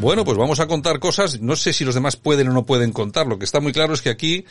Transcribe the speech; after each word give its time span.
Bueno, 0.00 0.24
pues 0.24 0.38
vamos 0.38 0.60
a 0.60 0.68
contar 0.68 1.00
cosas, 1.00 1.40
no 1.40 1.56
sé 1.56 1.72
si 1.72 1.84
los 1.84 1.96
demás 1.96 2.14
pueden 2.14 2.48
o 2.48 2.52
no 2.52 2.64
pueden 2.64 2.92
contar, 2.92 3.26
lo 3.26 3.36
que 3.36 3.44
está 3.44 3.58
muy 3.58 3.72
claro 3.72 3.94
es 3.94 4.00
que 4.00 4.10
aquí 4.10 4.44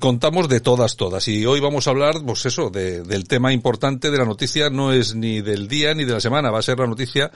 contamos 0.00 0.48
de 0.48 0.60
todas, 0.60 0.96
todas, 0.96 1.28
y 1.28 1.46
hoy 1.46 1.60
vamos 1.60 1.86
a 1.86 1.90
hablar, 1.90 2.16
pues 2.26 2.44
eso, 2.46 2.70
de, 2.70 3.02
del 3.02 3.28
tema 3.28 3.52
importante 3.52 4.10
de 4.10 4.18
la 4.18 4.24
noticia, 4.24 4.68
no 4.68 4.92
es 4.92 5.14
ni 5.14 5.42
del 5.42 5.68
día 5.68 5.94
ni 5.94 6.04
de 6.04 6.14
la 6.14 6.20
semana, 6.20 6.50
va 6.50 6.58
a 6.58 6.62
ser 6.62 6.78
la 6.78 6.88
noticia, 6.88 7.30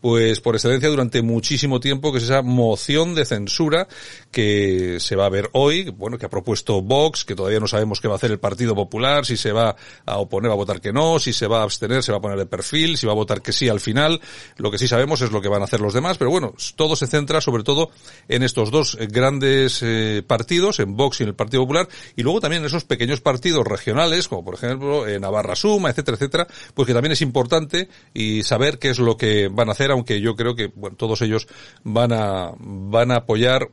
pues 0.00 0.40
por 0.40 0.54
excelencia 0.54 0.88
durante 0.88 1.20
muchísimo 1.22 1.80
tiempo, 1.80 2.12
que 2.12 2.18
es 2.18 2.24
esa 2.24 2.42
moción 2.42 3.14
de 3.14 3.24
censura 3.24 3.88
que 4.30 4.98
se 5.00 5.16
va 5.16 5.26
a 5.26 5.30
ver 5.30 5.50
hoy, 5.52 5.90
bueno, 5.90 6.16
que 6.16 6.26
ha 6.26 6.30
propuesto 6.30 6.80
Vox, 6.80 7.24
que 7.24 7.34
todavía 7.34 7.58
no 7.58 7.66
sabemos 7.66 8.00
qué 8.00 8.06
va 8.06 8.14
a 8.14 8.18
hacer 8.18 8.30
el 8.30 8.38
Partido 8.38 8.76
Popular, 8.76 9.26
si 9.26 9.36
se 9.36 9.50
va 9.50 9.74
a 10.06 10.18
oponer, 10.18 10.50
va 10.50 10.54
a 10.54 10.58
votar 10.58 10.80
que 10.80 10.92
no, 10.92 11.18
si 11.18 11.32
se 11.32 11.48
va 11.48 11.60
a 11.60 11.62
abstener, 11.64 12.04
se 12.04 12.12
va 12.12 12.18
a 12.18 12.20
poner 12.20 12.38
de 12.38 12.46
perfil, 12.46 12.98
si 12.98 13.06
va 13.06 13.12
a 13.12 13.16
votar 13.16 13.42
que 13.42 13.52
sí 13.52 13.68
al 13.68 13.80
final, 13.80 14.20
lo 14.58 14.70
que 14.70 14.78
sí 14.78 14.86
sabemos 14.86 15.22
es 15.22 15.32
lo 15.32 15.40
que 15.40 15.48
van 15.48 15.62
a 15.62 15.64
hacer 15.64 15.80
los 15.80 15.94
demás, 15.94 16.18
pero 16.18 16.30
bueno, 16.30 16.54
todo 16.76 16.89
se 16.96 17.06
centra 17.06 17.40
sobre 17.40 17.62
todo 17.62 17.90
en 18.28 18.42
estos 18.42 18.70
dos 18.70 18.96
grandes 19.08 19.80
eh, 19.82 20.22
partidos, 20.26 20.80
en 20.80 20.96
Vox 20.96 21.20
y 21.20 21.24
en 21.24 21.30
el 21.30 21.34
Partido 21.34 21.62
Popular, 21.62 21.88
y 22.16 22.22
luego 22.22 22.40
también 22.40 22.62
en 22.62 22.66
esos 22.66 22.84
pequeños 22.84 23.20
partidos 23.20 23.66
regionales, 23.66 24.28
como 24.28 24.44
por 24.44 24.54
ejemplo 24.54 25.06
en 25.06 25.20
Navarra 25.22 25.56
Suma, 25.56 25.90
etcétera, 25.90 26.16
etcétera, 26.16 26.46
pues 26.74 26.86
que 26.86 26.94
también 26.94 27.12
es 27.12 27.22
importante 27.22 27.88
y 28.14 28.42
saber 28.42 28.78
qué 28.78 28.90
es 28.90 28.98
lo 28.98 29.16
que 29.16 29.48
van 29.48 29.68
a 29.68 29.72
hacer, 29.72 29.90
aunque 29.90 30.20
yo 30.20 30.34
creo 30.36 30.54
que 30.54 30.68
bueno, 30.74 30.96
todos 30.96 31.22
ellos 31.22 31.46
van 31.84 32.12
a 32.12 32.52
van 32.58 33.10
a 33.10 33.16
apoyar 33.16 33.68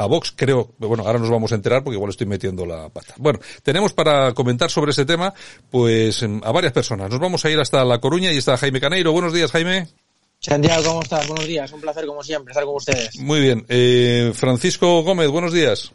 a 0.00 0.06
Vox, 0.06 0.32
creo, 0.34 0.72
bueno, 0.78 1.02
ahora 1.04 1.18
nos 1.18 1.28
vamos 1.28 1.52
a 1.52 1.56
enterar 1.56 1.84
porque 1.84 1.96
igual 1.96 2.10
estoy 2.10 2.26
metiendo 2.26 2.64
la 2.64 2.88
pata. 2.88 3.14
Bueno, 3.18 3.38
tenemos 3.62 3.92
para 3.92 4.32
comentar 4.32 4.70
sobre 4.70 4.92
ese 4.92 5.04
tema, 5.04 5.34
pues 5.70 6.22
a 6.22 6.52
varias 6.52 6.72
personas. 6.72 7.10
Nos 7.10 7.20
vamos 7.20 7.44
a 7.44 7.50
ir 7.50 7.60
hasta 7.60 7.84
La 7.84 7.98
Coruña 8.00 8.32
y 8.32 8.38
está 8.38 8.56
Jaime 8.56 8.80
Caneiro. 8.80 9.12
Buenos 9.12 9.34
días, 9.34 9.50
Jaime. 9.52 9.99
Santiago, 10.40 10.82
¿cómo 10.86 11.02
estás? 11.02 11.28
Buenos 11.28 11.46
días, 11.46 11.70
un 11.70 11.82
placer 11.82 12.06
como 12.06 12.22
siempre 12.22 12.52
estar 12.52 12.64
con 12.64 12.76
ustedes. 12.76 13.20
Muy 13.20 13.40
bien. 13.40 13.66
Eh, 13.68 14.32
Francisco 14.32 15.02
Gómez, 15.02 15.28
buenos 15.28 15.52
días. 15.52 15.92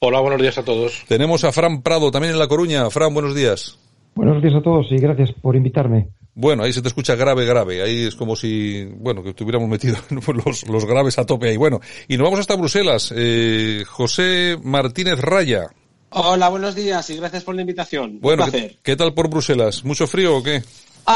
Hola, 0.00 0.18
buenos 0.18 0.42
días 0.42 0.58
a 0.58 0.64
todos. 0.64 1.04
Tenemos 1.06 1.44
a 1.44 1.52
Fran 1.52 1.82
Prado 1.82 2.10
también 2.10 2.32
en 2.32 2.40
La 2.40 2.48
Coruña. 2.48 2.90
Fran, 2.90 3.14
buenos 3.14 3.36
días. 3.36 3.78
Buenos 4.16 4.42
días 4.42 4.56
a 4.56 4.62
todos 4.62 4.90
y 4.90 4.96
gracias 4.96 5.30
por 5.40 5.54
invitarme. 5.54 6.08
Bueno, 6.34 6.64
ahí 6.64 6.72
se 6.72 6.82
te 6.82 6.88
escucha 6.88 7.14
grave, 7.14 7.44
grave. 7.44 7.80
Ahí 7.80 8.06
es 8.06 8.16
como 8.16 8.34
si, 8.34 8.84
bueno, 8.96 9.22
que 9.22 9.30
estuviéramos 9.30 9.68
metido 9.68 9.96
los, 10.44 10.66
los 10.66 10.84
graves 10.84 11.16
a 11.20 11.24
tope 11.24 11.50
ahí. 11.50 11.56
Bueno, 11.56 11.78
y 12.08 12.16
nos 12.16 12.24
vamos 12.24 12.40
hasta 12.40 12.56
Bruselas. 12.56 13.14
Eh, 13.16 13.84
José 13.86 14.56
Martínez 14.60 15.20
Raya. 15.20 15.66
Hola, 16.10 16.48
buenos 16.48 16.74
días 16.74 17.08
y 17.10 17.16
gracias 17.16 17.44
por 17.44 17.54
la 17.54 17.60
invitación. 17.60 18.18
Bueno, 18.20 18.50
¿qué, 18.50 18.76
¿qué 18.82 18.96
tal 18.96 19.14
por 19.14 19.30
Bruselas? 19.30 19.84
¿Mucho 19.84 20.08
frío 20.08 20.38
o 20.38 20.42
qué? 20.42 20.62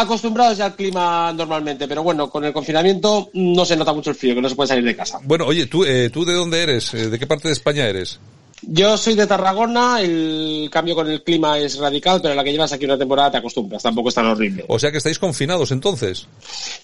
Acostumbrados 0.01 0.59
ya 0.59 0.67
al 0.67 0.75
clima 0.75 1.33
normalmente, 1.33 1.87
pero 1.87 2.03
bueno, 2.03 2.31
con 2.31 2.45
el 2.45 2.53
confinamiento 2.53 3.31
no 3.35 3.65
se 3.65 3.77
nota 3.77 3.93
mucho 3.93 4.11
el 4.11 4.17
frío, 4.17 4.35
que 4.35 4.41
no 4.41 4.49
se 4.49 4.57
puede 4.57 4.69
salir 4.69 4.85
de 4.85 4.97
casa. 4.97 5.21
Bueno, 5.25 5.47
oye, 5.47 5.67
¿tú, 5.67 5.85
eh, 5.85 6.11
¿tú 6.11 6.25
de 6.25 6.33
dónde 6.33 6.63
eres? 6.63 6.95
Eh, 6.95 7.11
¿De 7.11 7.19
qué 7.19 7.27
parte 7.27 7.49
de 7.49 7.53
España 7.53 7.87
eres? 7.87 8.19
Yo 8.65 8.97
soy 8.97 9.15
de 9.15 9.27
Tarragona, 9.27 10.01
el 10.01 10.69
cambio 10.71 10.95
con 10.95 11.11
el 11.11 11.25
clima 11.25 11.59
es 11.59 11.79
radical, 11.79 12.21
pero 12.23 12.35
la 12.35 12.45
que 12.45 12.53
llevas 12.53 12.73
aquí 12.73 12.85
una 12.85 12.97
temporada 12.97 13.33
te 13.33 13.39
acostumbras, 13.39 13.83
tampoco 13.83 14.09
es 14.09 14.15
tan 14.15 14.27
horrible. 14.27 14.65
O 14.69 14.79
sea 14.79 14.93
que 14.93 14.99
estáis 14.99 15.19
confinados 15.19 15.73
entonces. 15.73 16.29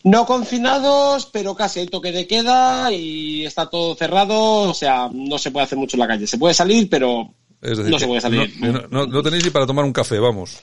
No 0.02 0.26
confinados, 0.26 1.26
pero 1.26 1.54
casi 1.54 1.80
hay 1.80 1.86
toque 1.86 2.10
de 2.10 2.26
queda 2.26 2.92
y 2.92 3.46
está 3.46 3.70
todo 3.70 3.94
cerrado, 3.94 4.68
o 4.68 4.74
sea, 4.74 5.08
no 5.12 5.38
se 5.38 5.52
puede 5.52 5.64
hacer 5.64 5.78
mucho 5.78 5.96
en 5.96 6.00
la 6.00 6.08
calle. 6.08 6.26
Se 6.26 6.36
puede 6.36 6.52
salir, 6.52 6.90
pero 6.90 7.32
no 7.62 7.98
se 7.98 8.06
puede 8.06 8.20
salir. 8.20 8.52
No, 8.90 9.06
no 9.06 9.22
tenéis 9.22 9.44
ni 9.44 9.50
para 9.50 9.66
tomar 9.66 9.84
un 9.84 9.92
café, 9.92 10.18
vamos. 10.18 10.60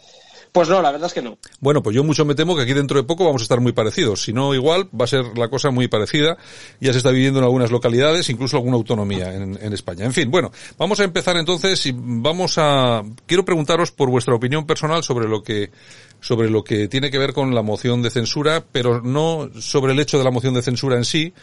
Pues 0.55 0.69
no, 0.69 0.81
la 0.81 0.89
verdad 0.89 1.07
es 1.07 1.13
que 1.13 1.21
no. 1.21 1.37
Bueno, 1.59 1.83
pues 1.83 1.93
yo 1.93 2.01
mucho 2.05 2.23
me 2.23 2.33
temo 2.33 2.55
que 2.55 2.61
aquí 2.61 2.71
dentro 2.71 2.97
de 2.97 3.03
poco 3.03 3.25
vamos 3.25 3.41
a 3.41 3.43
estar 3.43 3.59
muy 3.59 3.73
parecidos. 3.73 4.23
Si 4.23 4.31
no, 4.31 4.53
igual 4.53 4.87
va 4.89 5.03
a 5.03 5.07
ser 5.07 5.37
la 5.37 5.49
cosa 5.49 5.69
muy 5.69 5.89
parecida. 5.89 6.37
Ya 6.79 6.93
se 6.93 6.99
está 6.99 7.11
viviendo 7.11 7.39
en 7.39 7.43
algunas 7.43 7.71
localidades, 7.71 8.29
incluso 8.29 8.55
alguna 8.55 8.77
autonomía 8.77 9.33
en, 9.33 9.59
en 9.61 9.73
España. 9.73 10.05
En 10.05 10.13
fin, 10.13 10.31
bueno, 10.31 10.53
vamos 10.77 11.01
a 11.01 11.03
empezar 11.03 11.35
entonces 11.35 11.85
y 11.87 11.93
vamos 11.93 12.57
a... 12.57 13.03
Quiero 13.25 13.43
preguntaros 13.43 13.91
por 13.91 14.09
vuestra 14.09 14.33
opinión 14.33 14.65
personal 14.65 15.03
sobre 15.03 15.27
lo 15.27 15.43
que 15.43 15.71
sobre 16.21 16.49
lo 16.49 16.63
que 16.63 16.87
tiene 16.87 17.11
que 17.11 17.19
ver 17.19 17.33
con 17.33 17.53
la 17.53 17.61
moción 17.61 18.01
de 18.01 18.09
censura, 18.09 18.63
pero 18.71 19.01
no 19.01 19.49
sobre 19.59 19.91
el 19.91 19.99
hecho 19.99 20.17
de 20.17 20.23
la 20.23 20.31
moción 20.31 20.53
de 20.53 20.61
censura 20.61 20.95
en 20.95 21.03
sí, 21.03 21.33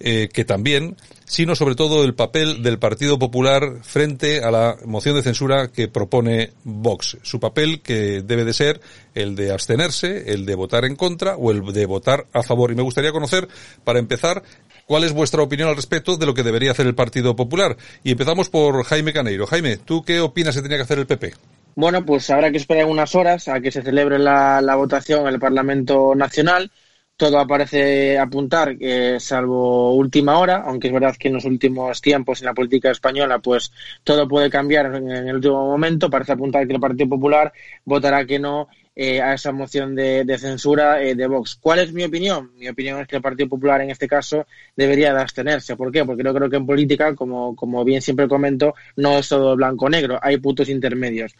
eh, 0.00 0.28
que 0.32 0.44
también, 0.44 0.96
sino 1.24 1.54
sobre 1.54 1.74
todo 1.74 2.04
el 2.04 2.14
papel 2.14 2.62
del 2.62 2.78
Partido 2.78 3.18
Popular 3.18 3.78
frente 3.82 4.42
a 4.42 4.50
la 4.50 4.76
moción 4.84 5.14
de 5.14 5.22
censura 5.22 5.68
que 5.68 5.88
propone 5.88 6.50
Vox. 6.64 7.18
Su 7.22 7.40
papel 7.40 7.80
que 7.80 8.22
debe 8.22 8.44
de 8.44 8.52
ser 8.52 8.80
el 9.14 9.36
de 9.36 9.52
abstenerse, 9.52 10.32
el 10.32 10.46
de 10.46 10.54
votar 10.54 10.84
en 10.84 10.96
contra 10.96 11.36
o 11.36 11.50
el 11.50 11.62
de 11.72 11.86
votar 11.86 12.26
a 12.32 12.42
favor. 12.42 12.72
Y 12.72 12.74
me 12.74 12.82
gustaría 12.82 13.12
conocer, 13.12 13.48
para 13.84 13.98
empezar, 13.98 14.42
cuál 14.86 15.04
es 15.04 15.12
vuestra 15.12 15.42
opinión 15.42 15.68
al 15.68 15.76
respecto 15.76 16.16
de 16.16 16.26
lo 16.26 16.34
que 16.34 16.42
debería 16.42 16.72
hacer 16.72 16.86
el 16.86 16.94
Partido 16.94 17.36
Popular. 17.36 17.76
Y 18.02 18.12
empezamos 18.12 18.50
por 18.50 18.84
Jaime 18.84 19.12
Caneiro. 19.12 19.46
Jaime, 19.46 19.76
¿tú 19.76 20.02
qué 20.04 20.20
opinas 20.20 20.54
que 20.54 20.62
tenía 20.62 20.78
que 20.78 20.84
hacer 20.84 20.98
el 20.98 21.06
PP? 21.06 21.34
Bueno, 21.76 22.04
pues 22.04 22.30
habrá 22.30 22.50
que 22.50 22.58
esperar 22.58 22.86
unas 22.86 23.14
horas 23.14 23.48
a 23.48 23.60
que 23.60 23.70
se 23.70 23.82
celebre 23.82 24.18
la, 24.18 24.60
la 24.60 24.76
votación 24.76 25.26
en 25.26 25.34
el 25.34 25.40
Parlamento 25.40 26.14
Nacional 26.14 26.70
todo 27.16 27.46
parece 27.46 28.18
apuntar 28.18 28.76
que 28.76 29.18
salvo 29.20 29.94
última 29.94 30.38
hora, 30.38 30.62
aunque 30.66 30.88
es 30.88 30.92
verdad 30.92 31.16
que 31.16 31.28
en 31.28 31.34
los 31.34 31.44
últimos 31.44 32.00
tiempos 32.00 32.40
en 32.40 32.46
la 32.46 32.54
política 32.54 32.90
española 32.90 33.38
pues 33.38 33.72
todo 34.02 34.26
puede 34.26 34.50
cambiar 34.50 34.86
en 34.96 35.10
el 35.10 35.36
último 35.36 35.66
momento, 35.66 36.10
parece 36.10 36.32
apuntar 36.32 36.66
que 36.66 36.74
el 36.74 36.80
Partido 36.80 37.08
Popular 37.08 37.52
votará 37.84 38.24
que 38.26 38.38
no 38.38 38.68
eh, 38.96 39.20
a 39.20 39.34
esa 39.34 39.50
moción 39.50 39.94
de, 39.94 40.24
censura 40.38 41.02
eh, 41.02 41.14
de 41.14 41.26
Vox. 41.26 41.58
¿Cuál 41.60 41.80
es 41.80 41.92
mi 41.92 42.04
opinión? 42.04 42.52
Mi 42.56 42.68
opinión 42.68 43.00
es 43.00 43.08
que 43.08 43.16
el 43.16 43.22
Partido 43.22 43.48
Popular 43.48 43.80
en 43.80 43.90
este 43.90 44.06
caso 44.06 44.46
debería 44.76 45.12
de 45.12 45.20
abstenerse. 45.20 45.76
¿Por 45.76 45.90
qué? 45.90 46.04
Porque 46.04 46.22
yo 46.22 46.32
creo 46.32 46.48
que 46.48 46.56
en 46.56 46.66
política, 46.66 47.14
como, 47.14 47.56
como 47.56 47.84
bien 47.84 48.00
siempre 48.00 48.28
comento, 48.28 48.74
no 48.96 49.18
es 49.18 49.28
todo 49.28 49.56
blanco-negro, 49.56 50.18
hay 50.22 50.36
puntos 50.36 50.68
intermedios. 50.68 51.34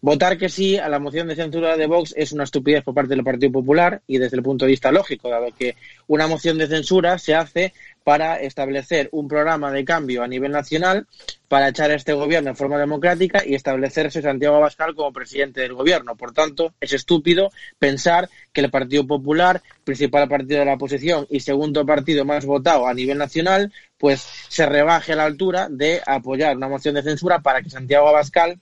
Votar 0.00 0.38
que 0.38 0.48
sí 0.48 0.78
a 0.78 0.88
la 0.88 0.98
moción 0.98 1.28
de 1.28 1.36
censura 1.36 1.76
de 1.76 1.86
Vox 1.86 2.14
es 2.16 2.32
una 2.32 2.44
estupidez 2.44 2.82
por 2.82 2.94
parte 2.94 3.14
del 3.14 3.24
Partido 3.24 3.52
Popular 3.52 4.00
y 4.06 4.18
desde 4.18 4.36
el 4.36 4.42
punto 4.42 4.64
de 4.64 4.70
vista 4.70 4.90
lógico, 4.90 5.28
dado 5.28 5.48
que 5.58 5.76
una 6.06 6.26
moción 6.26 6.58
de 6.58 6.66
censura 6.66 7.18
se 7.18 7.34
hace 7.34 7.72
para 8.04 8.36
establecer 8.40 9.08
un 9.12 9.26
programa 9.26 9.72
de 9.72 9.84
cambio 9.84 10.22
a 10.22 10.28
nivel 10.28 10.52
nacional 10.52 11.06
para 11.48 11.68
echar 11.68 11.90
a 11.90 11.94
este 11.94 12.12
gobierno 12.12 12.50
en 12.50 12.56
forma 12.56 12.78
democrática 12.78 13.42
y 13.44 13.54
establecerse 13.54 14.20
Santiago 14.20 14.56
Abascal 14.56 14.94
como 14.94 15.12
presidente 15.12 15.62
del 15.62 15.72
gobierno. 15.72 16.14
Por 16.14 16.32
tanto, 16.32 16.74
es 16.80 16.92
estúpido 16.92 17.50
pensar 17.78 18.28
que 18.52 18.60
el 18.60 18.70
Partido 18.70 19.06
Popular, 19.06 19.62
principal 19.84 20.28
partido 20.28 20.60
de 20.60 20.66
la 20.66 20.74
oposición 20.74 21.26
y 21.30 21.40
segundo 21.40 21.86
partido 21.86 22.24
más 22.24 22.44
votado 22.44 22.86
a 22.86 22.94
nivel 22.94 23.18
nacional, 23.18 23.72
pues 23.96 24.20
se 24.48 24.66
rebaje 24.66 25.12
a 25.12 25.16
la 25.16 25.24
altura 25.24 25.68
de 25.70 26.02
apoyar 26.06 26.56
una 26.56 26.68
moción 26.68 26.94
de 26.94 27.02
censura 27.02 27.40
para 27.40 27.62
que 27.62 27.70
Santiago 27.70 28.08
Abascal 28.08 28.60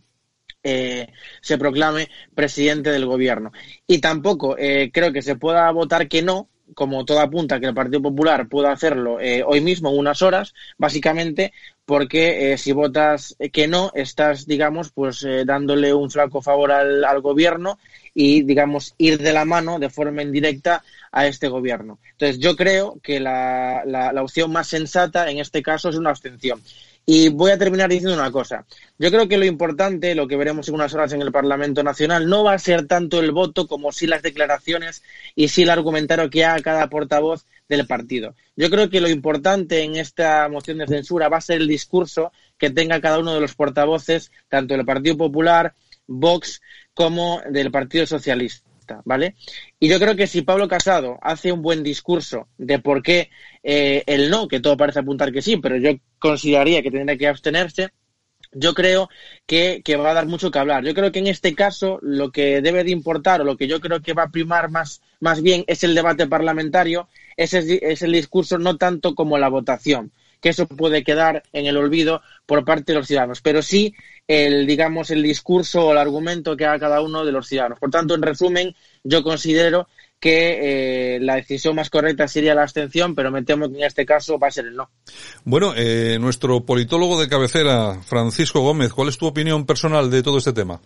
eh, 0.62 1.09
se 1.41 1.59
proclame 1.59 2.09
presidente 2.34 2.91
del 2.91 3.06
gobierno. 3.06 3.53
Y 3.86 3.98
tampoco 3.98 4.56
eh, 4.56 4.91
creo 4.92 5.12
que 5.12 5.22
se 5.22 5.34
pueda 5.34 5.69
votar 5.72 6.06
que 6.09 6.22
no 6.22 6.48
como 6.75 7.05
todo 7.05 7.21
apunta 7.21 7.60
que 7.60 7.66
el 7.66 7.75
Partido 7.75 8.03
Popular 8.03 8.49
pueda 8.49 8.72
hacerlo 8.72 9.21
eh, 9.21 9.43
hoy 9.47 9.60
mismo, 9.60 9.91
unas 9.91 10.22
horas, 10.22 10.55
básicamente 10.78 11.53
porque 11.84 12.53
eh, 12.53 12.59
si 12.59 12.72
votas 12.72 13.37
que 13.53 13.66
no, 13.66 13.91
estás, 13.94 14.47
digamos, 14.47 14.93
pues 14.93 15.22
eh, 15.25 15.44
dándole 15.44 15.93
un 15.93 16.10
flaco 16.10 16.41
favor 16.41 16.71
al, 16.71 17.05
al, 17.05 17.21
gobierno 17.21 17.78
y, 18.15 18.43
digamos, 18.43 18.94
ir 18.99 19.19
de 19.19 19.33
la 19.33 19.44
mano 19.44 19.78
de 19.78 19.91
forma 19.91 20.22
indirecta 20.22 20.84
a 21.10 21.27
este 21.27 21.49
gobierno. 21.49 21.99
Entonces, 22.12 22.38
yo 22.38 22.56
creo 22.56 22.99
que 23.03 23.21
la, 23.21 23.83
la, 23.84 24.12
la 24.12 24.22
opción 24.22 24.53
más 24.53 24.69
sensata 24.69 25.31
en 25.31 25.39
este 25.39 25.62
caso 25.62 25.89
es 25.89 25.97
una 25.97 26.10
abstención. 26.10 26.62
Y 27.05 27.31
voy 27.31 27.51
a 27.51 27.59
terminar 27.59 27.91
diciendo 27.91 28.15
una 28.15 28.31
cosa. 28.31 28.65
Yo 28.99 29.11
creo 29.11 29.27
que 29.28 29.37
lo 29.37 29.45
importante, 29.45 30.15
lo 30.15 30.28
que 30.28 30.37
veremos 30.37 30.69
en 30.69 30.75
unas 30.75 30.95
horas 30.95 31.13
en 31.13 31.21
el 31.21 31.33
Parlamento 31.33 31.83
Nacional, 31.83 32.28
no 32.28 32.45
va 32.45 32.54
a 32.54 32.59
ser 32.59 32.87
tanto 32.87 33.19
el 33.19 33.33
voto 33.33 33.66
como 33.66 33.91
sí 33.91 34.07
las 34.07 34.22
declaraciones 34.22 35.03
y 35.34 35.49
sí 35.49 35.63
el 35.63 35.71
argumentario 35.71 36.31
que 36.31 36.45
haga 36.45 36.63
cada 36.63 36.89
portavoz 36.89 37.45
del 37.69 37.87
partido. 37.87 38.37
Yo 38.54 38.71
creo 38.71 38.89
que 38.89 39.01
lo 39.01 39.09
importante 39.09 39.83
en 39.83 39.97
esta 39.97 40.49
moción 40.49 40.78
de 40.78 40.87
censura 40.87 41.28
va 41.28 41.39
a 41.39 41.41
ser 41.41 41.60
el 41.60 41.69
discurso 41.69 42.33
que 42.57 42.71
tenga 42.71 43.01
cada 43.01 43.19
uno 43.19 43.34
de 43.34 43.41
los 43.41 43.55
portavoces, 43.55 44.31
tanto 44.48 44.75
del 44.75 44.87
Partido 44.87 45.16
Popular, 45.16 45.75
Vox, 46.07 46.60
como 46.95 47.41
del 47.51 47.71
Partido 47.71 48.07
Socialista. 48.07 48.72
¿Vale? 49.05 49.34
Y 49.79 49.89
yo 49.89 49.99
creo 49.99 50.17
que 50.17 50.27
si 50.27 50.43
Pablo 50.43 50.69
Casado 50.69 51.19
hace 51.23 51.53
un 51.53 51.63
buen 51.63 51.83
discurso 51.83 52.49
de 52.59 52.79
por 52.79 53.03
qué 53.03 53.31
eh, 53.63 54.03
el 54.07 54.31
no, 54.31 54.49
que 54.49 54.61
todo 54.61 54.77
parece 54.77 55.01
apuntar 55.01 55.33
que 55.33 55.43
sí, 55.43 55.57
pero 55.57 55.77
yo 55.77 55.91
consideraría 56.19 56.83
que 56.83 56.91
tendría 56.91 57.19
que 57.19 57.29
abstenerse, 57.29 57.91
yo 58.55 58.75
creo 58.75 59.09
que, 59.47 59.81
que, 59.83 59.97
va 59.97 60.11
a 60.11 60.15
dar 60.15 60.27
mucho 60.27 60.51
que 60.51 60.59
hablar. 60.59 60.84
Yo 60.84 60.95
creo 60.95 61.11
que 61.11 61.21
en 61.21 61.27
este 61.27 61.55
caso 61.55 61.99
lo 62.03 62.31
que 62.31 62.61
debe 62.61 62.84
de 62.84 62.91
importar 62.91 63.41
o 63.41 63.45
lo 63.45 63.57
que 63.57 63.67
yo 63.67 63.81
creo 63.81 64.03
que 64.03 64.13
va 64.13 64.25
a 64.25 64.31
primar 64.31 64.71
más, 64.71 65.01
más 65.21 65.43
bien 65.43 65.65
es 65.67 65.84
el 65.84 65.95
debate 65.95 66.27
parlamentario, 66.27 67.09
ese 67.37 67.61
es, 67.61 67.67
es 67.83 68.03
el 68.03 68.13
discurso 68.13 68.59
no 68.59 68.77
tanto 68.77 69.15
como 69.15 69.39
la 69.39 69.49
votación 69.49 70.13
que 70.42 70.50
eso 70.50 70.66
puede 70.66 71.04
quedar 71.04 71.44
en 71.53 71.66
el 71.66 71.77
olvido 71.77 72.21
por 72.44 72.65
parte 72.65 72.92
de 72.92 72.98
los 72.98 73.06
ciudadanos, 73.06 73.41
pero 73.41 73.62
sí 73.62 73.94
el, 74.27 74.66
digamos, 74.66 75.10
el 75.10 75.22
discurso 75.22 75.86
o 75.86 75.92
el 75.92 75.98
argumento 75.98 76.56
que 76.56 76.66
haga 76.66 76.80
cada 76.80 77.00
uno 77.00 77.24
de 77.24 77.33
los 77.33 77.47
ciudadanos. 77.47 77.78
Por 77.78 77.91
tanto, 77.91 78.15
en 78.15 78.22
resumen, 78.22 78.74
yo 79.04 79.22
considero 79.22 79.89
que 80.18 81.16
eh, 81.16 81.21
la 81.21 81.36
decisión 81.36 81.77
más 81.77 81.91
correcta 81.91 82.28
sería 82.28 82.54
la 82.54 82.62
abstención, 82.62 83.15
pero 83.15 83.30
me 83.30 83.42
temo 83.42 83.71
que 83.71 83.78
en 83.78 83.84
este 83.84 84.04
caso 84.04 84.39
va 84.39 84.48
a 84.48 84.53
ser 84.53 84.66
el 84.66 84.77
no. 84.77 84.91
Bueno, 85.44 85.74
eh, 85.77 86.18
nuestro 86.21 86.65
politólogo 86.66 87.21
de 87.21 87.28
cabecera, 87.28 88.00
Francisco 88.03 88.60
Gómez, 88.60 88.92
¿cuál 88.92 89.09
es 89.09 89.18
tu 89.18 89.27
opinión 89.27 89.65
personal 89.65 90.10
de 90.10 90.22
todo 90.22 90.38
este 90.38 90.53
tema? 90.53 90.80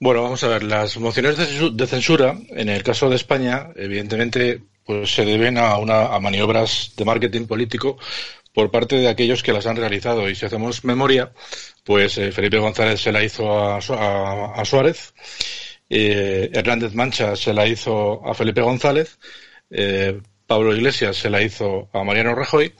Bueno, 0.00 0.22
vamos 0.22 0.42
a 0.42 0.48
ver, 0.48 0.64
las 0.64 0.98
mociones 0.98 1.36
de 1.38 1.86
censura, 1.86 2.36
en 2.50 2.68
el 2.68 2.82
caso 2.82 3.08
de 3.08 3.16
España, 3.16 3.68
evidentemente, 3.76 4.62
pues 4.84 5.14
se 5.14 5.24
deben 5.24 5.58
a, 5.58 5.76
una, 5.78 6.14
a 6.14 6.20
maniobras 6.20 6.92
de 6.96 7.04
marketing 7.04 7.46
político 7.46 7.98
por 8.52 8.70
parte 8.70 8.96
de 8.96 9.08
aquellos 9.08 9.42
que 9.42 9.52
las 9.52 9.66
han 9.66 9.76
realizado. 9.76 10.28
Y 10.30 10.34
si 10.34 10.46
hacemos 10.46 10.84
memoria, 10.84 11.32
pues 11.84 12.18
eh, 12.18 12.32
Felipe 12.32 12.58
González 12.58 13.00
se 13.00 13.12
la 13.12 13.22
hizo 13.24 13.50
a, 13.50 13.78
a 13.78 14.64
Suárez 14.64 15.14
eh, 15.88 16.50
Hernández 16.52 16.94
Mancha 16.94 17.36
se 17.36 17.52
la 17.52 17.66
hizo 17.66 18.26
a 18.26 18.34
Felipe 18.34 18.60
González, 18.60 19.18
eh, 19.70 20.20
Pablo 20.46 20.74
Iglesias 20.74 21.16
se 21.16 21.30
la 21.30 21.42
hizo 21.42 21.88
a 21.92 22.04
Mariano 22.04 22.34
Rajoy 22.34 22.74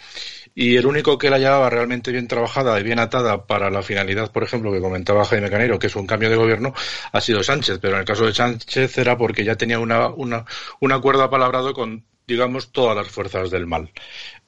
y 0.55 0.77
el 0.77 0.87
único 0.87 1.19
que 1.19 1.31
la 1.31 1.39
llevaba 1.39 1.69
realmente 1.71 2.13
bien 2.13 2.29
trabajada 2.29 2.79
y 2.79 2.83
bien 2.83 2.99
atada 3.01 3.47
para 3.47 3.71
la 3.71 3.83
finalidad, 3.83 4.31
por 4.33 4.45
ejemplo, 4.45 4.73
que 4.73 4.81
comentaba 4.81 5.25
Jaime 5.25 5.51
Canero, 5.51 5.79
que 5.79 5.89
es 5.89 5.97
un 5.97 6.07
cambio 6.07 6.31
de 6.31 6.37
gobierno, 6.37 6.73
ha 7.13 7.21
sido 7.21 7.43
Sánchez. 7.43 7.79
Pero 7.81 7.95
en 7.95 8.01
el 8.01 8.07
caso 8.07 8.27
de 8.27 8.35
Sánchez 8.35 8.99
era 8.99 9.17
porque 9.19 9.45
ya 9.45 9.57
tenía 9.57 9.79
una, 9.79 10.09
una, 10.09 10.45
un 10.81 10.93
acuerdo 10.93 11.23
apalabrado 11.25 11.75
con 11.75 12.05
digamos, 12.27 12.73
todas 12.73 12.97
las 12.97 13.09
fuerzas 13.09 13.51
del 13.51 13.67
mal. 13.67 13.91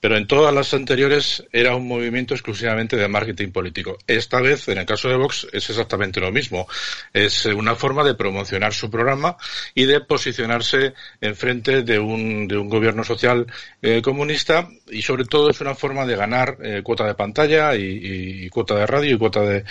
Pero 0.06 0.19
en 0.19 0.29
todas 0.29 0.55
las 0.55 0.73
anteriores 0.73 1.43
era 1.50 1.75
un 1.75 1.88
movimiento 1.88 2.32
exclusivamente 2.32 2.94
de 2.94 3.08
marketing 3.08 3.50
político. 3.50 3.99
Esta 4.06 4.41
vez, 4.41 4.69
en 4.69 4.79
el 4.79 4.87
caso 4.87 5.08
de 5.08 5.17
Vox, 5.17 5.49
es 5.53 5.69
exactamente 5.69 6.20
lo 6.20 6.31
mismo. 6.31 6.69
Es 7.12 7.44
una 7.47 7.75
forma 7.75 8.05
de 8.05 8.14
promocionar 8.14 8.73
su 8.73 8.88
programa 8.88 9.37
y 9.75 9.85
de 9.87 10.00
posicionarse 10.00 10.94
enfrente 11.20 11.82
de 11.82 11.99
un, 11.99 12.47
de 12.47 12.56
un 12.56 12.69
gobierno 12.69 13.03
social 13.03 13.49
eh, 13.82 14.00
comunista 14.00 14.69
y 14.88 15.03
sobre 15.03 15.25
todo 15.25 15.50
es 15.50 15.61
una 15.61 15.75
forma 15.75 16.06
de 16.06 16.17
ganar 16.17 16.56
eh, 16.62 16.82
cuota 16.85 17.05
de 17.05 17.14
pantalla 17.14 17.75
y, 17.75 18.49
cuota 18.50 18.76
de 18.76 18.87
radio 18.87 19.14
y 19.14 19.19
cuota 19.19 19.41
de, 19.41 19.64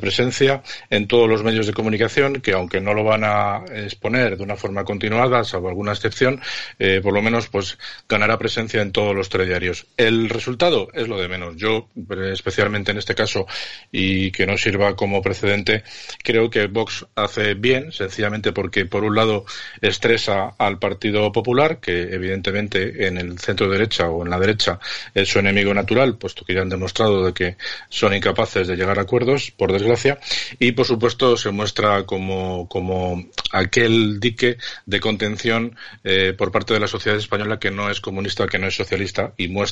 presencia 0.00 0.62
en 0.88 1.08
todos 1.08 1.28
los 1.28 1.42
medios 1.42 1.66
de 1.66 1.72
comunicación 1.72 2.40
que 2.40 2.52
aunque 2.52 2.80
no 2.80 2.94
lo 2.94 3.04
van 3.04 3.24
a 3.24 3.64
exponer 3.74 4.36
de 4.36 4.42
una 4.42 4.56
forma 4.56 4.84
continuada, 4.84 5.44
salvo 5.44 5.68
alguna 5.68 5.92
excepción, 5.92 6.40
eh, 6.78 7.00
por 7.02 7.12
lo 7.12 7.22
menos 7.22 7.48
pues 7.48 7.76
ganará 8.08 8.38
presencia 8.38 8.80
en 8.82 8.92
todos 8.92 9.14
los 9.14 9.28
telediarios. 9.28 9.79
El 9.96 10.28
resultado 10.28 10.88
es 10.94 11.08
lo 11.08 11.18
de 11.20 11.28
menos. 11.28 11.56
Yo, 11.56 11.88
especialmente 12.32 12.90
en 12.90 12.98
este 12.98 13.14
caso, 13.14 13.46
y 13.92 14.30
que 14.30 14.46
no 14.46 14.56
sirva 14.56 14.96
como 14.96 15.22
precedente, 15.22 15.82
creo 16.22 16.50
que 16.50 16.66
Vox 16.66 17.06
hace 17.14 17.54
bien, 17.54 17.92
sencillamente 17.92 18.52
porque, 18.52 18.86
por 18.86 19.04
un 19.04 19.14
lado, 19.14 19.44
estresa 19.80 20.54
al 20.58 20.78
Partido 20.78 21.32
Popular, 21.32 21.80
que 21.80 22.14
evidentemente 22.14 23.06
en 23.06 23.18
el 23.18 23.38
centro 23.38 23.68
derecha 23.68 24.08
o 24.08 24.24
en 24.24 24.30
la 24.30 24.38
derecha 24.38 24.78
es 25.14 25.28
su 25.28 25.38
enemigo 25.38 25.74
natural, 25.74 26.16
puesto 26.16 26.44
que 26.44 26.54
ya 26.54 26.62
han 26.62 26.68
demostrado 26.68 27.24
de 27.24 27.32
que 27.32 27.56
son 27.88 28.14
incapaces 28.14 28.68
de 28.68 28.76
llegar 28.76 28.98
a 28.98 29.02
acuerdos, 29.02 29.50
por 29.50 29.72
desgracia, 29.72 30.18
y 30.58 30.72
por 30.72 30.86
supuesto 30.86 31.36
se 31.36 31.50
muestra 31.50 32.04
como, 32.04 32.68
como 32.68 33.24
aquel 33.52 34.20
dique 34.20 34.58
de 34.86 35.00
contención 35.00 35.76
eh, 36.04 36.34
por 36.36 36.52
parte 36.52 36.74
de 36.74 36.80
la 36.80 36.88
sociedad 36.88 37.18
española 37.18 37.58
que 37.58 37.70
no 37.70 37.90
es 37.90 38.00
comunista, 38.00 38.46
que 38.46 38.58
no 38.58 38.66
es 38.66 38.76
socialista 38.76 39.32
y 39.36 39.48
muestra 39.48 39.69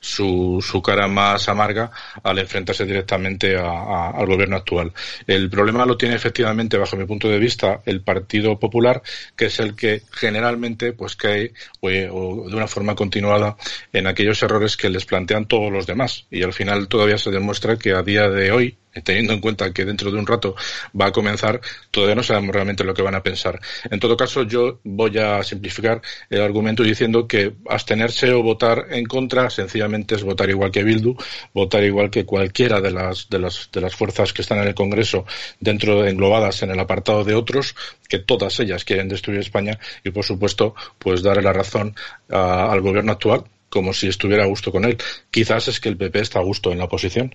su, 0.00 0.64
su 0.66 0.82
cara 0.82 1.08
más 1.08 1.48
amarga 1.48 1.90
al 2.22 2.38
enfrentarse 2.38 2.84
directamente 2.84 3.56
al 3.56 4.26
gobierno 4.26 4.56
actual. 4.56 4.92
El 5.26 5.48
problema 5.50 5.86
lo 5.86 5.96
tiene 5.96 6.14
efectivamente, 6.14 6.78
bajo 6.78 6.96
mi 6.96 7.04
punto 7.04 7.28
de 7.28 7.38
vista, 7.38 7.80
el 7.86 8.02
Partido 8.02 8.58
Popular, 8.58 9.02
que 9.36 9.46
es 9.46 9.60
el 9.60 9.74
que 9.74 10.02
generalmente 10.12 10.92
pues 10.92 11.16
cae 11.16 11.52
o, 11.80 11.88
de 11.88 12.56
una 12.56 12.66
forma 12.66 12.94
continuada 12.94 13.56
en 13.92 14.06
aquellos 14.06 14.42
errores 14.42 14.76
que 14.76 14.90
les 14.90 15.04
plantean 15.04 15.46
todos 15.46 15.72
los 15.72 15.86
demás. 15.86 16.26
Y 16.30 16.42
al 16.42 16.52
final 16.52 16.88
todavía 16.88 17.18
se 17.18 17.30
demuestra 17.30 17.76
que 17.76 17.92
a 17.92 18.02
día 18.02 18.28
de 18.28 18.50
hoy 18.52 18.76
teniendo 19.04 19.32
en 19.32 19.40
cuenta 19.40 19.72
que 19.72 19.84
dentro 19.84 20.10
de 20.10 20.18
un 20.18 20.26
rato 20.26 20.54
va 20.98 21.06
a 21.06 21.12
comenzar, 21.12 21.60
todavía 21.90 22.14
no 22.14 22.22
sabemos 22.22 22.54
realmente 22.54 22.84
lo 22.84 22.94
que 22.94 23.02
van 23.02 23.14
a 23.14 23.22
pensar. 23.22 23.60
En 23.90 24.00
todo 24.00 24.16
caso, 24.16 24.42
yo 24.42 24.80
voy 24.84 25.18
a 25.18 25.42
simplificar 25.42 26.00
el 26.30 26.40
argumento 26.40 26.82
diciendo 26.82 27.26
que 27.26 27.54
abstenerse 27.68 28.32
o 28.32 28.42
votar 28.42 28.86
en 28.90 29.06
contra 29.06 29.50
sencillamente 29.50 30.14
es 30.14 30.22
votar 30.22 30.48
igual 30.50 30.70
que 30.70 30.84
Bildu, 30.84 31.16
votar 31.52 31.84
igual 31.84 32.10
que 32.10 32.24
cualquiera 32.24 32.80
de 32.80 32.90
las, 32.90 33.28
de 33.28 33.38
las, 33.38 33.70
de 33.72 33.80
las 33.80 33.94
fuerzas 33.94 34.32
que 34.32 34.42
están 34.42 34.58
en 34.58 34.68
el 34.68 34.74
Congreso 34.74 35.26
dentro 35.60 36.02
de, 36.02 36.10
englobadas 36.10 36.62
en 36.62 36.70
el 36.70 36.80
apartado 36.80 37.24
de 37.24 37.34
otros, 37.34 37.74
que 38.08 38.18
todas 38.18 38.58
ellas 38.60 38.84
quieren 38.84 39.08
destruir 39.08 39.40
España 39.40 39.78
y, 40.04 40.10
por 40.10 40.24
supuesto, 40.24 40.74
pues 40.98 41.22
darle 41.22 41.42
la 41.42 41.52
razón 41.52 41.94
al 42.28 42.80
gobierno 42.80 43.12
actual 43.12 43.44
como 43.68 43.92
si 43.92 44.06
estuviera 44.08 44.44
a 44.44 44.46
gusto 44.46 44.72
con 44.72 44.84
él. 44.84 44.96
Quizás 45.30 45.68
es 45.68 45.80
que 45.80 45.88
el 45.88 45.96
PP 45.96 46.20
está 46.20 46.38
a 46.38 46.42
gusto 46.42 46.72
en 46.72 46.78
la 46.78 46.84
oposición 46.84 47.34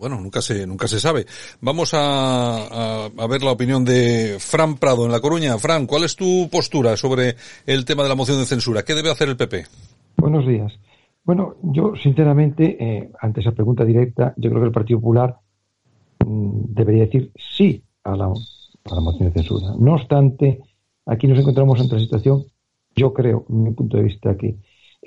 bueno, 0.00 0.18
nunca 0.18 0.40
se, 0.40 0.66
nunca 0.66 0.88
se 0.88 0.98
sabe. 0.98 1.26
Vamos 1.60 1.92
a, 1.92 3.04
a, 3.06 3.26
ver 3.26 3.42
la 3.42 3.52
opinión 3.52 3.84
de 3.84 4.36
Fran 4.40 4.76
Prado 4.78 5.04
en 5.04 5.12
La 5.12 5.20
Coruña. 5.20 5.58
Fran, 5.58 5.86
¿cuál 5.86 6.04
es 6.04 6.16
tu 6.16 6.48
postura 6.50 6.96
sobre 6.96 7.36
el 7.66 7.84
tema 7.84 8.02
de 8.02 8.08
la 8.08 8.14
moción 8.14 8.38
de 8.38 8.46
censura? 8.46 8.82
¿Qué 8.82 8.94
debe 8.94 9.10
hacer 9.10 9.28
el 9.28 9.36
PP? 9.36 9.66
Buenos 10.16 10.46
días. 10.46 10.72
Bueno, 11.22 11.56
yo 11.62 11.94
sinceramente, 12.02 12.76
eh, 12.80 13.10
ante 13.20 13.40
esa 13.40 13.52
pregunta 13.52 13.84
directa, 13.84 14.32
yo 14.38 14.48
creo 14.48 14.62
que 14.62 14.68
el 14.68 14.72
Partido 14.72 15.00
Popular 15.00 15.36
mm, 16.24 16.72
debería 16.72 17.04
decir 17.04 17.30
sí 17.56 17.84
a 18.02 18.16
la, 18.16 18.24
a 18.24 18.94
la 18.94 19.00
moción 19.02 19.28
de 19.28 19.34
censura. 19.34 19.74
No 19.78 19.96
obstante, 19.96 20.62
aquí 21.04 21.26
nos 21.26 21.38
encontramos 21.38 21.78
ante 21.78 21.96
la 21.96 22.00
situación, 22.00 22.46
yo 22.96 23.12
creo, 23.12 23.44
en 23.50 23.64
mi 23.64 23.70
punto 23.72 23.98
de 23.98 24.04
vista, 24.04 24.34
que 24.34 24.56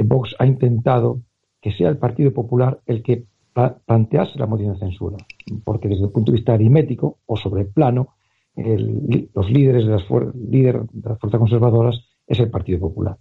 Vox 0.04 0.36
ha 0.38 0.45
intentado 0.45 1.22
que 1.62 1.72
sea 1.72 1.90
el 1.90 1.98
Partido 1.98 2.31
Popular 2.31 2.80
el 2.86 3.01
que 3.01 3.25
plantearse 3.54 4.40
la 4.40 4.48
moción 4.48 4.74
de 4.74 4.80
censura, 4.80 5.18
porque 5.64 5.88
desde 5.88 6.06
el 6.06 6.12
punto 6.12 6.32
de 6.32 6.38
vista 6.38 6.54
aritmético 6.54 7.20
o 7.26 7.38
sobre 7.38 7.62
el 7.62 7.68
plano, 7.68 8.10
los 8.56 9.50
líderes 9.50 9.86
de 9.86 9.92
las, 9.92 10.04
líder 10.36 10.84
de 10.92 11.10
las 11.10 11.20
fuerzas 11.20 11.40
conservadoras 11.40 12.02
es 12.28 12.40
el 12.40 12.50
Partido 12.50 12.80
Popular. 12.80 13.18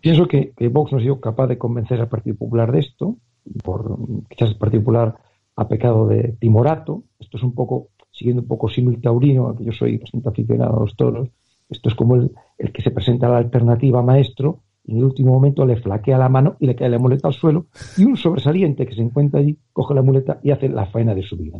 Pienso 0.00 0.28
que, 0.28 0.52
Vox 0.70 0.92
no 0.92 0.98
ha 0.98 1.00
sido 1.00 1.20
capaz 1.20 1.46
de 1.46 1.58
convencer 1.58 2.00
al 2.00 2.08
Partido 2.08 2.36
Popular 2.36 2.70
de 2.70 2.80
esto, 2.80 3.16
por, 3.64 3.98
quizás 4.28 4.50
el 4.50 4.58
Partido 4.58 4.82
Popular 4.82 5.16
ha 5.56 5.68
pecado 5.68 6.06
de 6.06 6.36
timorato, 6.38 7.04
esto 7.18 7.38
es 7.38 7.42
un 7.42 7.54
poco, 7.54 7.88
siguiendo 8.10 8.42
un 8.42 8.48
poco 8.48 8.68
símil 8.68 9.00
taurino, 9.00 9.56
que 9.56 9.64
yo 9.64 9.72
soy 9.72 9.96
bastante 9.96 10.28
aficionado 10.28 10.76
a 10.76 10.80
los 10.80 10.96
toros, 10.96 11.28
esto 11.68 11.88
es 11.88 11.94
como 11.94 12.16
el, 12.16 12.30
el 12.58 12.72
que 12.72 12.82
se 12.82 12.90
presenta 12.90 13.28
la 13.28 13.38
alternativa 13.38 14.02
maestro 14.02 14.60
en 14.86 14.98
el 14.98 15.04
último 15.04 15.32
momento 15.32 15.66
le 15.66 15.76
flaquea 15.76 16.18
la 16.18 16.28
mano 16.28 16.56
y 16.60 16.66
le 16.66 16.76
cae 16.76 16.88
la 16.88 16.98
muleta 16.98 17.28
al 17.28 17.34
suelo 17.34 17.66
y 17.96 18.04
un 18.04 18.16
sobresaliente 18.16 18.86
que 18.86 18.94
se 18.94 19.02
encuentra 19.02 19.40
allí 19.40 19.58
coge 19.72 19.94
la 19.94 20.02
muleta 20.02 20.38
y 20.42 20.50
hace 20.52 20.68
la 20.68 20.86
faena 20.86 21.14
de 21.14 21.22
su 21.22 21.36
vida. 21.36 21.58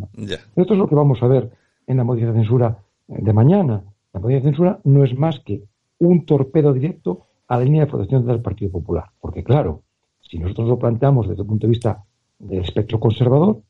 Esto 0.55 0.73
es 0.75 0.79
lo 0.79 0.89
que 0.89 0.95
vamos 0.95 1.23
a 1.23 1.27
ver 1.27 1.51
en 1.87 1.97
la 1.97 2.05
moción 2.05 2.33
de 2.33 2.41
censura 2.41 2.79
de 3.09 3.33
mañana. 3.33 3.83
La 4.13 4.21
moción 4.21 4.41
de 4.41 4.49
censura 4.49 4.81
no 4.85 5.05
es 5.05 5.17
más 5.19 5.41
que 5.41 5.65
un 5.99 6.25
torpedo 6.25 6.73
directo 6.73 7.27
a 7.49 7.59
la 7.59 7.65
línea 7.65 7.85
de 7.85 7.91
protección 7.91 8.27
del 8.27 8.41
Partido 8.41 8.71
Popular. 8.71 9.07
Porque 9.21 9.43
claro, 9.43 9.83
si 10.21 10.39
nosotros 10.39 10.69
lo 10.69 10.79
planteamos 10.79 11.29
desde 11.29 11.43
el 11.43 11.49
punto 11.49 11.67
de 11.67 11.71
vista 11.71 12.05
del 12.39 12.61
espectro 12.61 13.01
conservador, 13.01 13.63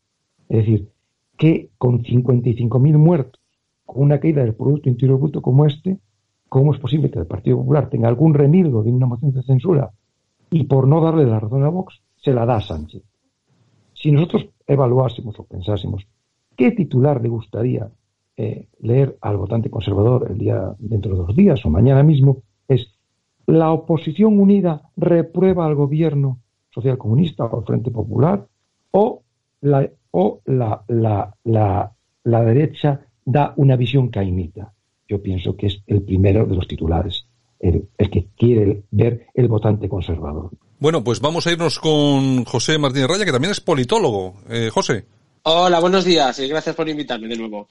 es 0.48 0.58
decir, 0.58 0.88
que 1.36 1.70
con 1.78 2.02
55.000 2.02 2.96
muertos, 2.96 3.40
con 3.84 4.02
una 4.02 4.20
caída 4.20 4.42
del 4.42 4.54
Producto 4.54 4.88
Interior 4.88 5.18
Bruto 5.18 5.42
como 5.42 5.66
este, 5.66 5.98
¿Cómo 6.48 6.72
es 6.72 6.80
posible 6.80 7.10
que 7.10 7.18
el 7.18 7.26
Partido 7.26 7.58
Popular 7.58 7.90
tenga 7.90 8.08
algún 8.08 8.34
remilgo 8.34 8.82
de 8.82 8.92
una 8.92 9.06
moción 9.06 9.32
de 9.32 9.42
censura 9.42 9.90
y 10.50 10.64
por 10.64 10.86
no 10.86 11.00
darle 11.00 11.26
la 11.26 11.40
razón 11.40 11.64
a 11.64 11.68
Vox 11.68 12.00
se 12.16 12.32
la 12.32 12.46
da 12.46 12.56
a 12.56 12.60
Sánchez? 12.60 13.02
Si 13.94 14.12
nosotros 14.12 14.48
evaluásemos 14.66 15.38
o 15.40 15.44
pensásemos 15.44 16.06
qué 16.56 16.70
titular 16.70 17.20
le 17.20 17.28
gustaría 17.28 17.88
eh, 18.36 18.68
leer 18.80 19.16
al 19.20 19.36
votante 19.38 19.70
conservador 19.70 20.28
el 20.30 20.38
día 20.38 20.74
dentro 20.78 21.12
de 21.12 21.18
dos 21.18 21.36
días 21.36 21.64
o 21.64 21.70
mañana 21.70 22.02
mismo, 22.02 22.42
es 22.68 22.94
la 23.46 23.72
oposición 23.72 24.38
unida 24.40 24.90
reprueba 24.96 25.66
al 25.66 25.74
gobierno 25.74 26.40
social 26.70 26.98
comunista 26.98 27.44
o 27.44 27.58
al 27.58 27.64
Frente 27.64 27.90
Popular 27.90 28.46
o 28.92 29.22
la, 29.62 29.88
o 30.12 30.40
la, 30.44 30.84
la, 30.88 31.92
la 32.24 32.42
derecha 32.44 33.00
da 33.24 33.52
una 33.56 33.76
visión 33.76 34.08
caimita 34.08 34.72
yo 35.08 35.22
pienso 35.22 35.56
que 35.56 35.66
es 35.66 35.82
el 35.86 36.02
primero 36.02 36.46
de 36.46 36.56
los 36.56 36.66
titulares, 36.66 37.26
el, 37.60 37.88
que 38.10 38.28
quiere 38.36 38.82
ver 38.90 39.26
el 39.34 39.48
votante 39.48 39.88
conservador. 39.88 40.50
Bueno, 40.78 41.02
pues 41.02 41.20
vamos 41.20 41.46
a 41.46 41.52
irnos 41.52 41.78
con 41.78 42.44
José 42.44 42.78
Martínez 42.78 43.08
Raya, 43.08 43.24
que 43.24 43.32
también 43.32 43.52
es 43.52 43.60
politólogo. 43.60 44.34
Eh, 44.50 44.70
José. 44.72 45.06
Hola, 45.42 45.80
buenos 45.80 46.04
días 46.04 46.38
y 46.40 46.48
gracias 46.48 46.74
por 46.74 46.88
invitarme 46.88 47.28
de 47.28 47.36
nuevo. 47.36 47.68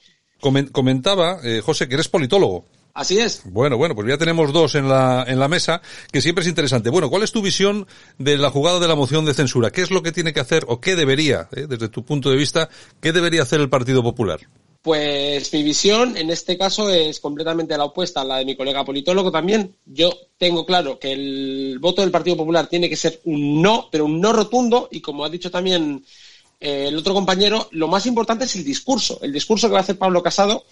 comentaba, 0.72 1.38
eh, 1.44 1.60
José, 1.64 1.88
que 1.88 1.94
eres 1.94 2.08
politólogo. 2.08 2.64
Así 2.96 3.18
es. 3.18 3.42
Bueno, 3.44 3.76
bueno, 3.76 3.94
pues 3.94 4.08
ya 4.08 4.16
tenemos 4.16 4.54
dos 4.54 4.74
en 4.74 4.88
la, 4.88 5.22
en 5.28 5.38
la 5.38 5.48
mesa, 5.48 5.82
que 6.10 6.22
siempre 6.22 6.42
es 6.42 6.48
interesante. 6.48 6.88
Bueno, 6.88 7.10
¿cuál 7.10 7.22
es 7.22 7.30
tu 7.30 7.42
visión 7.42 7.86
de 8.18 8.38
la 8.38 8.48
jugada 8.50 8.80
de 8.80 8.88
la 8.88 8.94
moción 8.94 9.26
de 9.26 9.34
censura? 9.34 9.70
¿Qué 9.70 9.82
es 9.82 9.90
lo 9.90 10.02
que 10.02 10.12
tiene 10.12 10.32
que 10.32 10.40
hacer 10.40 10.64
o 10.66 10.80
qué 10.80 10.96
debería, 10.96 11.46
eh, 11.54 11.66
desde 11.68 11.90
tu 11.90 12.06
punto 12.06 12.30
de 12.30 12.36
vista, 12.36 12.70
qué 13.02 13.12
debería 13.12 13.42
hacer 13.42 13.60
el 13.60 13.68
Partido 13.68 14.02
Popular? 14.02 14.40
Pues 14.86 15.52
mi 15.52 15.64
visión 15.64 16.16
en 16.16 16.30
este 16.30 16.56
caso 16.56 16.88
es 16.90 17.18
completamente 17.18 17.76
la 17.76 17.86
opuesta 17.86 18.20
a 18.20 18.24
la 18.24 18.36
de 18.36 18.44
mi 18.44 18.54
colega 18.54 18.84
politólogo 18.84 19.32
también. 19.32 19.74
Yo 19.84 20.16
tengo 20.38 20.64
claro 20.64 21.00
que 21.00 21.10
el 21.10 21.78
voto 21.80 22.02
del 22.02 22.12
Partido 22.12 22.36
Popular 22.36 22.68
tiene 22.68 22.88
que 22.88 22.94
ser 22.94 23.20
un 23.24 23.60
no, 23.60 23.88
pero 23.90 24.04
un 24.04 24.20
no 24.20 24.32
rotundo 24.32 24.88
y 24.92 25.00
como 25.00 25.24
ha 25.24 25.28
dicho 25.28 25.50
también 25.50 26.04
eh, 26.60 26.84
el 26.86 26.96
otro 26.96 27.14
compañero, 27.14 27.66
lo 27.72 27.88
más 27.88 28.06
importante 28.06 28.44
es 28.44 28.54
el 28.54 28.62
discurso. 28.62 29.18
El 29.22 29.32
discurso 29.32 29.66
que 29.66 29.72
va 29.72 29.80
a 29.80 29.82
hacer 29.82 29.98
Pablo 29.98 30.22
Casado 30.22 30.64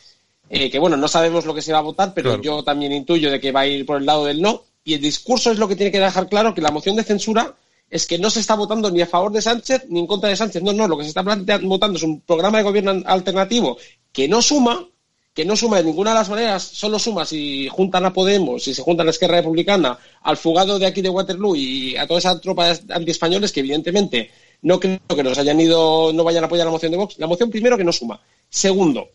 eh, 0.48 0.70
que 0.70 0.78
bueno, 0.78 0.96
no 0.96 1.08
sabemos 1.08 1.44
lo 1.44 1.52
que 1.52 1.62
se 1.62 1.72
va 1.72 1.80
a 1.80 1.82
votar, 1.82 2.14
pero 2.14 2.40
yo 2.40 2.62
también 2.62 2.92
intuyo 2.92 3.32
de 3.32 3.40
que 3.40 3.50
va 3.50 3.62
a 3.62 3.66
ir 3.66 3.84
por 3.84 3.96
el 3.98 4.06
lado 4.06 4.26
del 4.26 4.40
no. 4.40 4.62
Y 4.84 4.94
el 4.94 5.00
discurso 5.00 5.50
es 5.50 5.58
lo 5.58 5.66
que 5.66 5.74
tiene 5.74 5.90
que 5.90 5.98
dejar 5.98 6.28
claro 6.28 6.54
que 6.54 6.60
la 6.60 6.70
moción 6.70 6.94
de 6.94 7.02
censura 7.02 7.56
es 7.94 8.08
que 8.08 8.18
no 8.18 8.28
se 8.28 8.40
está 8.40 8.56
votando 8.56 8.90
ni 8.90 9.02
a 9.02 9.06
favor 9.06 9.30
de 9.30 9.40
Sánchez 9.40 9.84
ni 9.88 10.00
en 10.00 10.08
contra 10.08 10.28
de 10.28 10.34
Sánchez. 10.34 10.60
No, 10.64 10.72
no, 10.72 10.88
lo 10.88 10.98
que 10.98 11.04
se 11.04 11.10
está 11.10 11.22
votando 11.22 11.96
es 11.96 12.02
un 12.02 12.22
programa 12.22 12.58
de 12.58 12.64
gobierno 12.64 12.90
alternativo 13.06 13.78
que 14.10 14.26
no 14.26 14.42
suma, 14.42 14.84
que 15.32 15.44
no 15.44 15.54
suma 15.54 15.76
de 15.76 15.84
ninguna 15.84 16.10
de 16.10 16.16
las 16.16 16.28
maneras, 16.28 16.64
solo 16.64 16.98
suma 16.98 17.24
si 17.24 17.68
juntan 17.68 18.04
a 18.04 18.12
Podemos, 18.12 18.64
si 18.64 18.74
se 18.74 18.82
juntan 18.82 19.04
a 19.04 19.06
la 19.06 19.10
Esquerra 19.12 19.36
Republicana, 19.36 19.96
al 20.22 20.36
fugado 20.36 20.76
de 20.80 20.86
aquí 20.86 21.02
de 21.02 21.08
Waterloo 21.08 21.54
y 21.54 21.96
a 21.96 22.04
toda 22.08 22.18
esa 22.18 22.40
tropa 22.40 22.76
antiespañoles 22.90 23.52
que 23.52 23.60
evidentemente 23.60 24.28
no 24.62 24.80
creo 24.80 24.98
que 25.14 25.22
nos 25.22 25.38
hayan 25.38 25.60
ido, 25.60 26.12
no 26.12 26.24
vayan 26.24 26.42
a 26.42 26.46
apoyar 26.48 26.66
la 26.66 26.72
moción 26.72 26.90
de 26.90 26.98
Vox. 26.98 27.16
La 27.20 27.28
moción 27.28 27.48
primero 27.48 27.78
que 27.78 27.84
no 27.84 27.92
suma. 27.92 28.20
Segundo, 28.50 29.10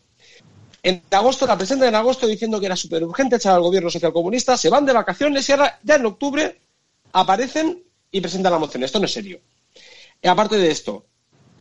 en 0.82 1.02
agosto 1.10 1.46
la 1.46 1.58
presentan 1.58 1.88
en 1.88 1.96
agosto 1.96 2.26
diciendo 2.26 2.58
que 2.58 2.64
era 2.64 2.76
súper 2.76 3.04
urgente 3.04 3.36
echar 3.36 3.56
al 3.56 3.60
gobierno 3.60 3.90
socialcomunista, 3.90 4.56
se 4.56 4.70
van 4.70 4.86
de 4.86 4.94
vacaciones 4.94 5.46
y 5.46 5.52
ahora 5.52 5.78
ya 5.82 5.96
en 5.96 6.06
octubre 6.06 6.58
aparecen 7.12 7.89
y 8.10 8.20
presentan 8.20 8.52
la 8.52 8.58
moción. 8.58 8.84
Esto 8.84 8.98
no 8.98 9.06
es 9.06 9.12
serio. 9.12 9.40
Y 10.22 10.28
aparte 10.28 10.58
de 10.58 10.70
esto, 10.70 11.06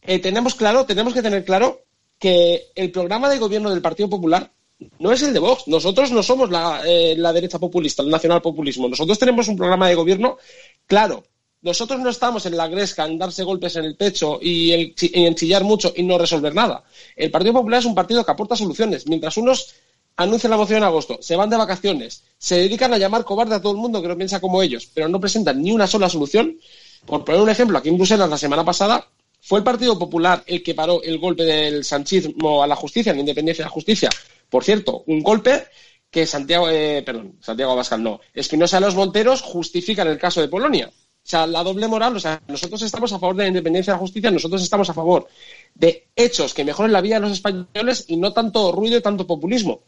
eh, 0.02 0.20
tenemos 0.20 0.56
claro, 0.56 0.86
tenemos 0.86 1.14
que 1.14 1.22
tener 1.22 1.46
claro 1.46 1.82
que 2.18 2.68
el 2.76 2.92
programa 2.92 3.30
de 3.30 3.40
gobierno 3.40 3.70
del 3.70 3.82
Partido 3.82 4.10
Popular 4.10 4.52
no 5.00 5.12
es 5.12 5.22
el 5.22 5.34
de 5.34 5.40
Vox. 5.40 5.68
Nosotros 5.68 6.12
no 6.12 6.24
somos 6.24 6.50
la, 6.50 6.82
eh, 6.86 7.16
derecha 7.16 7.60
populista, 7.60 8.04
el 8.04 8.10
nacional 8.10 8.42
populismo. 8.42 8.88
Nosotros 8.88 9.20
tenemos 9.20 9.48
un 9.48 9.58
programa 9.58 9.88
de 9.88 9.96
gobierno 9.96 10.38
claro, 10.86 11.24
nosotros 11.62 12.00
no 12.00 12.10
estamos 12.10 12.46
en 12.46 12.56
la 12.56 12.68
gresca, 12.68 13.06
en 13.06 13.18
darse 13.18 13.44
golpes 13.44 13.76
en 13.76 13.84
el 13.84 13.98
pecho 13.98 14.40
y, 14.42 14.94
en 15.14 15.36
chillar 15.36 15.66
mucho 15.66 15.92
y 15.94 16.04
no 16.04 16.18
resolver 16.18 16.56
nada. 16.56 16.84
El 17.16 17.32
Partido 17.32 17.54
Popular 17.54 17.80
es 17.80 17.86
un 17.86 17.96
partido 17.96 18.24
que 18.24 18.32
aporta 18.32 18.56
soluciones. 18.56 19.08
Mientras 19.08 19.36
unos 19.36 19.76
anuncian 20.20 20.52
la 20.52 20.58
moción 20.58 20.80
en 20.80 20.84
agosto, 20.84 21.18
se 21.22 21.38
van 21.38 21.50
de 21.50 21.56
vacaciones, 21.56 22.24
se 22.38 22.58
dedican 22.58 22.94
a 22.94 22.98
llamar 22.98 23.24
cobarde 23.24 23.56
a 23.56 23.62
todo 23.62 23.72
el 23.72 23.78
mundo 23.78 24.02
que 24.02 24.10
no 24.10 24.18
piensa 24.18 24.42
como 24.42 24.62
ellos, 24.62 24.90
pero 24.94 25.08
no 25.08 25.20
presentan 25.20 25.62
ni 25.62 25.72
una 25.72 25.88
sola 25.88 26.10
solución. 26.10 26.58
Por 27.06 27.24
poner 27.24 27.40
un 27.40 27.50
ejemplo, 27.50 27.78
aquí 27.78 27.88
en 27.88 27.96
Bruselas 27.96 28.30
la 28.30 28.38
semana 28.38 28.66
pasada 28.66 29.08
fue 29.42 29.60
el 29.60 29.64
Partido 29.64 29.98
Popular 29.98 30.44
el 30.46 30.62
que 30.62 30.76
paró 30.76 31.02
el 31.02 31.20
golpe 31.20 31.44
del 31.44 31.86
sanchismo 31.86 32.62
a 32.62 32.68
la 32.68 32.76
justicia, 32.76 33.14
a 33.14 33.16
la 33.16 33.22
independencia 33.22 33.64
de 33.64 33.68
la 33.68 33.74
justicia. 33.74 34.10
Por 34.50 34.66
cierto, 34.66 35.06
un 35.08 35.24
golpe 35.24 35.64
que 36.12 36.26
Santiago, 36.26 36.70
eh, 36.70 37.02
perdón, 37.06 37.38
Santiago 37.40 37.72
Abascal 37.72 38.04
no, 38.04 38.20
Espinosa 38.34 38.78
de 38.78 38.88
los 38.88 38.96
Monteros 38.96 39.42
justifica 39.42 40.02
en 40.02 40.10
el 40.10 40.18
caso 40.18 40.42
de 40.42 40.50
Polonia. 40.50 40.92
O 40.92 41.30
sea, 41.30 41.48
la 41.48 41.64
doble 41.64 41.88
moral, 41.88 42.18
o 42.18 42.20
sea, 42.20 42.42
nosotros 42.50 42.82
estamos 42.82 43.14
a 43.14 43.20
favor 43.20 43.38
de 43.38 43.44
la 43.44 43.50
independencia 43.50 43.94
de 43.94 43.96
la 43.96 44.02
justicia, 44.02 44.32
nosotros 44.32 44.62
estamos 44.62 44.90
a 44.90 44.94
favor 44.94 45.28
de 45.76 46.08
hechos 46.14 46.54
que 46.54 46.66
mejoren 46.66 46.92
la 46.92 47.00
vida 47.00 47.16
de 47.16 47.22
los 47.22 47.32
españoles 47.32 48.04
y 48.10 48.18
no 48.18 48.34
tanto 48.34 48.74
ruido 48.74 48.98
y 48.98 49.02
tanto 49.02 49.26
populismo. 49.26 49.84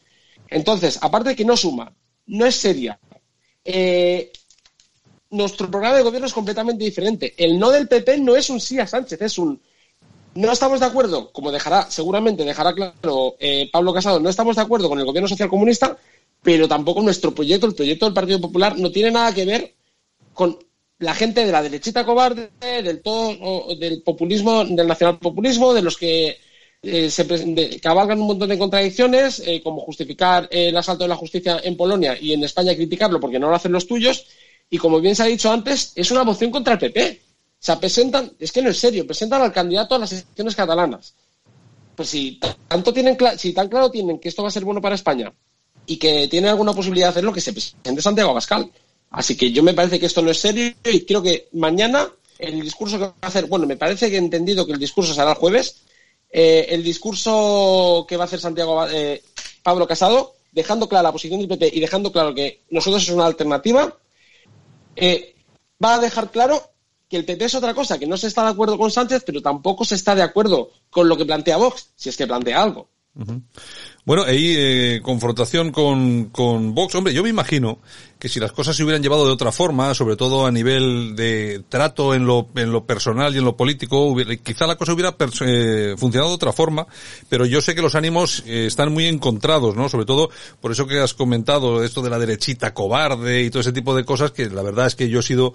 Entonces, 0.52 1.00
aparte 1.02 1.30
de 1.30 1.36
que 1.36 1.46
no 1.46 1.58
suma, 1.58 1.92
no 2.28 2.46
es 2.46 2.56
seria, 2.56 3.00
eh, 3.66 4.32
nuestro 5.32 5.72
programa 5.72 5.98
de 5.98 6.04
gobierno 6.04 6.28
es 6.28 6.34
completamente 6.34 6.84
diferente. 6.84 7.34
El 7.38 7.58
no 7.58 7.72
del 7.72 7.88
PP 7.88 8.20
no 8.20 8.36
es 8.36 8.50
un 8.50 8.60
sí 8.60 8.78
a 8.78 8.86
Sánchez, 8.86 9.22
es 9.22 9.38
un 9.38 9.60
no 10.34 10.52
estamos 10.52 10.80
de 10.80 10.86
acuerdo, 10.86 11.32
como 11.32 11.52
dejará, 11.52 11.90
seguramente 11.90 12.46
dejará 12.46 12.74
claro 12.74 13.36
eh, 13.40 13.70
Pablo 13.72 13.94
Casado, 13.94 14.20
no 14.20 14.30
estamos 14.30 14.56
de 14.56 14.62
acuerdo 14.62 14.88
con 14.88 14.98
el 14.98 15.06
gobierno 15.06 15.28
social 15.28 15.50
comunista, 15.50 15.98
pero 16.42 16.70
tampoco 16.70 17.02
nuestro 17.02 17.36
proyecto, 17.36 17.68
el 17.68 17.76
proyecto 17.76 18.06
del 18.06 18.14
Partido 18.14 18.40
Popular, 18.40 18.78
no 18.78 18.92
tiene 18.92 19.12
nada 19.12 19.34
que 19.34 19.46
ver 19.46 19.74
con 20.34 20.58
la 21.00 21.14
gente 21.14 21.46
de 21.46 21.52
la 21.52 21.62
derechita 21.62 22.06
cobarde, 22.06 22.50
del 22.62 23.02
todo, 23.02 23.76
del 23.76 24.04
populismo, 24.04 24.64
del 24.64 24.88
nacionalpopulismo, 24.88 25.74
de 25.74 25.82
los 25.82 25.98
que 25.98 26.38
eh, 26.84 27.12
se 27.12 27.80
cabalgan 27.80 28.20
un 28.20 28.28
montón 28.28 28.50
de 28.50 28.58
contradicciones, 28.58 29.42
eh, 29.46 29.62
como 29.64 29.82
justificar 29.82 30.48
el 30.52 30.76
asalto 30.76 31.04
de 31.04 31.10
la 31.10 31.16
justicia 31.16 31.62
en 31.64 31.78
Polonia 31.78 32.18
y 32.20 32.34
en 32.34 32.44
España 32.44 32.76
criticarlo 32.76 33.20
porque 33.20 33.40
no 33.40 33.50
lo 33.50 33.56
hacen 33.56 33.72
los 33.72 33.88
tuyos. 33.88 34.26
Y 34.70 34.78
como 34.78 35.00
bien 35.00 35.16
se 35.16 35.24
ha 35.24 35.28
dicho 35.28 35.52
antes, 35.52 35.92
es 35.96 36.10
una 36.12 36.24
moción 36.24 36.50
contra 36.50 36.74
el 36.74 36.80
PP. 36.80 37.22
O 37.24 37.64
sea, 37.64 37.80
presentan, 37.80 38.32
es 38.40 38.52
que 38.52 38.62
no 38.62 38.70
es 38.70 38.80
serio, 38.80 39.06
presentan 39.06 39.42
al 39.42 39.54
candidato 39.54 39.94
a 39.94 40.00
las 40.00 40.12
elecciones 40.12 40.56
catalanas. 40.56 41.14
Pues 41.96 42.10
si 42.10 42.40
tanto 42.68 42.92
tienen, 42.92 43.16
si 43.38 43.54
tan 43.54 43.70
claro 43.70 43.92
tienen 43.92 44.18
que 44.18 44.30
esto 44.30 44.42
va 44.42 44.48
a 44.48 44.52
ser 44.52 44.66
bueno 44.66 44.82
para 44.82 44.96
España 44.96 45.32
y 45.86 45.98
que 45.98 46.28
tiene 46.28 46.50
alguna 46.50 46.74
posibilidad 46.74 47.08
de 47.08 47.12
hacerlo, 47.12 47.34
que 47.34 47.42
se 47.42 47.54
presente 47.54 48.02
Santiago 48.02 48.32
Abascal. 48.32 48.72
Así 49.12 49.36
que 49.36 49.52
yo 49.52 49.62
me 49.62 49.74
parece 49.74 50.00
que 50.00 50.08
esto 50.08 50.22
no 50.22 50.32
es 50.32 50.40
serio 50.40 50.74
y 50.84 51.02
creo 51.06 51.22
que 51.22 51.50
mañana 51.52 52.10
el 52.40 52.62
discurso 52.62 52.98
que 52.98 53.06
va 53.06 53.16
a 53.22 53.28
hacer, 53.28 53.46
bueno, 53.46 53.68
me 53.68 53.78
parece 53.78 54.10
que 54.10 54.16
he 54.16 54.20
entendido 54.20 54.66
que 54.66 54.72
el 54.72 54.80
discurso 54.80 55.14
será 55.14 55.32
el 55.32 55.38
jueves, 55.38 55.82
eh, 56.32 56.68
el 56.70 56.84
discurso 56.84 58.06
que 58.08 58.18
va 58.18 58.24
a 58.24 58.26
hacer 58.26 58.40
Santiago 58.40 58.88
eh, 58.88 59.22
Pablo 59.64 59.88
Casado, 59.88 60.36
dejando 60.52 60.88
clara 60.88 61.04
la 61.04 61.12
posición 61.12 61.40
del 61.40 61.50
PP 61.50 61.72
y 61.74 61.80
dejando 61.80 62.12
claro 62.12 62.34
que 62.34 62.64
nosotros 62.70 63.04
es 63.04 63.10
una 63.10 63.26
alternativa, 63.26 63.98
eh, 64.96 65.36
va 65.84 65.96
a 65.96 66.00
dejar 66.00 66.32
claro 66.32 66.62
que 67.10 67.18
el 67.18 67.26
PP 67.26 67.46
es 67.46 67.56
otra 67.56 67.74
cosa, 67.74 68.00
que 68.00 68.08
no 68.08 68.16
se 68.16 68.28
está 68.28 68.44
de 68.44 68.52
acuerdo 68.52 68.78
con 68.78 68.90
Sánchez, 68.90 69.24
pero 69.26 69.42
tampoco 69.42 69.84
se 69.84 69.96
está 69.96 70.16
de 70.16 70.22
acuerdo 70.22 70.72
con 70.90 71.10
lo 71.10 71.18
que 71.18 71.26
plantea 71.26 71.58
Vox, 71.58 71.90
si 71.96 72.08
es 72.08 72.16
que 72.16 72.28
plantea 72.28 72.62
algo. 72.62 72.88
Bueno, 74.06 74.24
ahí 74.24 74.56
eh, 74.58 75.02
confrontación 75.04 75.72
con, 75.72 76.26
con 76.26 76.74
Vox. 76.74 76.96
Hombre, 76.96 77.14
yo 77.14 77.24
me 77.24 77.30
imagino 77.30 77.80
que 78.18 78.30
si 78.30 78.40
las 78.40 78.52
cosas 78.52 78.76
se 78.76 78.84
hubieran 78.84 79.04
llevado 79.04 79.26
de 79.26 79.34
otra 79.34 79.52
forma, 79.52 79.94
sobre 79.94 80.16
todo 80.16 80.46
a 80.46 80.52
nivel 80.52 81.16
de 81.16 81.64
trato 81.68 82.14
en 82.14 82.26
lo, 82.26 82.48
en 82.56 82.72
lo 82.72 82.86
personal 82.86 83.34
y 83.36 83.40
en 83.40 83.46
lo 83.46 83.58
político, 83.58 84.16
quizá 84.44 84.66
la 84.66 84.76
cosa 84.76 84.94
hubiera 84.94 85.16
eh, 85.42 85.96
funcionado 85.98 86.30
de 86.30 86.36
otra 86.36 86.54
forma, 86.54 86.88
pero 87.30 87.46
yo 87.46 87.62
sé 87.62 87.76
que 87.76 87.82
los 87.82 87.96
ánimos 87.96 88.44
eh, 88.46 88.68
están 88.68 88.94
muy 88.94 89.08
encontrados, 89.08 89.76
¿no? 89.76 89.90
Sobre 89.90 90.06
todo 90.06 90.30
por 90.60 90.72
eso 90.72 90.88
que 90.88 91.00
has 91.00 91.14
comentado 91.14 91.84
esto 91.84 92.02
de 92.02 92.10
la 92.10 92.20
derechita 92.20 92.74
cobarde 92.74 93.44
y 93.44 93.50
todo 93.50 93.62
ese 93.62 93.74
tipo 93.74 93.96
de 93.96 94.06
cosas 94.06 94.32
que 94.32 94.50
la 94.50 94.62
verdad 94.62 94.88
es 94.88 94.96
que 94.96 95.10
yo 95.10 95.20
he 95.20 95.24
sido 95.24 95.54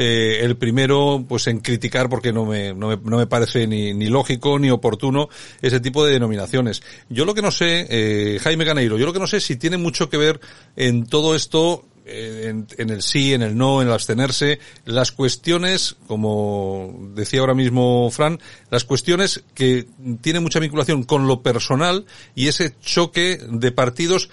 eh, 0.00 0.44
el 0.44 0.56
primero 0.56 1.24
pues 1.28 1.48
en 1.48 1.58
criticar 1.58 2.08
porque 2.08 2.32
no 2.32 2.44
me, 2.44 2.72
no 2.72 2.86
me, 2.86 2.96
no 3.02 3.16
me 3.16 3.26
parece 3.26 3.66
ni, 3.66 3.92
ni, 3.94 4.06
lógico 4.06 4.56
ni 4.56 4.70
oportuno 4.70 5.28
ese 5.60 5.80
tipo 5.80 6.06
de 6.06 6.12
denominaciones. 6.12 6.84
Yo 7.08 7.24
lo 7.24 7.34
que 7.34 7.42
no 7.42 7.50
sé, 7.50 7.84
eh, 7.90 8.38
Jaime 8.38 8.64
Ganeiro, 8.64 8.96
yo 8.96 9.06
lo 9.06 9.12
que 9.12 9.18
no 9.18 9.26
sé 9.26 9.40
si 9.40 9.56
tiene 9.56 9.76
mucho 9.76 10.08
que 10.08 10.16
ver 10.16 10.40
en 10.76 11.06
todo 11.06 11.34
esto 11.34 11.84
eh, 12.06 12.54
en, 12.78 12.90
el 12.90 13.02
sí, 13.02 13.34
en 13.34 13.42
el 13.42 13.56
no, 13.56 13.82
en 13.82 13.88
el 13.88 13.92
abstenerse, 13.92 14.60
las 14.84 15.10
cuestiones, 15.10 15.96
como 16.06 17.10
decía 17.16 17.40
ahora 17.40 17.54
mismo 17.54 18.08
Fran, 18.12 18.38
las 18.70 18.84
cuestiones 18.84 19.42
que 19.52 19.88
tienen 20.20 20.44
mucha 20.44 20.60
vinculación 20.60 21.02
con 21.02 21.26
lo 21.26 21.42
personal 21.42 22.06
y 22.36 22.46
ese 22.46 22.72
choque 22.80 23.40
de 23.50 23.72
partidos 23.72 24.30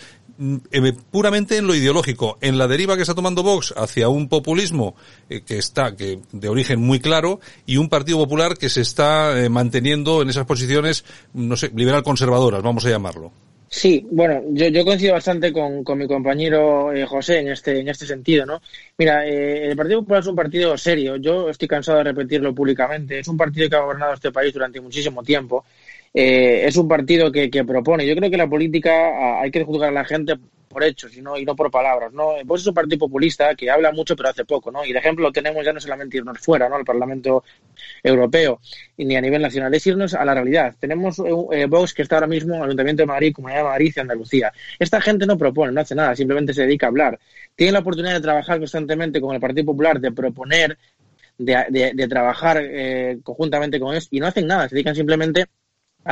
puramente 1.12 1.58
en 1.58 1.68
lo 1.68 1.76
ideológico, 1.76 2.38
en 2.42 2.58
la 2.58 2.68
deriva 2.68 2.96
que 2.96 3.02
está 3.02 3.16
tomando 3.16 3.44
Vox 3.44 3.74
hacia 3.78 4.10
un 4.10 4.28
populismo 4.28 4.96
eh, 5.30 5.42
que 5.42 5.58
está 5.58 5.96
que 5.96 6.20
de 6.32 6.50
origen 6.50 6.80
muy 6.80 7.00
claro 7.00 7.40
y 7.66 7.78
un 7.78 7.90
Partido 7.90 8.18
Popular 8.18 8.58
que 8.58 8.70
se 8.70 8.82
está 8.82 9.40
eh, 9.40 9.50
manteniendo 9.50 10.22
en 10.22 10.30
esas 10.30 10.46
posiciones, 10.46 11.06
no 11.34 11.56
sé, 11.56 11.72
liberal 11.74 12.04
conservadoras, 12.04 12.62
vamos 12.62 12.86
a 12.86 12.90
llamarlo. 12.90 13.32
Sí, 13.68 14.06
bueno, 14.12 14.42
yo, 14.52 14.86
coincido 14.86 15.14
bastante 15.14 15.52
con, 15.52 15.84
con 15.84 15.98
mi 15.98 16.08
compañero 16.08 16.92
José 17.08 17.40
en 17.40 17.50
este, 17.50 17.80
en 17.80 17.90
este 17.90 18.06
sentido, 18.06 18.46
¿no? 18.46 18.62
Mira, 18.98 19.26
el 19.26 19.76
Partido 19.76 20.00
Popular 20.00 20.22
es 20.22 20.28
un 20.28 20.36
partido 20.36 20.78
serio, 20.78 21.18
yo 21.18 21.50
estoy 21.50 21.68
cansado 21.68 21.98
de 21.98 22.06
repetirlo 22.06 22.56
públicamente, 22.56 23.20
es 23.20 23.28
un 23.28 23.36
partido 23.36 23.68
que 23.68 23.76
ha 23.76 23.82
gobernado 23.82 24.14
este 24.14 24.32
país 24.32 24.54
durante 24.54 24.80
muchísimo 24.80 25.24
tiempo 25.24 25.66
eh, 26.16 26.66
es 26.66 26.78
un 26.78 26.88
partido 26.88 27.30
que, 27.30 27.50
que, 27.50 27.66
propone. 27.66 28.08
Yo 28.08 28.16
creo 28.16 28.32
que 28.32 28.38
la 28.38 28.48
política 28.50 29.42
hay 29.42 29.52
que 29.52 29.66
juzgar 29.66 29.90
a 29.90 29.94
la 29.94 30.06
gente 30.06 30.36
por 30.70 30.84
hechos 30.84 31.16
y 31.16 31.22
no, 31.22 31.38
y 31.38 31.46
no 31.46 31.56
por 31.56 31.70
palabras, 31.72 32.12
¿no? 32.14 32.34
Pues 32.48 32.62
es 32.62 32.68
un 32.68 32.74
partido 32.74 33.00
populista 33.00 33.54
que 33.56 33.70
habla 33.70 33.92
mucho 33.92 34.16
pero 34.16 34.30
hace 34.30 34.44
poco, 34.44 34.72
¿no? 34.72 34.86
Y 34.86 34.92
el 34.92 34.98
ejemplo 34.98 35.24
lo 35.24 35.32
tenemos 35.32 35.66
ya 35.66 35.74
no 35.74 35.80
solamente 35.80 36.18
irnos 36.18 36.38
fuera, 36.40 36.70
¿no? 36.70 36.76
Al 36.76 36.86
Parlamento 36.86 37.44
Europeo 38.04 38.62
ni 38.98 39.16
a 39.16 39.22
nivel 39.22 39.42
nacional, 39.42 39.74
es 39.74 39.88
irnos 39.88 40.14
a 40.14 40.24
la 40.24 40.34
realidad. 40.34 40.76
Tenemos 40.80 41.22
eh, 41.52 41.66
Vox 41.66 41.94
que 41.94 42.02
está 42.02 42.16
ahora 42.16 42.28
mismo 42.28 42.56
en 42.56 42.60
el 42.60 42.66
Ayuntamiento 42.66 43.04
de 43.04 43.08
Madrid, 43.08 43.34
Comunidad 43.34 43.60
de 43.60 43.64
Madrid 43.70 43.94
y 43.96 44.00
Andalucía. 44.00 44.54
Esta 44.80 45.02
gente 45.02 45.26
no 45.26 45.38
propone, 45.38 45.72
no 45.72 45.82
hace 45.82 45.96
nada, 45.96 46.16
simplemente 46.16 46.54
se 46.54 46.64
dedica 46.64 46.88
a 46.88 46.90
hablar. 46.90 47.20
Tiene 47.56 47.72
la 47.72 47.80
oportunidad 47.80 48.14
de 48.14 48.22
trabajar 48.22 48.58
constantemente 48.58 49.20
con 49.22 49.34
el 49.34 49.42
Partido 49.42 49.66
Popular, 49.66 50.00
de 50.00 50.12
proponer, 50.12 50.78
de, 51.38 51.92
de, 51.94 52.08
trabajar 52.08 52.60
eh, 52.62 53.20
conjuntamente 53.24 53.80
con 53.80 53.94
ellos 53.94 54.08
y 54.12 54.20
no 54.20 54.28
hacen 54.28 54.48
nada, 54.48 54.68
se 54.68 54.76
dedican 54.76 54.96
simplemente 54.96 55.42
a 55.42 55.48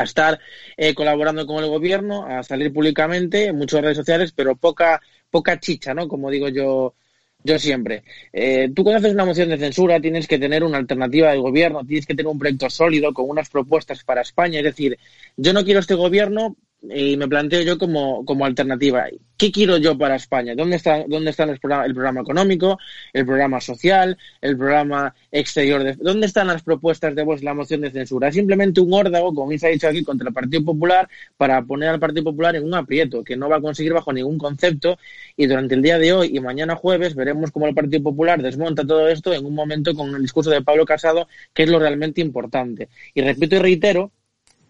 estar 0.01 0.39
eh, 0.75 0.95
colaborando 0.95 1.45
con 1.45 1.63
el 1.63 1.69
gobierno, 1.69 2.25
a 2.25 2.41
salir 2.41 2.73
públicamente 2.73 3.45
en 3.45 3.57
muchas 3.57 3.81
redes 3.81 3.97
sociales, 3.97 4.31
pero 4.35 4.55
poca, 4.55 4.99
poca 5.29 5.59
chicha, 5.59 5.93
¿no? 5.93 6.07
Como 6.07 6.31
digo 6.31 6.49
yo, 6.49 6.95
yo 7.43 7.59
siempre. 7.59 8.03
Eh, 8.31 8.71
tú 8.73 8.83
cuando 8.83 8.99
haces 8.99 9.13
una 9.13 9.25
moción 9.25 9.49
de 9.49 9.57
censura 9.57 9.99
tienes 9.99 10.27
que 10.27 10.39
tener 10.39 10.63
una 10.63 10.77
alternativa 10.77 11.29
del 11.29 11.41
gobierno, 11.41 11.85
tienes 11.85 12.07
que 12.07 12.15
tener 12.15 12.31
un 12.31 12.39
proyecto 12.39 12.69
sólido 12.69 13.13
con 13.13 13.29
unas 13.29 13.49
propuestas 13.49 14.03
para 14.03 14.21
España. 14.21 14.59
Es 14.59 14.65
decir, 14.65 14.97
yo 15.37 15.53
no 15.53 15.63
quiero 15.63 15.79
este 15.79 15.93
gobierno 15.93 16.55
y 16.89 17.15
me 17.17 17.27
planteo 17.27 17.61
yo 17.61 17.77
como, 17.77 18.25
como 18.25 18.45
alternativa. 18.45 19.05
¿Qué 19.37 19.51
quiero 19.51 19.77
yo 19.77 19.97
para 19.97 20.15
España? 20.15 20.53
¿Dónde 20.55 20.75
está, 20.75 21.05
dónde 21.07 21.31
está 21.31 21.43
el, 21.43 21.59
programa, 21.59 21.85
el 21.85 21.93
programa 21.93 22.21
económico, 22.21 22.77
el 23.13 23.25
programa 23.25 23.61
social, 23.61 24.17
el 24.41 24.57
programa 24.57 25.15
exterior? 25.31 25.83
De, 25.83 25.93
¿Dónde 25.93 26.27
están 26.27 26.47
las 26.47 26.61
propuestas 26.61 27.15
de 27.15 27.23
vos 27.23 27.41
la 27.41 27.53
moción 27.53 27.81
de 27.81 27.91
censura? 27.91 28.27
Es 28.27 28.35
simplemente 28.35 28.81
un 28.81 28.93
órdago, 28.93 29.33
como 29.33 29.57
se 29.57 29.67
ha 29.67 29.69
dicho 29.69 29.87
aquí, 29.87 30.03
contra 30.03 30.27
el 30.27 30.33
Partido 30.33 30.63
Popular 30.63 31.09
para 31.37 31.61
poner 31.61 31.89
al 31.89 31.99
Partido 31.99 32.25
Popular 32.25 32.55
en 32.55 32.65
un 32.65 32.73
aprieto 32.73 33.23
que 33.23 33.37
no 33.37 33.49
va 33.49 33.57
a 33.57 33.61
conseguir 33.61 33.93
bajo 33.93 34.11
ningún 34.11 34.37
concepto 34.37 34.97
y 35.35 35.47
durante 35.47 35.75
el 35.75 35.81
día 35.81 35.97
de 35.97 36.13
hoy 36.13 36.31
y 36.33 36.39
mañana 36.39 36.75
jueves 36.75 37.15
veremos 37.15 37.51
cómo 37.51 37.67
el 37.67 37.75
Partido 37.75 38.03
Popular 38.03 38.41
desmonta 38.41 38.85
todo 38.85 39.07
esto 39.07 39.33
en 39.33 39.45
un 39.45 39.55
momento 39.55 39.93
con 39.95 40.13
el 40.15 40.21
discurso 40.21 40.49
de 40.49 40.61
Pablo 40.61 40.85
Casado, 40.85 41.27
que 41.53 41.63
es 41.63 41.69
lo 41.69 41.79
realmente 41.79 42.21
importante. 42.21 42.89
Y 43.13 43.21
repito 43.21 43.55
y 43.55 43.59
reitero 43.59 44.11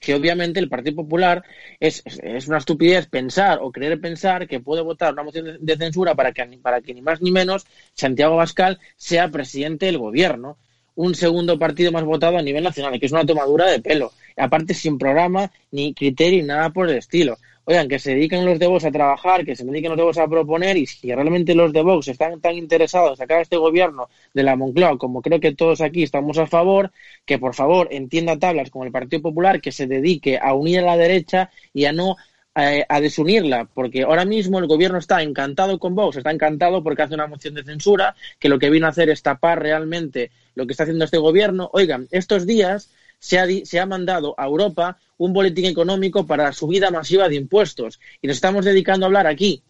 que 0.03 0.13
obviamente 0.13 0.59
el 0.59 0.67
Partido 0.67 0.97
Popular 0.97 1.43
es, 1.79 2.03
es, 2.05 2.47
una 2.47 2.57
estupidez 2.57 3.07
pensar 3.07 3.59
o 3.61 3.71
creer 3.71 3.99
pensar 4.01 4.47
que 4.47 4.59
puede 4.59 4.81
votar 4.81 5.13
una 5.13 5.23
moción 5.23 5.57
de, 5.59 5.77
censura 5.77 6.13
para 6.13 6.33
que, 6.33 6.45
para 6.61 6.81
que 6.81 6.93
ni 6.93 7.01
más 7.01 7.21
ni 7.21 7.31
menos 7.31 7.65
Santiago 7.93 8.35
Bascal 8.35 8.79
sea 8.97 9.29
presidente 9.29 9.85
del 9.85 9.97
gobierno. 9.97 10.57
Un 10.95 11.15
segundo 11.15 11.57
partido 11.57 11.91
más 11.91 12.03
votado 12.03 12.37
a 12.37 12.41
nivel 12.41 12.63
nacional, 12.63 12.99
que 12.99 13.05
es 13.05 13.11
una 13.13 13.25
tomadura 13.25 13.67
de 13.67 13.79
pelo. 13.79 14.11
Aparte, 14.37 14.73
sin 14.73 14.97
programa, 14.97 15.51
ni 15.71 15.93
criterio, 15.93 16.41
ni 16.41 16.47
nada 16.47 16.69
por 16.69 16.89
el 16.89 16.97
estilo 16.97 17.37
oigan, 17.65 17.87
que 17.87 17.99
se 17.99 18.11
dediquen 18.11 18.45
los 18.45 18.59
de 18.59 18.67
Vox 18.67 18.85
a 18.85 18.91
trabajar, 18.91 19.45
que 19.45 19.55
se 19.55 19.63
dediquen 19.63 19.89
los 19.91 19.97
de 19.97 20.03
Vox 20.03 20.17
a 20.17 20.27
proponer 20.27 20.77
y 20.77 20.85
si 20.85 21.13
realmente 21.13 21.55
los 21.55 21.71
de 21.71 21.81
Vox 21.81 22.07
están 22.07 22.41
tan 22.41 22.55
interesados 22.55 23.11
en 23.11 23.17
sacar 23.17 23.39
a 23.39 23.41
este 23.41 23.57
gobierno 23.57 24.09
de 24.33 24.43
la 24.43 24.55
Moncloa, 24.55 24.97
como 24.97 25.21
creo 25.21 25.39
que 25.39 25.55
todos 25.55 25.81
aquí 25.81 26.03
estamos 26.03 26.37
a 26.37 26.47
favor, 26.47 26.91
que 27.25 27.39
por 27.39 27.55
favor 27.55 27.87
entienda 27.91 28.37
tablas 28.37 28.69
con 28.69 28.85
el 28.85 28.91
Partido 28.91 29.21
Popular, 29.21 29.61
que 29.61 29.71
se 29.71 29.87
dedique 29.87 30.37
a 30.41 30.53
unir 30.53 30.79
a 30.79 30.83
la 30.83 30.97
derecha 30.97 31.49
y 31.73 31.85
a 31.85 31.93
no 31.93 32.17
eh, 32.55 32.85
a 32.87 33.01
desunirla, 33.01 33.67
porque 33.73 34.03
ahora 34.03 34.25
mismo 34.25 34.59
el 34.59 34.67
gobierno 34.67 34.99
está 34.99 35.23
encantado 35.23 35.79
con 35.79 35.95
Vox, 35.95 36.17
está 36.17 36.29
encantado 36.29 36.83
porque 36.83 37.01
hace 37.01 37.15
una 37.15 37.25
moción 37.25 37.55
de 37.55 37.63
censura, 37.63 38.15
que 38.37 38.47
lo 38.47 38.59
que 38.59 38.69
vino 38.69 38.85
a 38.85 38.89
hacer 38.89 39.09
es 39.09 39.23
tapar 39.23 39.59
realmente 39.59 40.29
lo 40.53 40.67
que 40.67 40.73
está 40.73 40.83
haciendo 40.83 41.05
este 41.05 41.17
gobierno. 41.17 41.71
Oigan, 41.73 42.07
estos 42.11 42.45
días 42.45 42.91
se 43.23 43.39
ha, 43.39 43.47
se 43.63 43.79
ha 43.79 43.85
mandado 43.85 44.35
a 44.37 44.45
Europa 44.45 44.97
un 45.17 45.31
boletín 45.31 45.63
económico 45.63 46.27
para 46.27 46.43
la 46.43 46.51
subida 46.51 46.91
masiva 46.91 47.29
de 47.29 47.37
impuestos. 47.37 48.01
Y 48.21 48.27
nos 48.27 48.35
estamos 48.35 48.65
dedicando 48.65 49.05
a 49.05 49.07
hablar 49.07 49.27
aquí 49.27 49.63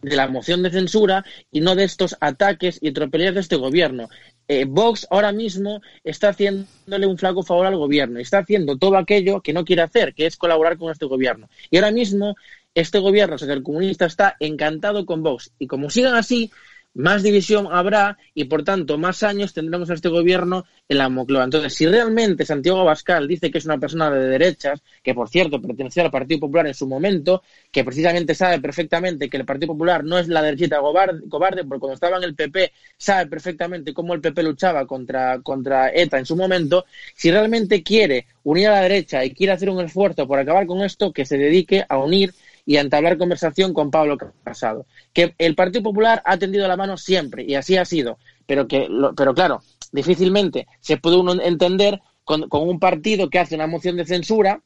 de 0.00 0.16
la 0.16 0.26
moción 0.26 0.62
de 0.62 0.70
censura 0.70 1.22
y 1.52 1.60
no 1.60 1.74
de 1.74 1.84
estos 1.84 2.16
ataques 2.20 2.78
y 2.80 2.92
tropelías 2.92 3.34
de 3.34 3.40
este 3.40 3.56
gobierno. 3.56 4.08
Eh, 4.48 4.64
Vox 4.64 5.06
ahora 5.10 5.32
mismo 5.32 5.82
está 6.02 6.30
haciéndole 6.30 7.06
un 7.06 7.18
flaco 7.18 7.42
favor 7.42 7.66
al 7.66 7.76
gobierno, 7.76 8.20
está 8.20 8.38
haciendo 8.38 8.78
todo 8.78 8.96
aquello 8.96 9.42
que 9.42 9.52
no 9.52 9.66
quiere 9.66 9.82
hacer, 9.82 10.14
que 10.14 10.24
es 10.24 10.38
colaborar 10.38 10.78
con 10.78 10.90
este 10.90 11.04
gobierno. 11.04 11.50
Y 11.70 11.76
ahora 11.76 11.90
mismo 11.90 12.36
este 12.74 13.00
gobierno 13.00 13.36
comunista 13.62 14.06
está 14.06 14.36
encantado 14.40 15.04
con 15.04 15.22
Vox. 15.22 15.52
Y 15.58 15.66
como 15.66 15.90
sigan 15.90 16.14
así, 16.14 16.50
más 16.94 17.22
división 17.22 17.68
habrá 17.70 18.18
y 18.34 18.44
por 18.44 18.62
tanto 18.62 18.98
más 18.98 19.22
años 19.22 19.52
tendremos 19.52 19.90
a 19.90 19.94
este 19.94 20.08
gobierno 20.08 20.64
en 20.88 20.98
la 20.98 21.08
Moncloa. 21.08 21.44
Entonces, 21.44 21.74
si 21.74 21.86
realmente 21.86 22.46
Santiago 22.46 22.80
Abascal 22.80 23.26
dice 23.28 23.50
que 23.50 23.58
es 23.58 23.64
una 23.64 23.78
persona 23.78 24.10
de 24.10 24.28
derechas, 24.28 24.82
que 25.02 25.14
por 25.14 25.28
cierto 25.28 25.60
pertenecía 25.60 26.04
al 26.04 26.10
Partido 26.10 26.40
Popular 26.40 26.66
en 26.66 26.74
su 26.74 26.86
momento, 26.86 27.42
que 27.70 27.84
precisamente 27.84 28.34
sabe 28.34 28.60
perfectamente 28.60 29.28
que 29.28 29.36
el 29.36 29.44
Partido 29.44 29.72
Popular 29.72 30.04
no 30.04 30.18
es 30.18 30.28
la 30.28 30.42
derechita 30.42 30.78
cobarde, 30.78 31.64
porque 31.64 31.80
cuando 31.80 31.94
estaba 31.94 32.16
en 32.18 32.24
el 32.24 32.34
PP 32.34 32.72
sabe 32.96 33.26
perfectamente 33.28 33.92
cómo 33.92 34.14
el 34.14 34.20
PP 34.20 34.42
luchaba 34.42 34.86
contra, 34.86 35.40
contra 35.42 35.90
ETA 35.92 36.18
en 36.18 36.26
su 36.26 36.36
momento, 36.36 36.84
si 37.14 37.30
realmente 37.30 37.82
quiere 37.82 38.26
unir 38.44 38.68
a 38.68 38.72
la 38.72 38.80
derecha 38.82 39.24
y 39.24 39.32
quiere 39.32 39.52
hacer 39.52 39.70
un 39.70 39.80
esfuerzo 39.80 40.26
por 40.26 40.38
acabar 40.38 40.66
con 40.66 40.82
esto, 40.82 41.12
que 41.12 41.24
se 41.24 41.38
dedique 41.38 41.84
a 41.88 41.98
unir 41.98 42.34
y 42.66 42.76
a 42.76 42.80
entablar 42.80 43.18
conversación 43.18 43.74
con 43.74 43.90
Pablo 43.90 44.16
Casado. 44.42 44.86
Que 45.12 45.34
el 45.38 45.54
Partido 45.54 45.82
Popular 45.82 46.22
ha 46.24 46.38
tendido 46.38 46.66
la 46.68 46.76
mano 46.76 46.96
siempre 46.96 47.44
y 47.46 47.54
así 47.54 47.76
ha 47.76 47.84
sido, 47.84 48.18
pero 48.46 48.66
que, 48.66 48.88
pero 49.16 49.34
claro, 49.34 49.62
difícilmente 49.92 50.66
se 50.80 50.96
puede 50.96 51.16
uno 51.16 51.40
entender 51.40 52.00
con, 52.24 52.46
un 52.50 52.80
partido 52.80 53.28
que 53.28 53.38
hace 53.38 53.54
una 53.54 53.66
moción 53.66 53.96
de 53.96 54.06
censura, 54.06 54.62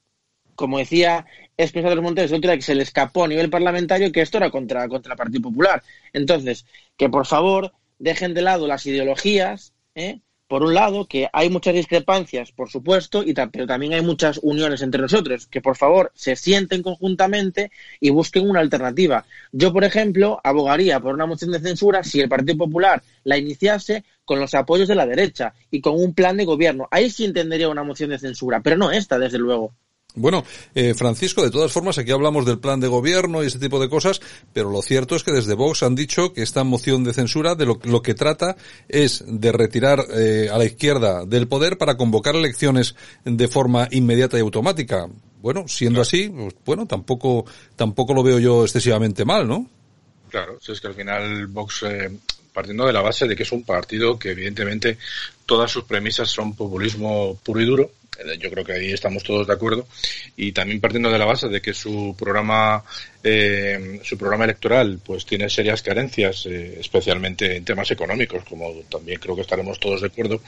como 0.55 0.79
decía 0.79 1.27
Espinosa 1.57 1.90
de 1.90 1.96
los 1.96 2.05
Montes, 2.05 2.33
otro 2.33 2.53
que 2.53 2.62
se 2.62 2.75
le 2.75 2.83
escapó 2.83 3.25
a 3.25 3.29
nivel 3.29 3.51
parlamentario 3.51 4.12
que 4.12 4.20
esto 4.20 4.38
era 4.38 4.51
contra, 4.51 4.88
contra 4.88 5.12
el 5.12 5.18
Partido 5.18 5.42
Popular. 5.42 5.83
Entonces, 6.12 6.66
que 6.96 7.09
por 7.09 7.27
favor 7.27 7.73
dejen 7.99 8.35
de 8.35 8.42
lado 8.42 8.66
las 8.66 8.87
ideologías, 8.87 9.73
¿eh? 9.94 10.20
Por 10.49 10.63
un 10.63 10.75
lado, 10.75 11.07
que 11.07 11.29
hay 11.33 11.51
muchas 11.51 11.75
discrepancias, 11.75 12.53
por 12.53 12.71
supuesto, 12.71 13.23
y 13.23 13.35
pero 13.35 13.67
también 13.67 13.93
hay 13.93 14.01
muchas 14.01 14.41
uniones 14.43 14.83
entre 14.83 15.03
nosotros, 15.03 15.47
que 15.47 15.61
por 15.61 15.77
favor 15.77 16.11
se 16.15 16.35
sienten 16.37 16.83
conjuntamente 16.83 17.71
y 18.01 18.11
busquen 18.11 18.49
una 18.49 18.61
alternativa. 18.61 19.27
Yo, 19.53 19.73
por 19.73 19.85
ejemplo, 19.85 20.41
abogaría 20.43 20.99
por 21.01 21.15
una 21.15 21.27
moción 21.27 21.53
de 21.53 21.61
censura 21.61 22.03
si 22.03 22.21
el 22.21 22.29
Partido 22.29 22.57
Popular 22.57 23.03
la 23.25 23.37
iniciase 23.37 24.05
con 24.25 24.41
los 24.41 24.55
apoyos 24.55 24.89
de 24.89 24.95
la 24.95 25.07
derecha 25.07 25.55
y 25.71 25.81
con 25.81 25.95
un 25.95 26.15
plan 26.15 26.37
de 26.37 26.47
gobierno. 26.47 26.89
Ahí 26.91 27.11
sí 27.11 27.27
entendería 27.27 27.69
una 27.69 27.83
moción 27.83 28.11
de 28.11 28.19
censura, 28.19 28.61
pero 28.61 28.77
no 28.77 28.91
esta, 28.91 29.19
desde 29.19 29.39
luego. 29.39 29.75
Bueno, 30.18 30.44
eh, 30.74 30.94
Francisco, 30.94 31.42
de 31.42 31.50
todas 31.50 31.72
formas, 31.72 31.98
aquí 31.98 32.11
hablamos 32.11 32.44
del 32.44 32.59
plan 32.59 32.81
de 32.81 32.88
gobierno 32.88 33.42
y 33.42 33.46
ese 33.46 33.59
tipo 33.59 33.81
de 33.81 33.88
cosas, 33.88 34.20
pero 34.52 34.70
lo 34.70 34.83
cierto 34.83 35.16
es 35.16 35.22
que 35.22 35.33
desde 35.33 35.54
Vox 35.54 35.83
han 35.83 35.94
dicho 35.94 36.33
que 36.33 36.42
esta 36.42 36.64
moción 36.64 37.04
de 37.04 37.14
censura 37.14 37.54
de 37.54 37.66
lo, 37.66 37.78
lo 37.85 38.02
que 38.02 38.14
trata 38.14 38.57
es 38.88 39.24
de 39.26 39.52
retirar 39.52 40.04
eh, 40.14 40.48
a 40.52 40.59
la 40.59 40.64
izquierda 40.64 41.24
del 41.24 41.48
poder 41.48 41.78
para 41.78 41.96
convocar 41.96 42.37
elecciones 42.37 42.94
de 43.24 43.48
forma 43.48 43.88
inmediata 43.90 44.37
y 44.37 44.40
automática. 44.40 45.09
Bueno, 45.40 45.68
siendo 45.68 46.00
así, 46.00 46.28
pues, 46.28 46.54
bueno, 46.64 46.87
tampoco, 46.87 47.44
tampoco 47.76 48.12
lo 48.12 48.22
veo 48.22 48.38
yo 48.38 48.64
excesivamente 48.64 49.24
mal, 49.24 49.46
¿no? 49.46 49.68
Claro, 50.31 50.59
si 50.61 50.72
es 50.72 50.81
que 50.81 50.88
al 50.88 50.94
final 50.94 51.46
Vox, 51.46 51.85
eh, 51.85 52.11
partiendo 52.52 52.87
de 52.87 52.92
la 52.92 53.00
base 53.00 53.26
de 53.26 53.37
que 53.37 53.44
es 53.44 53.52
un 53.52 53.62
partido 53.62 54.18
que 54.18 54.33
evidentemente 54.33 54.98
todas 55.46 55.70
sus 55.70 55.85
premisas 55.85 56.28
son 56.28 56.54
populismo 56.54 57.38
puro 57.42 57.61
y 57.61 57.64
duro, 57.64 57.90
yo 58.38 58.50
creo 58.50 58.64
que 58.64 58.72
ahí 58.72 58.92
estamos 58.92 59.22
todos 59.22 59.46
de 59.46 59.52
acuerdo. 59.52 59.87
Y 60.37 60.52
también 60.52 60.81
partiendo 60.81 61.11
de 61.11 61.18
la 61.18 61.24
base 61.24 61.48
de 61.48 61.61
que 61.61 61.74
su 61.74 62.14
programa 62.18 62.85
eh, 63.22 64.00
su 64.04 64.16
programa 64.16 64.44
electoral 64.44 65.00
pues 65.04 65.26
tiene 65.26 65.48
serias 65.50 65.83
carencias 65.83 66.46
eh, 66.46 66.76
especialmente 66.78 67.57
en 67.57 67.64
temas 67.64 67.90
económicos 67.90 68.44
como 68.44 68.72
también 68.88 69.18
creo 69.18 69.35
que 69.35 69.42
estaremos 69.42 69.81
todos 69.81 70.00
de 70.00 70.07
acuerdo. 70.07 70.40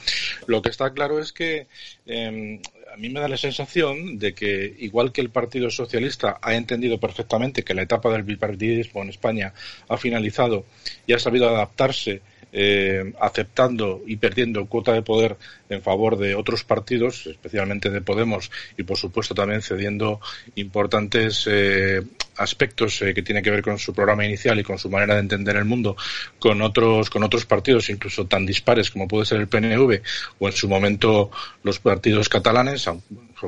Lo 0.46 0.62
que 0.62 0.70
está 0.70 0.90
claro 0.92 1.18
es 1.18 1.32
que 1.32 1.66
em, 2.06 2.60
a 2.92 2.96
mí 2.96 3.08
me 3.08 3.20
da 3.20 3.28
la 3.28 3.36
sensación 3.36 4.18
de 4.18 4.34
que, 4.34 4.74
igual 4.78 5.12
que 5.12 5.20
el 5.20 5.30
Partido 5.30 5.70
Socialista 5.70 6.38
ha 6.42 6.54
entendido 6.54 6.98
perfectamente 6.98 7.62
que 7.62 7.74
la 7.74 7.82
etapa 7.82 8.10
del 8.10 8.22
bipartidismo 8.22 9.02
en 9.02 9.10
España 9.10 9.52
ha 9.88 9.96
finalizado 9.96 10.64
y 11.06 11.12
ha 11.12 11.18
sabido 11.18 11.48
adaptarse 11.48 12.22
eh, 12.52 13.12
aceptando 13.20 14.02
y 14.06 14.16
perdiendo 14.16 14.66
cuota 14.66 14.92
de 14.92 15.02
poder 15.02 15.36
en 15.68 15.82
favor 15.82 16.18
de 16.18 16.34
otros 16.34 16.64
partidos, 16.64 17.26
especialmente 17.26 17.90
de 17.90 18.00
Podemos, 18.00 18.50
y 18.76 18.82
por 18.82 18.96
supuesto 18.96 19.34
también 19.34 19.62
cediendo 19.62 20.20
importantes 20.56 21.46
eh, 21.48 22.02
aspectos 22.36 23.02
eh, 23.02 23.14
que 23.14 23.22
tienen 23.22 23.44
que 23.44 23.50
ver 23.50 23.62
con 23.62 23.78
su 23.78 23.92
programa 23.92 24.24
inicial 24.24 24.58
y 24.58 24.64
con 24.64 24.78
su 24.78 24.90
manera 24.90 25.14
de 25.14 25.20
entender 25.20 25.56
el 25.56 25.64
mundo 25.64 25.96
con 26.38 26.62
otros 26.62 27.10
con 27.10 27.22
otros 27.22 27.44
partidos 27.44 27.90
incluso 27.90 28.26
tan 28.26 28.46
dispares 28.46 28.90
como 28.90 29.06
puede 29.06 29.26
ser 29.26 29.40
el 29.40 29.48
PNV 29.48 30.00
o 30.38 30.48
en 30.48 30.52
su 30.52 30.68
momento 30.68 31.30
los 31.62 31.78
partidos 31.78 32.28
catalanes 32.28 32.88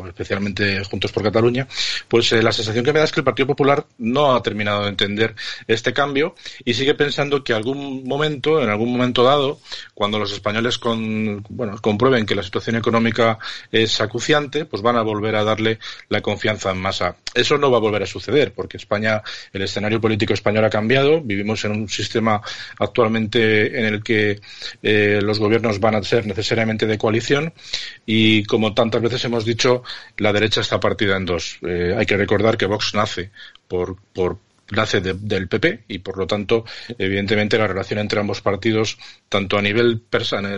especialmente 0.07 0.83
Juntos 0.85 1.13
por 1.13 1.23
Cataluña, 1.23 1.67
pues 2.09 2.33
la 2.33 2.53
sensación 2.53 2.85
que 2.85 2.93
me 2.93 2.99
da 2.99 3.05
es 3.05 3.13
que 3.13 3.21
el 3.21 3.25
Partido 3.25 3.47
Popular 3.49 3.85
no 3.99 4.35
ha 4.35 4.43
terminado 4.43 4.83
de 4.83 4.89
entender 4.89 5.35
este 5.67 5.93
cambio 5.93 6.35
y 6.65 6.75
sigue 6.75 6.95
pensando 6.95 7.43
que 7.45 7.53
algún 7.53 8.05
momento, 8.05 8.63
en 8.63 8.71
algún 8.71 8.93
momento 8.93 9.23
dado, 9.23 9.61
cuando 9.95 10.19
los 10.19 10.33
españoles 10.33 10.79
con, 10.79 11.45
bueno, 11.49 11.79
comprueben 11.81 12.27
que 12.27 12.35
la 12.35 12.43
situación 12.43 12.77
económica 12.77 13.39
es 13.71 14.01
acuciante, 14.01 14.65
pues 14.65 14.83
van 14.83 14.97
a 14.97 15.03
volver 15.03 15.37
a 15.37 15.45
darle 15.45 15.79
la 16.09 16.21
confianza 16.21 16.71
en 16.71 16.79
masa. 16.79 17.17
Eso 17.35 17.59
no 17.59 17.71
va 17.71 17.79
a 17.79 17.81
volver 17.81 18.03
a 18.03 18.07
suceder, 18.07 18.53
porque 18.53 18.77
España, 18.77 19.23
el 19.53 19.63
escenario 19.63 20.01
político 20.01 20.35
español 20.35 20.65
ha 20.65 20.71
cambiado, 20.71 21.21
vivimos 21.21 21.65
en 21.65 21.73
un 21.73 21.89
sistema 21.89 22.43
actualmente 22.79 23.79
en 23.79 23.87
el 23.87 24.03
que 24.03 24.41
eh, 24.83 25.21
los 25.23 25.39
gobiernos 25.39 25.81
van 25.81 25.95
a 25.95 26.03
ser 26.03 26.27
necesariamente 26.27 26.87
de 26.87 26.99
coalición 26.99 27.53
y 28.07 28.45
como 28.45 28.75
tantas 28.75 29.03
veces 29.03 29.25
hemos 29.25 29.45
dicho, 29.45 29.82
la 30.17 30.33
derecha 30.33 30.61
está 30.61 30.81
partida 30.81 31.17
en 31.17 31.27
dos. 31.27 31.59
Eh, 31.63 31.95
hay 31.97 32.07
que 32.07 32.17
recordar 32.17 32.57
que 32.57 32.67
Vox 32.67 32.95
nace 32.95 33.31
por, 33.69 33.97
por 34.13 34.39
nace 34.71 35.01
del 35.01 35.49
PP 35.49 35.85
y 35.89 35.99
por 35.99 36.17
lo 36.17 36.27
tanto 36.27 36.65
evidentemente 36.99 37.59
la 37.59 37.67
relación 37.67 37.99
entre 37.99 38.21
ambos 38.21 38.41
partidos 38.41 38.99
tanto 39.29 39.59
a 39.59 39.63
nivel 39.63 40.03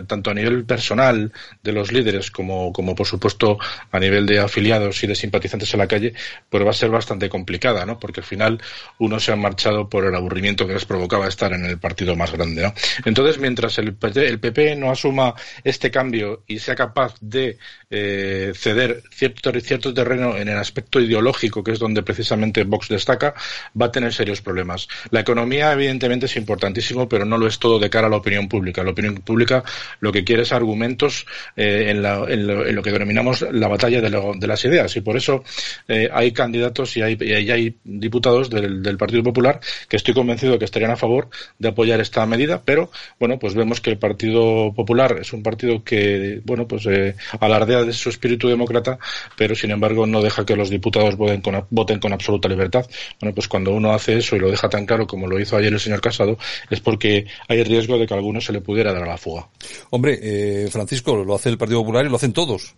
tanto 0.07 0.31
a 0.31 0.35
nivel 0.35 0.65
personal 0.65 1.33
de 1.63 1.73
los 1.73 1.93
líderes 1.93 2.31
como, 2.31 2.73
como 2.73 2.95
por 2.95 3.07
supuesto 3.07 3.59
a 3.91 3.99
nivel 3.99 4.27
de 4.27 4.39
afiliados 4.39 5.03
y 5.03 5.07
de 5.07 5.15
simpatizantes 5.15 5.73
en 5.75 5.81
la 5.81 5.89
calle 5.89 6.15
pues 6.49 6.65
va 6.65 6.71
a 6.71 6.75
ser 6.75 6.91
bastante 6.91 7.29
complicada 7.29 7.85
¿no? 7.87 7.99
porque 7.99 8.21
al 8.21 8.27
final 8.27 8.63
uno 8.99 9.19
se 9.19 9.33
ha 9.33 9.37
marchado 9.37 9.89
por 9.89 10.05
el 10.05 10.15
aburrimiento 10.15 10.67
que 10.67 10.75
les 10.75 10.85
provocaba 10.85 11.27
estar 11.27 11.53
en 11.53 11.65
el 11.65 11.79
partido 11.79 12.15
más 12.15 12.33
grande 12.33 12.63
¿no? 12.63 12.75
entonces 13.05 13.39
mientras 13.39 13.79
el 13.79 13.95
PP, 13.95 14.29
el 14.29 14.39
PP 14.39 14.77
no 14.77 14.91
asuma 14.91 15.35
este 15.65 15.91
cambio 15.91 16.45
y 16.47 16.59
sea 16.59 16.75
capaz 16.75 17.15
de 17.21 17.59
eh, 17.91 18.53
ceder 18.55 19.03
cierto, 19.11 19.51
cierto 19.61 19.93
terreno 19.93 20.37
en 20.37 20.49
el 20.49 20.59
aspecto 20.59 21.01
ideológico 21.01 21.65
que 21.65 21.73
es 21.73 21.79
donde 21.79 22.03
precisamente 22.03 22.65
Vox 22.65 22.89
destaca 22.89 23.35
va 23.81 23.87
a 23.87 23.93
tener 23.95 24.13
serios 24.13 24.43
problemas. 24.43 24.89
La 25.11 25.21
economía, 25.21 25.73
evidentemente, 25.73 26.27
es 26.27 26.37
importantísimo, 26.37 27.09
pero 27.09 27.25
no 27.25 27.39
lo 27.39 27.47
es 27.47 27.59
todo 27.59 27.79
de 27.79 27.89
cara 27.89 28.09
a 28.09 28.11
la 28.11 28.17
opinión 28.17 28.49
pública. 28.49 28.83
La 28.85 28.91
opinión 28.91 29.15
pública 29.17 29.65
lo 30.01 30.13
que 30.13 30.25
quiere 30.25 30.43
es 30.43 30.53
argumentos 30.53 31.27
eh, 31.57 31.87
en, 31.89 32.03
lo, 32.03 32.83
que 32.83 32.93
denominamos 32.93 33.43
la 33.51 33.69
batalla 33.69 34.01
de, 34.03 34.47
las 34.47 34.65
ideas. 34.65 34.95
Y 34.97 35.01
por 35.01 35.17
eso 35.17 35.43
eh, 35.89 36.11
hay 36.13 36.33
candidatos 36.33 36.97
y 36.97 37.03
hay, 37.03 37.17
hay 37.23 37.77
diputados 37.85 38.51
del, 38.51 38.95
Partido 38.99 39.23
Popular 39.25 39.61
que 39.89 39.97
estoy 39.97 40.15
convencido 40.15 40.59
que 40.59 40.65
estarían 40.65 40.93
a 40.93 40.97
favor 40.97 41.29
de 41.59 41.69
apoyar 41.69 42.01
esta 42.01 42.25
medida, 42.27 42.63
pero 42.65 42.91
bueno, 43.19 43.39
pues 43.39 43.55
vemos 43.55 43.81
que 43.81 43.91
el 43.91 43.99
Partido 43.99 44.73
Popular 44.73 45.19
es 45.21 45.33
un 45.33 45.43
partido 45.43 45.83
que, 45.83 46.41
bueno, 46.45 46.67
pues 46.67 46.87
eh, 46.87 47.17
alardea 47.41 47.83
de 47.83 47.93
su 47.93 48.09
espíritu 48.09 48.49
demócrata, 48.49 48.99
pero 49.37 49.55
sin 49.55 49.71
embargo 49.73 50.07
no 50.07 50.23
deja 50.23 50.47
que 50.47 50.57
los 50.57 50.71
diputados 50.71 51.17
voten 51.17 51.41
con, 51.41 51.67
voten 51.71 51.99
con 51.99 52.13
absoluta 52.13 52.49
libertad. 52.49 52.87
Bueno, 53.21 53.35
pues 53.35 53.49
cuando 53.49 53.73
uno 53.73 53.84
hace 53.93 54.19
eso 54.19 54.37
y 54.37 54.39
lo 54.39 54.51
deja 54.51 54.69
tan 54.69 54.87
claro 54.87 55.07
como 55.07 55.27
lo 55.27 55.39
hizo 55.39 55.57
ayer 55.57 55.73
el 55.73 55.81
señor 55.81 56.01
Casado, 56.01 56.39
es 56.71 56.81
porque 56.81 57.27
hay 57.49 57.63
riesgo 57.65 57.99
de 57.99 58.07
que 58.07 58.15
a 58.15 58.17
alguno 58.17 58.41
se 58.41 58.53
le 58.53 58.61
pudiera 58.61 58.93
dar 58.93 59.03
a 59.03 59.09
la 59.09 59.19
fuga. 59.19 59.49
Hombre, 59.91 60.19
eh, 60.23 60.69
Francisco, 60.71 61.17
lo 61.25 61.35
hace 61.35 61.49
el 61.49 61.59
Partido 61.59 61.81
Popular 61.81 62.05
y 62.07 62.09
lo 62.09 62.17
hacen 62.17 62.33
todos. 62.33 62.75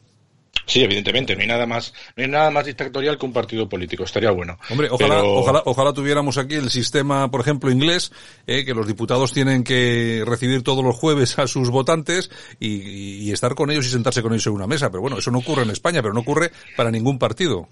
Sí, 0.66 0.82
evidentemente, 0.82 1.36
no 1.36 1.42
hay 1.42 1.46
nada 1.46 1.64
más, 1.64 1.92
no 2.16 2.24
hay 2.24 2.28
nada 2.28 2.50
más 2.50 2.66
dictatorial 2.66 3.16
que 3.16 3.24
un 3.24 3.32
partido 3.32 3.68
político, 3.68 4.02
estaría 4.02 4.32
bueno. 4.32 4.58
Hombre, 4.68 4.88
ojalá, 4.90 5.22
ojalá, 5.22 5.62
ojalá 5.64 5.92
tuviéramos 5.92 6.38
aquí 6.38 6.54
el 6.54 6.70
sistema, 6.70 7.30
por 7.30 7.40
ejemplo, 7.40 7.70
inglés, 7.70 8.10
eh, 8.48 8.64
que 8.64 8.74
los 8.74 8.86
diputados 8.86 9.32
tienen 9.32 9.62
que 9.62 10.24
recibir 10.26 10.62
todos 10.62 10.84
los 10.84 10.96
jueves 10.96 11.38
a 11.38 11.46
sus 11.46 11.70
votantes 11.70 12.30
y, 12.58 13.28
y 13.28 13.32
estar 13.32 13.54
con 13.54 13.70
ellos 13.70 13.86
y 13.86 13.90
sentarse 13.90 14.22
con 14.22 14.32
ellos 14.32 14.48
en 14.48 14.54
una 14.54 14.66
mesa. 14.66 14.90
Pero 14.90 15.02
bueno, 15.02 15.18
eso 15.18 15.30
no 15.30 15.38
ocurre 15.38 15.62
en 15.62 15.70
España, 15.70 16.02
pero 16.02 16.14
no 16.14 16.20
ocurre 16.20 16.50
para 16.76 16.90
ningún 16.90 17.18
partido. 17.18 17.68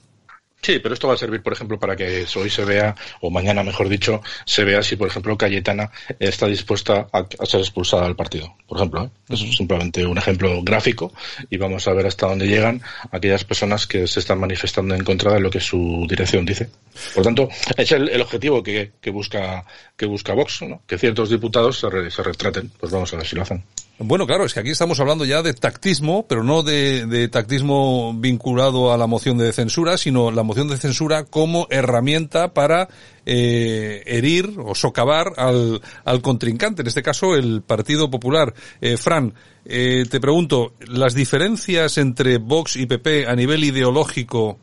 Sí, 0.64 0.78
pero 0.78 0.94
esto 0.94 1.08
va 1.08 1.14
a 1.14 1.18
servir, 1.18 1.42
por 1.42 1.52
ejemplo, 1.52 1.78
para 1.78 1.94
que 1.94 2.24
hoy 2.36 2.48
se 2.48 2.64
vea, 2.64 2.96
o 3.20 3.28
mañana, 3.28 3.62
mejor 3.62 3.86
dicho, 3.86 4.22
se 4.46 4.64
vea 4.64 4.82
si, 4.82 4.96
por 4.96 5.08
ejemplo, 5.08 5.36
Cayetana 5.36 5.90
está 6.18 6.46
dispuesta 6.46 7.06
a, 7.12 7.26
ser 7.44 7.60
expulsada 7.60 8.04
del 8.04 8.16
partido. 8.16 8.56
Por 8.66 8.78
ejemplo, 8.78 9.04
¿eh? 9.04 9.10
es 9.28 9.40
simplemente 9.40 10.06
un 10.06 10.16
ejemplo 10.16 10.62
gráfico 10.62 11.12
y 11.50 11.58
vamos 11.58 11.86
a 11.86 11.92
ver 11.92 12.06
hasta 12.06 12.28
dónde 12.28 12.46
llegan 12.46 12.80
aquellas 13.10 13.44
personas 13.44 13.86
que 13.86 14.06
se 14.06 14.20
están 14.20 14.40
manifestando 14.40 14.94
en 14.94 15.04
contra 15.04 15.34
de 15.34 15.40
lo 15.40 15.50
que 15.50 15.60
su 15.60 16.06
dirección 16.08 16.46
dice. 16.46 16.70
Por 17.14 17.24
tanto, 17.24 17.46
es 17.76 17.92
el, 17.92 18.18
objetivo 18.22 18.62
que, 18.62 18.90
busca 19.12 19.66
que 19.98 20.06
busca 20.06 20.32
Vox, 20.32 20.62
¿no? 20.62 20.80
que 20.86 20.96
ciertos 20.96 21.28
diputados 21.28 21.78
se, 21.78 22.10
se 22.10 22.22
retraten. 22.22 22.70
Pues 22.80 22.90
vamos 22.90 23.12
a 23.12 23.18
ver 23.18 23.26
si 23.26 23.36
lo 23.36 23.42
hacen. 23.42 23.62
Bueno, 23.98 24.26
claro, 24.26 24.44
es 24.44 24.52
que 24.52 24.58
aquí 24.58 24.70
estamos 24.70 24.98
hablando 24.98 25.24
ya 25.24 25.40
de 25.40 25.54
tactismo, 25.54 26.26
pero 26.26 26.42
no 26.42 26.64
de, 26.64 27.28
tactismo 27.30 28.12
vinculado 28.12 28.92
a 28.92 28.98
la 28.98 29.06
moción 29.06 29.38
de 29.38 29.52
censura, 29.52 29.96
sino 29.96 30.32
la 30.32 30.42
moción 30.42 30.53
de 30.54 30.76
censura 30.76 31.24
como 31.24 31.66
herramienta 31.70 32.54
para 32.54 32.88
eh, 33.26 34.02
herir 34.06 34.54
o 34.58 34.74
socavar 34.74 35.32
al, 35.36 35.80
al, 36.04 36.22
contrincante, 36.22 36.82
en 36.82 36.88
este 36.88 37.02
caso 37.02 37.34
el 37.34 37.62
Partido 37.62 38.10
Popular. 38.10 38.54
Eh, 38.80 38.96
Fran, 38.96 39.34
eh, 39.64 40.04
te 40.08 40.20
pregunto, 40.20 40.74
¿las 40.86 41.14
diferencias 41.14 41.98
entre 41.98 42.38
Vox 42.38 42.76
y 42.76 42.86
PP 42.86 43.26
a 43.26 43.34
nivel 43.34 43.64
ideológico 43.64 44.58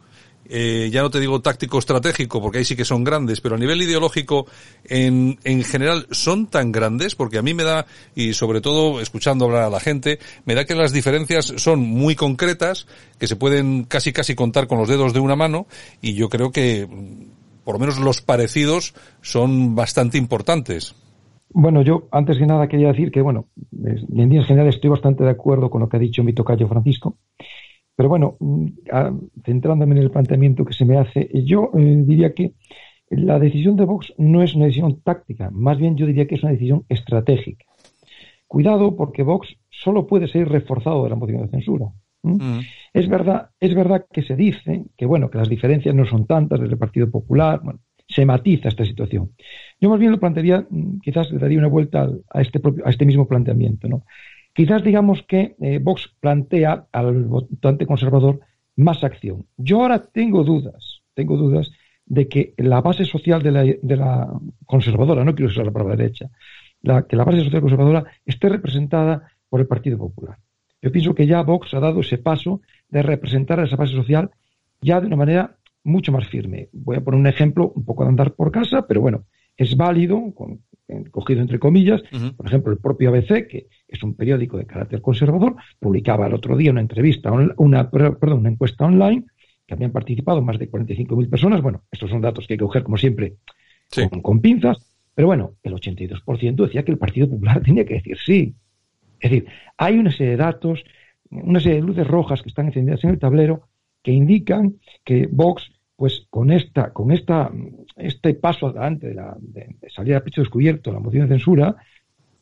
eh, 0.53 0.89
ya 0.91 1.01
no 1.01 1.09
te 1.09 1.21
digo 1.21 1.41
táctico 1.41 1.79
estratégico, 1.79 2.41
porque 2.41 2.57
ahí 2.57 2.65
sí 2.65 2.75
que 2.75 2.83
son 2.83 3.05
grandes, 3.05 3.39
pero 3.39 3.55
a 3.55 3.57
nivel 3.57 3.81
ideológico, 3.81 4.47
en, 4.83 5.39
en 5.45 5.63
general, 5.63 6.07
son 6.11 6.47
tan 6.47 6.73
grandes, 6.73 7.15
porque 7.15 7.37
a 7.37 7.41
mí 7.41 7.53
me 7.53 7.63
da, 7.63 7.85
y 8.15 8.33
sobre 8.33 8.59
todo 8.59 8.99
escuchando 8.99 9.45
hablar 9.45 9.63
a 9.63 9.69
la 9.69 9.79
gente, 9.79 10.19
me 10.45 10.53
da 10.53 10.65
que 10.65 10.75
las 10.75 10.91
diferencias 10.91 11.53
son 11.55 11.79
muy 11.79 12.15
concretas, 12.15 12.85
que 13.17 13.27
se 13.27 13.37
pueden 13.37 13.85
casi 13.85 14.11
casi 14.11 14.35
contar 14.35 14.67
con 14.67 14.77
los 14.77 14.89
dedos 14.89 15.13
de 15.13 15.21
una 15.21 15.37
mano, 15.37 15.67
y 16.01 16.15
yo 16.15 16.27
creo 16.27 16.51
que, 16.51 16.85
por 17.63 17.75
lo 17.75 17.79
menos 17.79 17.99
los 17.99 18.21
parecidos, 18.21 18.93
son 19.21 19.73
bastante 19.73 20.17
importantes. 20.17 20.95
Bueno, 21.53 21.81
yo 21.81 22.07
antes 22.11 22.37
que 22.37 22.45
nada 22.45 22.67
quería 22.67 22.89
decir 22.89 23.11
que, 23.11 23.21
bueno, 23.21 23.47
en 23.71 24.05
líneas 24.09 24.47
generales 24.47 24.75
estoy 24.75 24.89
bastante 24.89 25.23
de 25.23 25.31
acuerdo 25.31 25.69
con 25.69 25.81
lo 25.81 25.89
que 25.89 25.97
ha 25.97 25.99
dicho 25.99 26.23
mi 26.23 26.33
tocayo 26.33 26.67
Francisco. 26.67 27.17
Pero 28.01 28.09
bueno, 28.09 28.35
mm, 28.39 28.65
centrándome 29.45 29.93
en 29.93 30.01
el 30.01 30.09
planteamiento 30.09 30.65
que 30.65 30.73
se 30.73 30.85
me 30.85 30.97
hace, 30.97 31.29
yo 31.45 31.69
eh, 31.77 32.01
diría 32.03 32.33
que 32.33 32.53
la 33.11 33.37
decisión 33.37 33.75
de 33.75 33.85
Vox 33.85 34.11
no 34.17 34.41
es 34.41 34.55
una 34.55 34.65
decisión 34.65 35.01
táctica, 35.03 35.51
más 35.51 35.77
bien 35.77 35.95
yo 35.97 36.07
diría 36.07 36.25
que 36.25 36.33
es 36.33 36.41
una 36.41 36.51
decisión 36.51 36.83
estratégica. 36.89 37.63
Cuidado 38.47 38.95
porque 38.95 39.21
Vox 39.21 39.55
solo 39.69 40.07
puede 40.07 40.27
ser 40.27 40.49
reforzado 40.49 41.03
de 41.03 41.11
la 41.11 41.15
moción 41.15 41.43
de 41.43 41.49
censura. 41.49 41.89
Mm. 42.23 42.61
Es 42.91 43.07
verdad, 43.07 43.51
es 43.59 43.75
verdad 43.75 44.07
que 44.11 44.23
se 44.23 44.35
dice 44.35 44.85
que 44.97 45.05
bueno, 45.05 45.29
que 45.29 45.37
las 45.37 45.47
diferencias 45.47 45.93
no 45.93 46.07
son 46.07 46.25
tantas 46.25 46.59
desde 46.59 46.73
el 46.73 46.79
Partido 46.79 47.11
Popular, 47.11 47.61
bueno, 47.63 47.81
se 48.07 48.25
matiza 48.25 48.69
esta 48.69 48.83
situación. 48.83 49.33
Yo 49.79 49.91
más 49.91 49.99
bien 49.99 50.11
lo 50.11 50.19
plantearía, 50.19 50.65
mm, 50.67 51.01
quizás 51.01 51.29
le 51.29 51.37
daría 51.37 51.59
una 51.59 51.67
vuelta 51.67 52.09
a 52.33 52.41
este 52.41 52.59
propio, 52.59 52.83
a 52.83 52.89
este 52.89 53.05
mismo 53.05 53.27
planteamiento, 53.27 53.87
¿no? 53.87 54.05
Quizás 54.53 54.83
digamos 54.83 55.23
que 55.23 55.55
eh, 55.61 55.79
Vox 55.79 56.13
plantea 56.19 56.87
al 56.91 57.23
votante 57.25 57.85
conservador 57.85 58.39
más 58.75 59.03
acción. 59.03 59.45
Yo 59.57 59.81
ahora 59.81 60.01
tengo 60.01 60.43
dudas, 60.43 61.01
tengo 61.13 61.37
dudas 61.37 61.71
de 62.05 62.27
que 62.27 62.53
la 62.57 62.81
base 62.81 63.05
social 63.05 63.41
de 63.41 63.95
la, 63.95 64.33
conservadora, 64.65 65.23
no 65.23 65.33
quiero 65.33 65.51
usar 65.51 65.65
la 65.65 65.71
palabra 65.71 65.95
derecha, 65.95 66.29
que 67.07 67.15
la 67.15 67.23
base 67.23 67.43
social 67.43 67.61
conservadora 67.61 68.05
esté 68.25 68.49
representada 68.49 69.31
por 69.47 69.61
el 69.61 69.67
Partido 69.67 69.97
Popular. 69.97 70.37
Yo 70.81 70.91
pienso 70.91 71.15
que 71.15 71.27
ya 71.27 71.43
Vox 71.43 71.73
ha 71.73 71.79
dado 71.79 72.01
ese 72.01 72.17
paso 72.17 72.61
de 72.89 73.03
representar 73.03 73.59
a 73.59 73.63
esa 73.63 73.75
base 73.75 73.93
social 73.93 74.31
ya 74.81 74.99
de 74.99 75.07
una 75.07 75.15
manera 75.15 75.57
mucho 75.83 76.11
más 76.11 76.27
firme. 76.27 76.69
Voy 76.73 76.97
a 76.97 77.01
poner 77.01 77.19
un 77.19 77.27
ejemplo 77.27 77.71
un 77.75 77.85
poco 77.85 78.03
de 78.03 78.09
andar 78.09 78.33
por 78.33 78.51
casa, 78.51 78.87
pero 78.87 79.01
bueno, 79.01 79.25
es 79.55 79.77
válido, 79.77 80.21
cogido 81.11 81.41
entre 81.41 81.59
comillas, 81.59 82.01
por 82.37 82.45
ejemplo, 82.45 82.71
el 82.71 82.79
propio 82.79 83.09
ABC, 83.09 83.47
que 83.47 83.67
es 83.87 84.03
un 84.03 84.15
periódico 84.15 84.57
de 84.57 84.65
carácter 84.65 85.01
conservador, 85.01 85.55
publicaba 85.79 86.27
el 86.27 86.33
otro 86.33 86.55
día 86.57 86.71
una 86.71 86.81
entrevista, 86.81 87.31
una, 87.31 87.89
perdón, 87.89 88.39
una 88.39 88.49
encuesta 88.49 88.85
online, 88.85 89.25
que 89.65 89.73
habían 89.73 89.91
participado 89.91 90.41
más 90.41 90.59
de 90.59 90.69
45.000 90.69 91.29
personas. 91.29 91.61
Bueno, 91.61 91.83
estos 91.91 92.09
son 92.09 92.21
datos 92.21 92.47
que 92.47 92.53
hay 92.53 92.57
que 92.57 92.65
coger, 92.65 92.83
como 92.83 92.97
siempre, 92.97 93.35
con, 94.21 94.41
pinzas, 94.41 94.77
pero 95.13 95.27
bueno, 95.27 95.55
el 95.63 95.73
82% 95.73 96.55
decía 96.55 96.83
que 96.83 96.91
el 96.91 96.97
Partido 96.97 97.29
Popular 97.29 97.61
tenía 97.65 97.85
que 97.85 97.95
decir 97.95 98.17
sí. 98.17 98.55
Es 99.19 99.31
decir, 99.31 99.47
hay 99.77 99.97
una 99.97 100.11
serie 100.11 100.31
de 100.31 100.37
datos, 100.37 100.83
una 101.29 101.59
serie 101.59 101.81
de 101.81 101.87
luces 101.87 102.07
rojas 102.07 102.41
que 102.41 102.49
están 102.49 102.67
encendidas 102.67 103.03
en 103.03 103.11
el 103.11 103.19
tablero 103.19 103.67
que 104.03 104.11
indican 104.11 104.77
que 105.03 105.27
Vox 105.31 105.71
pues 106.01 106.25
con 106.31 106.49
esta, 106.49 106.91
con 106.91 107.11
esta, 107.11 107.51
este 107.95 108.33
paso 108.33 108.65
adelante 108.65 109.09
de, 109.09 109.13
la, 109.13 109.37
de, 109.39 109.75
salir 109.93 110.15
a 110.15 110.23
pecho 110.23 110.41
descubierto 110.41 110.91
la 110.91 110.99
moción 110.99 111.29
de 111.29 111.35
censura, 111.35 111.75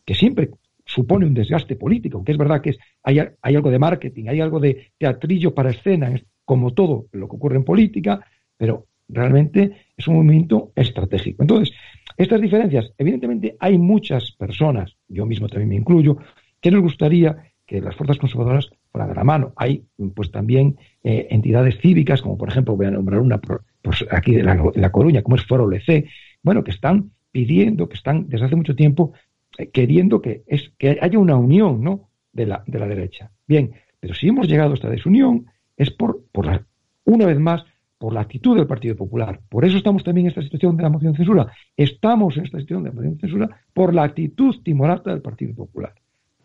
que 0.05 0.15
siempre 0.15 0.51
supone 0.85 1.25
un 1.25 1.33
desgaste 1.33 1.75
político, 1.75 2.23
que 2.23 2.31
es 2.31 2.37
verdad 2.37 2.61
que 2.61 2.77
hay, 3.03 3.19
hay, 3.19 3.55
algo 3.57 3.69
de 3.69 3.77
marketing, 3.77 4.29
hay 4.29 4.39
algo 4.39 4.61
de 4.61 4.93
teatrillo 4.97 5.53
para 5.53 5.71
escena, 5.71 6.09
como 6.45 6.71
todo 6.71 7.07
lo 7.11 7.27
que 7.27 7.35
ocurre 7.35 7.57
en 7.57 7.65
política, 7.65 8.25
pero 8.55 8.85
realmente 9.09 9.87
es 9.97 10.07
un 10.07 10.15
movimiento 10.15 10.71
estratégico. 10.73 11.43
Entonces, 11.43 11.75
estas 12.15 12.39
diferencias, 12.39 12.93
evidentemente 12.97 13.57
hay 13.59 13.77
muchas 13.77 14.31
personas, 14.31 14.95
yo 15.09 15.25
mismo 15.25 15.49
también 15.49 15.67
me 15.67 15.75
incluyo, 15.75 16.15
que 16.61 16.71
nos 16.71 16.81
gustaría 16.81 17.51
que 17.65 17.81
las 17.81 17.93
fuerzas 17.93 18.19
conservadoras 18.19 18.69
fuera 18.91 19.07
de 19.07 19.15
la 19.15 19.23
mano. 19.23 19.53
Hay 19.55 19.85
pues 20.15 20.31
también 20.31 20.77
eh, 21.03 21.27
entidades 21.29 21.79
cívicas, 21.79 22.21
como 22.21 22.37
por 22.37 22.49
ejemplo 22.49 22.75
voy 22.75 22.87
a 22.87 22.91
nombrar 22.91 23.21
una 23.21 23.39
pues, 23.39 24.05
aquí 24.11 24.33
de 24.33 24.43
la, 24.43 24.91
Coruña, 24.91 25.21
como 25.21 25.35
es 25.35 25.45
Foro 25.45 25.69
LC, 25.71 26.05
bueno, 26.43 26.63
que 26.63 26.71
están 26.71 27.11
pidiendo, 27.31 27.87
que 27.87 27.95
están 27.95 28.27
desde 28.27 28.45
hace 28.45 28.55
mucho 28.55 28.75
tiempo 28.75 29.13
eh, 29.57 29.69
queriendo 29.69 30.21
que, 30.21 30.43
es, 30.47 30.71
que 30.77 30.97
haya 31.01 31.19
una 31.19 31.35
unión 31.35 31.83
¿no? 31.83 32.09
de, 32.33 32.47
la, 32.47 32.63
de 32.65 32.79
la 32.79 32.87
derecha. 32.87 33.31
Bien, 33.47 33.71
pero 33.99 34.13
si 34.13 34.27
hemos 34.27 34.47
llegado 34.47 34.71
a 34.71 34.75
esta 34.75 34.89
desunión 34.89 35.45
es 35.77 35.91
por, 35.91 36.23
por 36.31 36.45
la, 36.45 36.65
una 37.05 37.25
vez 37.25 37.39
más 37.39 37.63
por 37.99 38.13
la 38.13 38.21
actitud 38.21 38.55
del 38.55 38.65
Partido 38.65 38.95
Popular. 38.95 39.41
Por 39.49 39.65
eso 39.65 39.77
estamos 39.77 40.03
también 40.03 40.25
en 40.25 40.29
esta 40.29 40.41
situación 40.41 40.77
de 40.77 40.83
la 40.83 40.89
moción 40.89 41.11
de 41.11 41.17
censura. 41.17 41.51
Estamos 41.75 42.37
en 42.37 42.45
esta 42.45 42.57
situación 42.57 42.83
de 42.83 42.89
la 42.89 42.95
moción 42.95 43.15
de 43.15 43.19
censura 43.19 43.61
por 43.73 43.93
la 43.93 44.03
actitud 44.03 44.55
timorata 44.63 45.11
del 45.11 45.21
Partido 45.21 45.53
Popular. 45.53 45.93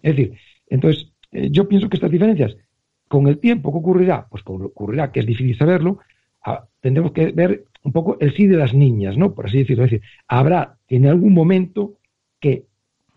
Es 0.02 0.16
decir, 0.16 0.36
entonces, 0.66 1.12
eh, 1.34 1.48
yo 1.50 1.68
pienso 1.68 1.88
que 1.88 1.96
estas 1.96 2.10
diferencias, 2.10 2.56
con 3.08 3.26
el 3.28 3.38
tiempo, 3.38 3.72
¿qué 3.72 3.78
ocurrirá? 3.78 4.26
Pues 4.30 4.42
ocurrirá 4.46 5.12
que 5.12 5.20
es 5.20 5.26
difícil 5.26 5.58
saberlo, 5.58 5.98
ah, 6.44 6.64
tendremos 6.80 7.12
que 7.12 7.32
ver 7.32 7.64
un 7.82 7.92
poco 7.92 8.16
el 8.20 8.34
sí 8.34 8.46
de 8.46 8.56
las 8.56 8.72
niñas, 8.72 9.16
¿no? 9.16 9.34
Por 9.34 9.46
así 9.46 9.58
decirlo. 9.58 9.84
Es 9.84 9.90
decir, 9.90 10.06
habrá 10.26 10.78
en 10.88 11.06
algún 11.06 11.34
momento 11.34 11.98
que 12.40 12.64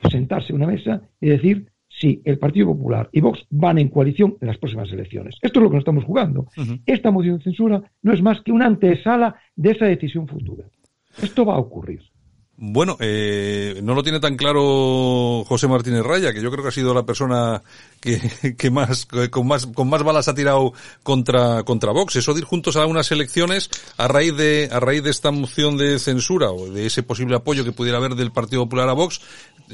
sentarse 0.10 0.51
en 0.51 0.58
una 0.58 0.67
mesa 0.67 1.01
y 1.21 1.30
decir 1.30 1.71
si 1.89 2.21
el 2.25 2.38
Partido 2.38 2.67
Popular 2.67 3.10
y 3.12 3.21
Vox 3.21 3.45
van 3.49 3.77
en 3.80 3.89
coalición 3.89 4.38
en 4.41 4.47
las 4.47 4.58
próximas 4.58 4.91
elecciones. 4.91 5.36
Esto 5.41 5.60
es 5.60 5.63
lo 5.63 5.69
que 5.69 5.75
nos 5.75 5.82
estamos 5.82 6.03
jugando. 6.03 6.45
Esta 6.86 7.12
moción 7.12 7.38
de 7.38 7.43
censura 7.43 7.82
no 8.03 8.13
es 8.13 8.21
más 8.21 8.41
que 8.41 8.51
una 8.51 8.67
antesala 8.67 9.36
de 9.56 9.71
esa 9.71 9.86
decisión 9.86 10.27
futura. 10.27 10.65
Esto 11.21 11.45
va 11.45 11.56
a 11.56 11.60
ocurrir. 11.60 12.01
Bueno, 12.60 12.98
eh, 13.00 13.80
no 13.84 13.93
lo 13.93 14.02
tiene 14.02 14.20
tan 14.20 14.36
claro 14.36 15.43
José 15.48 15.67
Martínez 15.67 16.02
Raya, 16.02 16.34
que 16.34 16.41
yo 16.41 16.50
creo 16.50 16.63
que 16.63 16.70
ha 16.70 16.72
sido 16.72 16.91
la 16.91 17.06
persona 17.06 17.62
que, 18.00 18.20
más, 18.72 19.06
con 19.06 19.46
más, 19.46 19.67
con 19.67 19.88
más 19.88 20.02
balas 20.02 20.28
ha 20.28 20.34
tirado 20.34 20.74
contra, 21.04 21.63
contra 21.63 21.91
Vox. 21.91 22.15
Eso 22.15 22.34
de 22.34 22.39
ir 22.39 22.46
juntos 22.46 22.76
a 22.76 22.88
unas 22.88 23.12
elecciones 23.12 23.70
a 23.98 24.08
raíz 24.08 24.36
de, 24.36 24.70
a 24.72 24.80
raíz 24.80 25.04
de 25.04 25.12
esta 25.12 25.30
moción 25.30 25.78
de 25.78 26.00
censura 26.00 26.50
o 26.50 26.67
de 26.72 26.88
ese 26.88 27.04
posible 27.04 27.36
apoyo 27.36 27.63
que 27.63 27.72
pudiera 27.72 28.00
haber 28.00 28.15
del 28.15 28.32
Partido 28.32 28.63
Popular 28.63 28.89
a 28.89 28.93
Vox, 28.93 29.22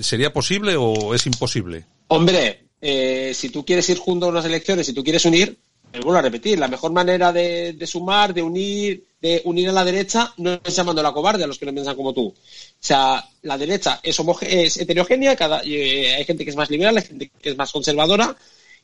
¿sería 0.01 0.33
posible 0.33 0.75
o 0.75 1.15
es 1.15 1.25
imposible? 1.25 1.85
Hombre, 2.09 2.65
eh, 2.81 3.31
si 3.33 3.47
tú 3.47 3.65
quieres 3.65 3.87
ir 3.87 3.97
juntos 3.97 4.27
a 4.27 4.31
unas 4.31 4.45
elecciones, 4.45 4.85
si 4.85 4.93
tú 4.93 5.05
quieres 5.05 5.23
unir, 5.23 5.57
me 5.93 5.99
vuelvo 5.99 6.19
a 6.19 6.23
repetir, 6.23 6.57
la 6.57 6.67
mejor 6.67 6.91
manera 6.91 7.31
de, 7.31 7.77
sumar, 7.85 8.33
de 8.33 8.41
unir, 8.41 9.05
de 9.21 9.41
unir 9.45 9.69
a 9.69 9.71
la 9.71 9.85
derecha 9.85 10.33
no 10.37 10.59
es 10.63 10.75
llamando 10.75 11.01
a 11.01 11.03
la 11.03 11.11
cobarde 11.11 11.43
a 11.43 11.47
los 11.47 11.59
que 11.59 11.67
no 11.67 11.73
piensan 11.73 11.95
como 11.95 12.13
tú. 12.13 12.27
O 12.27 12.35
sea, 12.79 13.23
la 13.43 13.57
derecha 13.57 13.99
es, 14.01 14.19
es 14.41 14.77
heterogénea, 14.77 15.35
cada, 15.35 15.61
eh, 15.63 16.15
hay 16.15 16.25
gente 16.25 16.43
que 16.43 16.49
es 16.49 16.55
más 16.55 16.71
liberal, 16.71 16.97
hay 16.97 17.03
gente 17.03 17.31
que 17.39 17.49
es 17.49 17.57
más 17.57 17.71
conservadora, 17.71 18.35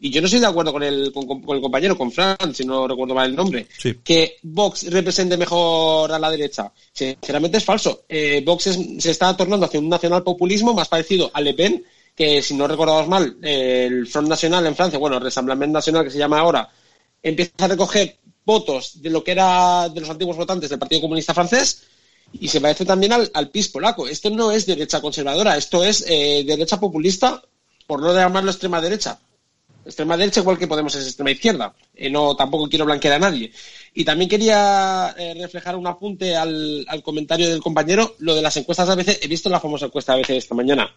y 0.02 0.12
yo 0.12 0.22
no 0.22 0.28
estoy 0.28 0.40
de 0.40 0.46
acuerdo 0.46 0.72
con 0.72 0.84
el, 0.84 1.12
con, 1.12 1.56
el 1.56 1.62
compañero, 1.62 1.98
con 1.98 2.12
Fran, 2.12 2.54
si 2.54 2.64
no 2.64 2.88
recuerdo 2.88 3.16
mal 3.16 3.32
el 3.32 3.36
nombre, 3.36 3.68
que 4.04 4.38
Vox 4.44 4.90
represente 4.90 5.36
mejor 5.36 6.12
a 6.12 6.20
la 6.20 6.32
derecha. 6.32 6.72
Sinceramente 6.94 7.58
es 7.58 7.66
falso. 7.66 8.04
Eh, 8.08 8.42
Vox 8.46 8.70
se 9.00 9.12
está 9.12 9.36
tornando 9.36 9.66
hacia 9.66 9.80
un 9.80 9.90
nacional 9.90 10.24
populismo 10.24 10.74
más 10.74 10.88
parecido 10.88 11.30
a 11.34 11.42
Le 11.42 11.54
Pen, 11.54 11.84
que 12.16 12.42
si 12.42 12.54
no 12.54 12.68
recordamos 12.68 13.08
mal, 13.10 13.38
el 13.42 14.08
Front 14.08 14.30
National 14.30 14.66
en 14.68 14.76
Francia, 14.76 15.00
bueno, 15.00 15.18
el 15.18 15.24
Rassemblement 15.24 15.74
National 15.74 16.06
que 16.06 16.12
se 16.12 16.18
llama 16.18 16.40
ahora, 16.40 16.70
empieza 17.24 17.66
a 17.66 17.68
recoger 17.68 18.18
votos 18.46 19.02
de 19.02 19.10
lo 19.10 19.24
que 19.24 19.32
era 19.32 19.90
de 19.90 20.02
los 20.02 20.10
antiguos 20.10 20.38
votantes 20.38 20.70
del 20.70 20.80
Partido 20.80 21.02
Comunista 21.02 21.34
francés 21.34 21.84
y 22.34 22.48
se 22.48 22.62
parece 22.62 22.86
también 22.86 23.14
al, 23.14 23.50
PIS 23.50 23.70
polaco. 23.70 24.08
Esto 24.08 24.30
no 24.30 24.52
es 24.52 24.66
derecha 24.66 25.02
conservadora, 25.02 25.58
esto 25.58 25.84
es 25.84 26.06
eh, 26.08 26.44
derecha 26.46 26.80
populista, 26.80 27.42
por 27.88 28.02
no 28.02 28.14
llamarlo 28.14 28.52
extrema 28.52 28.82
derecha. 28.82 29.20
Extrema 29.86 30.18
derecha 30.18 30.42
igual 30.42 30.58
que 30.58 30.68
Podemos 30.68 30.94
es 30.96 31.08
extrema 31.08 31.32
izquierda. 31.32 31.74
Eh, 31.96 32.10
no, 32.10 32.36
tampoco 32.36 32.70
quiero 32.70 32.86
blanquear 32.86 33.16
a 33.16 33.20
nadie. 33.20 33.52
Y 33.96 34.06
también 34.06 34.30
quería 34.30 35.16
eh, 35.18 35.34
reflejar 35.40 35.76
un 35.76 35.88
apunte 35.88 36.36
al, 36.36 36.86
al, 36.88 37.02
comentario 37.02 37.50
del 37.50 37.62
compañero, 37.62 38.16
lo 38.20 38.36
de 38.36 38.42
las 38.44 38.58
encuestas 38.58 38.88
de 38.88 38.94
ABC. 38.94 39.24
He 39.24 39.28
visto 39.28 39.50
la 39.50 39.60
famosa 39.60 39.88
encuesta 39.88 40.14
de 40.14 40.20
ABC 40.20 40.30
esta 40.32 40.54
mañana 40.54 40.94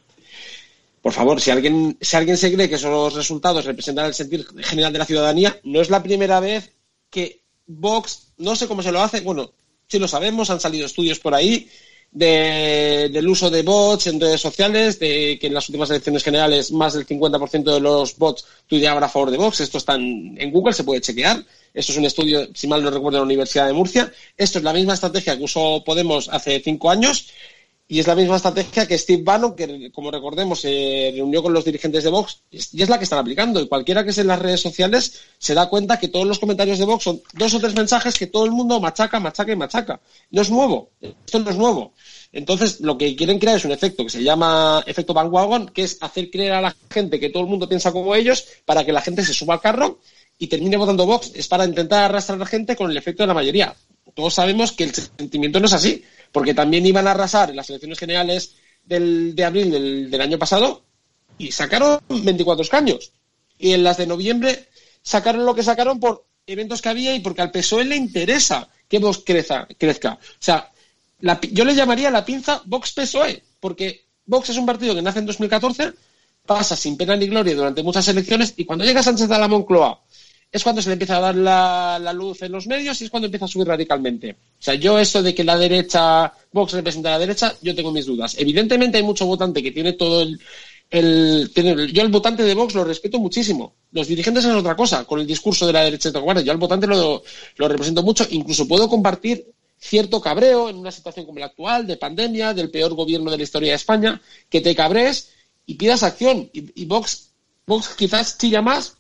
por 1.03 1.13
favor, 1.13 1.41
si 1.41 1.51
alguien, 1.51 1.99
si 2.01 2.17
alguien 2.17 2.37
se 2.37 2.53
cree 2.53 2.69
que 2.69 2.77
esos 2.77 3.13
resultados 3.13 3.65
representan 3.65 4.07
el 4.07 4.15
sentir 4.15 4.47
general 4.63 4.93
de 4.93 5.01
la 5.01 5.05
ciudadanía, 5.05 5.61
no 5.65 5.81
es 5.81 5.91
la 5.91 6.03
primera 6.03 6.39
vez 6.39 6.73
que 7.11 7.43
Vox, 7.67 8.33
no 8.39 8.55
sé 8.55 8.69
cómo 8.69 8.83
se 8.83 8.93
lo 8.93 9.03
hace, 9.03 9.21
bueno, 9.21 9.53
sí 9.89 9.99
lo 9.99 10.07
sabemos, 10.07 10.49
han 10.51 10.61
salido 10.61 10.87
estudios 10.87 11.19
por 11.19 11.35
ahí 11.35 11.69
del 12.13 13.27
uso 13.27 13.49
de 13.49 13.63
bots 13.63 14.07
en 14.07 14.21
redes 14.21 14.41
sociales, 14.41 14.99
de 14.99 15.39
que 15.41 15.47
en 15.47 15.55
las 15.55 15.69
últimas 15.69 15.89
elecciones 15.89 16.23
generales 16.23 16.71
más 16.71 16.93
del 16.93 17.07
50% 17.07 17.75
de 17.75 17.81
los 17.81 18.19
bots 18.19 18.45
tuiteaban 18.67 19.03
a 19.03 19.09
favor 19.09 19.31
de 19.31 19.39
Vox. 19.39 19.61
Esto 19.61 19.79
está 19.79 19.95
en, 19.95 20.51
Google, 20.53 20.75
se 20.75 20.85
puede 20.85 21.01
chequear. 21.01 21.43
Esto 21.73 21.93
es 21.93 21.99
un 21.99 22.05
estudio, 22.05 22.49
si 22.55 22.69
mal 22.69 22.83
no 22.83 22.91
recuerdo, 22.91 23.17
de 23.17 23.21
la 23.21 23.25
Universidad 23.25 23.67
de 23.67 23.73
Murcia. 23.73 24.13
Esto 24.37 24.59
es 24.59 24.65
la 24.65 24.75
misma 24.75 24.93
estrategia 24.93 25.39
que 25.39 25.45
usó 25.45 25.83
Podemos 25.85 26.29
hace 26.29 26.61
cinco 26.61 26.91
años 26.91 27.31
y 27.93 28.01
es 28.01 28.07
la 28.07 28.15
misma 28.15 28.37
estrategia 28.37 28.87
que 28.87 28.97
Steve 28.97 29.23
Bannon, 29.23 29.55
que 29.55 29.93
como 29.93 30.11
recordemos 30.11 30.63
se 30.63 31.13
reunió 31.15 31.43
con 31.43 31.53
los 31.53 31.63
dirigentes 31.63 32.03
de 32.03 32.09
Vox, 32.09 32.41
y 32.51 32.83
es 32.83 32.89
la 32.89 32.97
que 32.97 33.05
están 33.05 33.19
aplicando. 33.19 33.61
Y 33.61 33.69
cualquiera 33.69 34.03
que 34.03 34.09
esté 34.09 34.23
en 34.23 34.29
las 34.29 34.39
redes 34.39 34.63
sociales 34.63 35.21
se 35.37 35.53
da 35.53 35.69
cuenta 35.69 35.99
que 35.99 36.09
todos 36.09 36.27
los 36.27 36.39
comentarios 36.39 36.79
de 36.79 36.87
Vox 36.87 37.05
son 37.05 37.21
dos 37.35 37.53
o 37.53 37.61
tres 37.61 37.75
mensajes 37.75 38.19
que 38.19 38.29
todo 38.29 38.47
el 38.47 38.51
mundo 38.51 38.81
machaca, 38.81 39.21
machaca 39.21 39.53
y 39.53 39.57
machaca. 39.57 40.01
No 40.31 40.41
es 40.41 40.51
nuevo, 40.51 40.89
esto 41.03 41.39
no 41.41 41.51
es 41.51 41.57
nuevo. 41.59 41.93
Entonces, 42.33 42.81
lo 42.81 42.97
que 42.97 43.15
quieren 43.15 43.39
crear 43.39 43.59
es 43.59 43.65
un 43.67 43.73
efecto 43.73 44.05
que 44.05 44.11
se 44.11 44.23
llama 44.23 44.83
efecto 44.87 45.13
bandwagon, 45.13 45.67
que 45.69 45.83
es 45.83 45.99
hacer 46.01 46.31
creer 46.31 46.53
a 46.53 46.63
la 46.63 46.75
gente 46.89 47.21
que 47.21 47.29
todo 47.29 47.43
el 47.43 47.51
mundo 47.51 47.69
piensa 47.69 47.93
como 47.93 48.15
ellos 48.15 48.47
para 48.65 48.87
que 48.87 48.93
la 48.95 49.03
gente 49.03 49.23
se 49.23 49.35
suba 49.35 49.53
al 49.53 49.61
carro 49.61 49.99
y 50.39 50.47
termine 50.47 50.79
votando 50.79 51.05
Vox. 51.05 51.33
Es 51.35 51.47
para 51.47 51.67
intentar 51.67 52.05
arrastrar 52.05 52.37
a 52.37 52.39
la 52.39 52.47
gente 52.47 52.75
con 52.75 52.91
el 52.91 52.97
efecto 52.97 53.23
de 53.23 53.27
la 53.27 53.35
mayoría. 53.35 53.77
Todos 54.15 54.33
sabemos 54.33 54.73
que 54.73 54.85
el 54.85 54.95
sentimiento 54.95 55.61
no 55.61 55.67
es 55.67 55.75
así 55.75 56.03
porque 56.33 56.55
también 56.55 56.87
iban 56.87 57.07
a 57.07 57.13
arrasar 57.13 57.51
en 57.51 57.57
las 57.57 57.69
elecciones 57.69 57.99
generales 57.99 58.55
del, 58.85 59.37
de 59.37 59.45
abril 59.45 60.11
del, 60.11 60.21
año 60.21 60.39
pasado 60.39 60.83
y 61.39 61.53
sacaron 61.53 62.01
24 62.09 62.63
escaños. 62.63 63.13
Y 63.59 63.73
en 63.73 63.85
las 63.85 63.99
de 63.99 64.07
noviembre 64.07 64.69
sacaron 65.03 65.47
lo 65.47 65.55
que 65.55 65.63
sacaron 65.63 66.01
por 66.01 66.27
eventos 66.47 66.83
que 66.83 66.89
había 66.89 67.15
y 67.15 67.21
porque 67.21 67.43
al 67.43 67.53
PSOE 67.53 67.85
le 67.85 67.97
interesa 67.97 68.69
que 68.89 68.99
Vox 68.99 69.23
crezca. 69.25 69.69
crezca. 69.79 70.15
O 70.15 70.37
sea, 70.41 70.73
yo 71.53 71.65
le 71.65 71.75
llamaría 71.75 72.11
la 72.11 72.25
pinza 72.25 72.63
Vox-PSOE, 72.65 73.43
porque 73.61 74.07
Vox 74.27 74.51
es 74.51 74.57
un 74.57 74.67
partido 74.67 74.95
que 74.95 75.03
nace 75.03 75.21
en 75.21 75.27
2014, 75.27 75.93
pasa 76.45 76.77
sin 76.77 76.97
pena 76.97 77.15
ni 77.17 77.27
gloria 77.27 77.55
durante 77.55 77.83
muchas 77.83 78.09
elecciones 78.09 78.55
y 78.57 78.65
cuando 78.65 78.85
llega 78.85 79.03
Sánchez 79.03 79.31
a 79.31 79.39
la 79.39 79.49
Moncloa 79.49 80.03
es 80.53 80.63
cuando 80.63 80.83
se 80.83 80.91
le 80.91 80.95
empieza 80.95 81.17
a 81.17 81.21
dar 81.21 81.35
la, 81.35 82.13
luz 82.13 82.43
en 82.43 82.53
los 82.53 82.67
medios 82.67 83.01
y 83.01 83.05
es 83.05 83.11
cuando 83.11 83.27
empieza 83.27 83.47
a 83.47 83.49
subir 83.49 83.67
radicalmente. 83.67 84.33
O 84.33 84.63
sea, 84.63 84.75
yo 84.75 84.99
esto 84.99 85.23
de 85.23 85.35
que 85.35 85.45
la 85.45 85.57
derecha, 85.57 86.31
Vox 86.53 86.75
representa 86.75 87.09
a 87.09 87.13
la 87.13 87.21
derecha, 87.21 87.55
yo 87.63 87.75
tengo 87.75 87.91
mis 87.91 88.05
dudas. 88.05 88.37
Evidentemente 88.39 88.99
hay 88.99 89.03
mucho 89.03 89.25
votante 89.25 89.63
que 89.63 89.71
tiene 89.71 89.95
todo 89.95 90.21
el... 90.21 90.39
yo 90.91 92.03
el 92.03 92.09
votante 92.11 92.43
de 92.43 92.55
Vox 92.55 92.75
lo 92.75 92.85
respeto 92.85 93.19
muchísimo. 93.19 93.77
Los 93.93 94.09
dirigentes 94.09 94.45
es 94.45 94.53
otra 94.53 94.77
cosa, 94.77 95.07
con 95.07 95.21
el 95.21 95.27
discurso 95.27 95.67
de 95.67 95.73
la 95.73 95.85
derecha 95.85 96.11
de 96.11 96.45
Yo 96.45 96.53
al 96.53 96.59
votante 96.59 96.87
lo, 96.87 97.23
lo 97.57 97.69
represento 97.69 98.03
mucho, 98.03 98.27
incluso 98.29 98.69
puedo 98.69 98.91
compartir 98.91 99.47
cierto 99.79 100.21
cabreo 100.21 100.69
en 100.69 100.77
una 100.77 100.91
situación 100.91 101.25
como 101.25 101.39
la 101.39 101.47
actual, 101.47 101.87
de 101.87 101.97
pandemia, 101.97 102.53
del 102.53 102.71
peor 102.71 102.93
gobierno 102.93 103.31
de 103.31 103.39
la 103.39 103.43
historia 103.43 103.71
de 103.71 103.77
España, 103.77 104.21
que 104.51 104.61
te 104.61 104.77
cabres 104.77 105.31
y 105.65 105.75
pidas 105.75 106.03
acción. 106.03 106.51
Y, 106.53 106.83
y 106.83 106.85
Vox, 106.85 107.31
Vox 107.67 107.95
quizás 107.97 108.37
chilla 108.37 108.61
más 108.61 108.99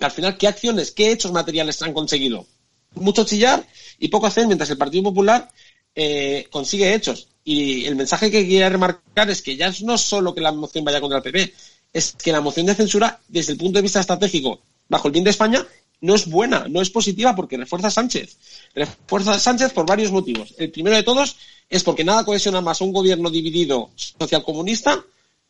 al 0.00 0.10
final, 0.10 0.36
¿qué 0.36 0.48
acciones, 0.48 0.92
qué 0.92 1.12
hechos 1.12 1.32
materiales 1.32 1.80
han 1.82 1.92
conseguido? 1.92 2.46
Mucho 2.94 3.24
chillar 3.24 3.66
y 3.98 4.08
poco 4.08 4.26
hacer, 4.26 4.46
mientras 4.46 4.70
el 4.70 4.78
Partido 4.78 5.04
Popular 5.04 5.50
eh, 5.94 6.46
consigue 6.50 6.94
hechos. 6.94 7.28
Y 7.44 7.84
el 7.84 7.96
mensaje 7.96 8.30
que 8.30 8.42
quería 8.42 8.68
remarcar 8.68 9.30
es 9.30 9.42
que 9.42 9.56
ya 9.56 9.72
no 9.82 9.98
solo 9.98 10.34
que 10.34 10.40
la 10.40 10.52
moción 10.52 10.84
vaya 10.84 11.00
contra 11.00 11.18
el 11.18 11.22
PP, 11.22 11.54
es 11.92 12.16
que 12.20 12.32
la 12.32 12.40
moción 12.40 12.66
de 12.66 12.74
censura, 12.74 13.20
desde 13.28 13.52
el 13.52 13.58
punto 13.58 13.78
de 13.78 13.82
vista 13.82 14.00
estratégico, 14.00 14.60
bajo 14.88 15.08
el 15.08 15.12
bien 15.12 15.24
de 15.24 15.30
España, 15.30 15.66
no 16.00 16.14
es 16.14 16.26
buena, 16.26 16.66
no 16.68 16.82
es 16.82 16.90
positiva 16.90 17.34
porque 17.34 17.56
refuerza 17.56 17.88
a 17.88 17.90
Sánchez. 17.90 18.36
Refuerza 18.74 19.32
a 19.32 19.38
Sánchez 19.38 19.72
por 19.72 19.86
varios 19.86 20.10
motivos. 20.10 20.54
El 20.58 20.70
primero 20.70 20.96
de 20.96 21.02
todos 21.02 21.36
es 21.70 21.82
porque 21.82 22.04
nada 22.04 22.24
cohesiona 22.24 22.60
más 22.60 22.80
a 22.80 22.84
un 22.84 22.92
gobierno 22.92 23.30
dividido 23.30 23.90
socialcomunista 23.94 25.04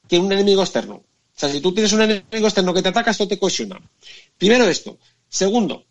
que 0.08 0.18
un 0.18 0.30
enemigo 0.32 0.62
externo. 0.62 1.02
O 1.36 1.40
sea, 1.40 1.48
si 1.48 1.60
tú 1.60 1.72
tienes 1.72 1.92
un 1.92 2.02
enemigo 2.02 2.46
externo 2.46 2.72
que 2.72 2.82
te 2.82 2.90
ataca, 2.90 3.10
esto 3.10 3.26
te 3.26 3.38
cohesiona. 3.38 3.80
Primero 4.38 4.68
esto. 4.68 4.98
Segundo, 5.28 5.84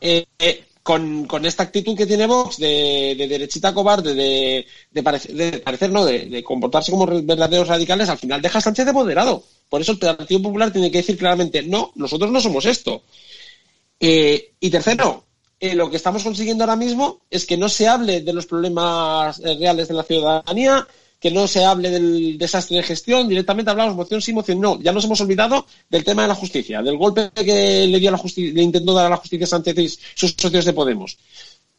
eh, 0.00 0.26
eh, 0.40 0.64
con, 0.82 1.28
esta 1.44 1.62
actitud 1.62 1.96
que 1.96 2.06
tiene 2.06 2.26
Vox 2.26 2.56
de, 2.56 3.14
derechita 3.16 3.72
cobarde, 3.72 4.12
de, 4.12 4.66
de, 4.90 5.02
parecer, 5.02 5.92
no, 5.92 6.04
de, 6.04 6.42
comportarse 6.42 6.90
como 6.90 7.06
verdaderos 7.06 7.68
radicales, 7.68 8.08
al 8.08 8.18
final 8.18 8.42
deja 8.42 8.58
a 8.58 8.62
Sánchez 8.62 8.86
de 8.86 8.92
moderado. 8.92 9.44
Por 9.68 9.80
eso 9.80 9.92
el 9.92 9.98
Partido 9.98 10.42
Popular 10.42 10.72
tiene 10.72 10.90
que 10.90 10.98
decir 10.98 11.16
claramente, 11.16 11.62
no, 11.62 11.92
nosotros 11.94 12.32
no 12.32 12.40
somos 12.40 12.66
esto. 12.66 13.04
Eh, 14.00 14.54
y 14.58 14.68
tercero, 14.68 15.24
lo 15.60 15.88
que 15.88 15.96
estamos 15.96 16.24
consiguiendo 16.24 16.64
ahora 16.64 16.74
mismo 16.74 17.20
es 17.30 17.46
que 17.46 17.56
no 17.56 17.68
se 17.68 17.86
hable 17.86 18.20
de 18.20 18.32
los 18.32 18.46
problemas 18.46 19.38
reales 19.38 19.86
de 19.86 19.94
la 19.94 20.02
ciudadanía, 20.02 20.88
que 21.22 21.30
no 21.30 21.46
se 21.46 21.64
hable 21.64 21.88
del 21.88 22.36
desastre 22.36 22.78
de 22.78 22.82
gestión, 22.82 23.28
directamente 23.28 23.70
hablamos 23.70 23.94
moción 23.94 24.20
sí, 24.20 24.32
moción 24.32 24.60
no. 24.60 24.80
Ya 24.82 24.90
nos 24.90 25.04
hemos 25.04 25.20
olvidado 25.20 25.64
del 25.88 26.02
tema 26.02 26.22
de 26.22 26.28
la 26.28 26.34
justicia, 26.34 26.82
del 26.82 26.96
golpe 26.96 27.30
que 27.32 27.86
le 27.86 28.00
dio 28.00 28.10
la 28.10 28.18
justicia, 28.18 28.52
le 28.52 28.62
intentó 28.64 28.92
dar 28.92 29.06
a 29.06 29.10
la 29.10 29.16
justicia 29.18 29.46
Sánchez 29.46 29.78
y 29.78 29.88
sus 30.16 30.34
socios 30.36 30.64
de 30.64 30.72
Podemos. 30.72 31.16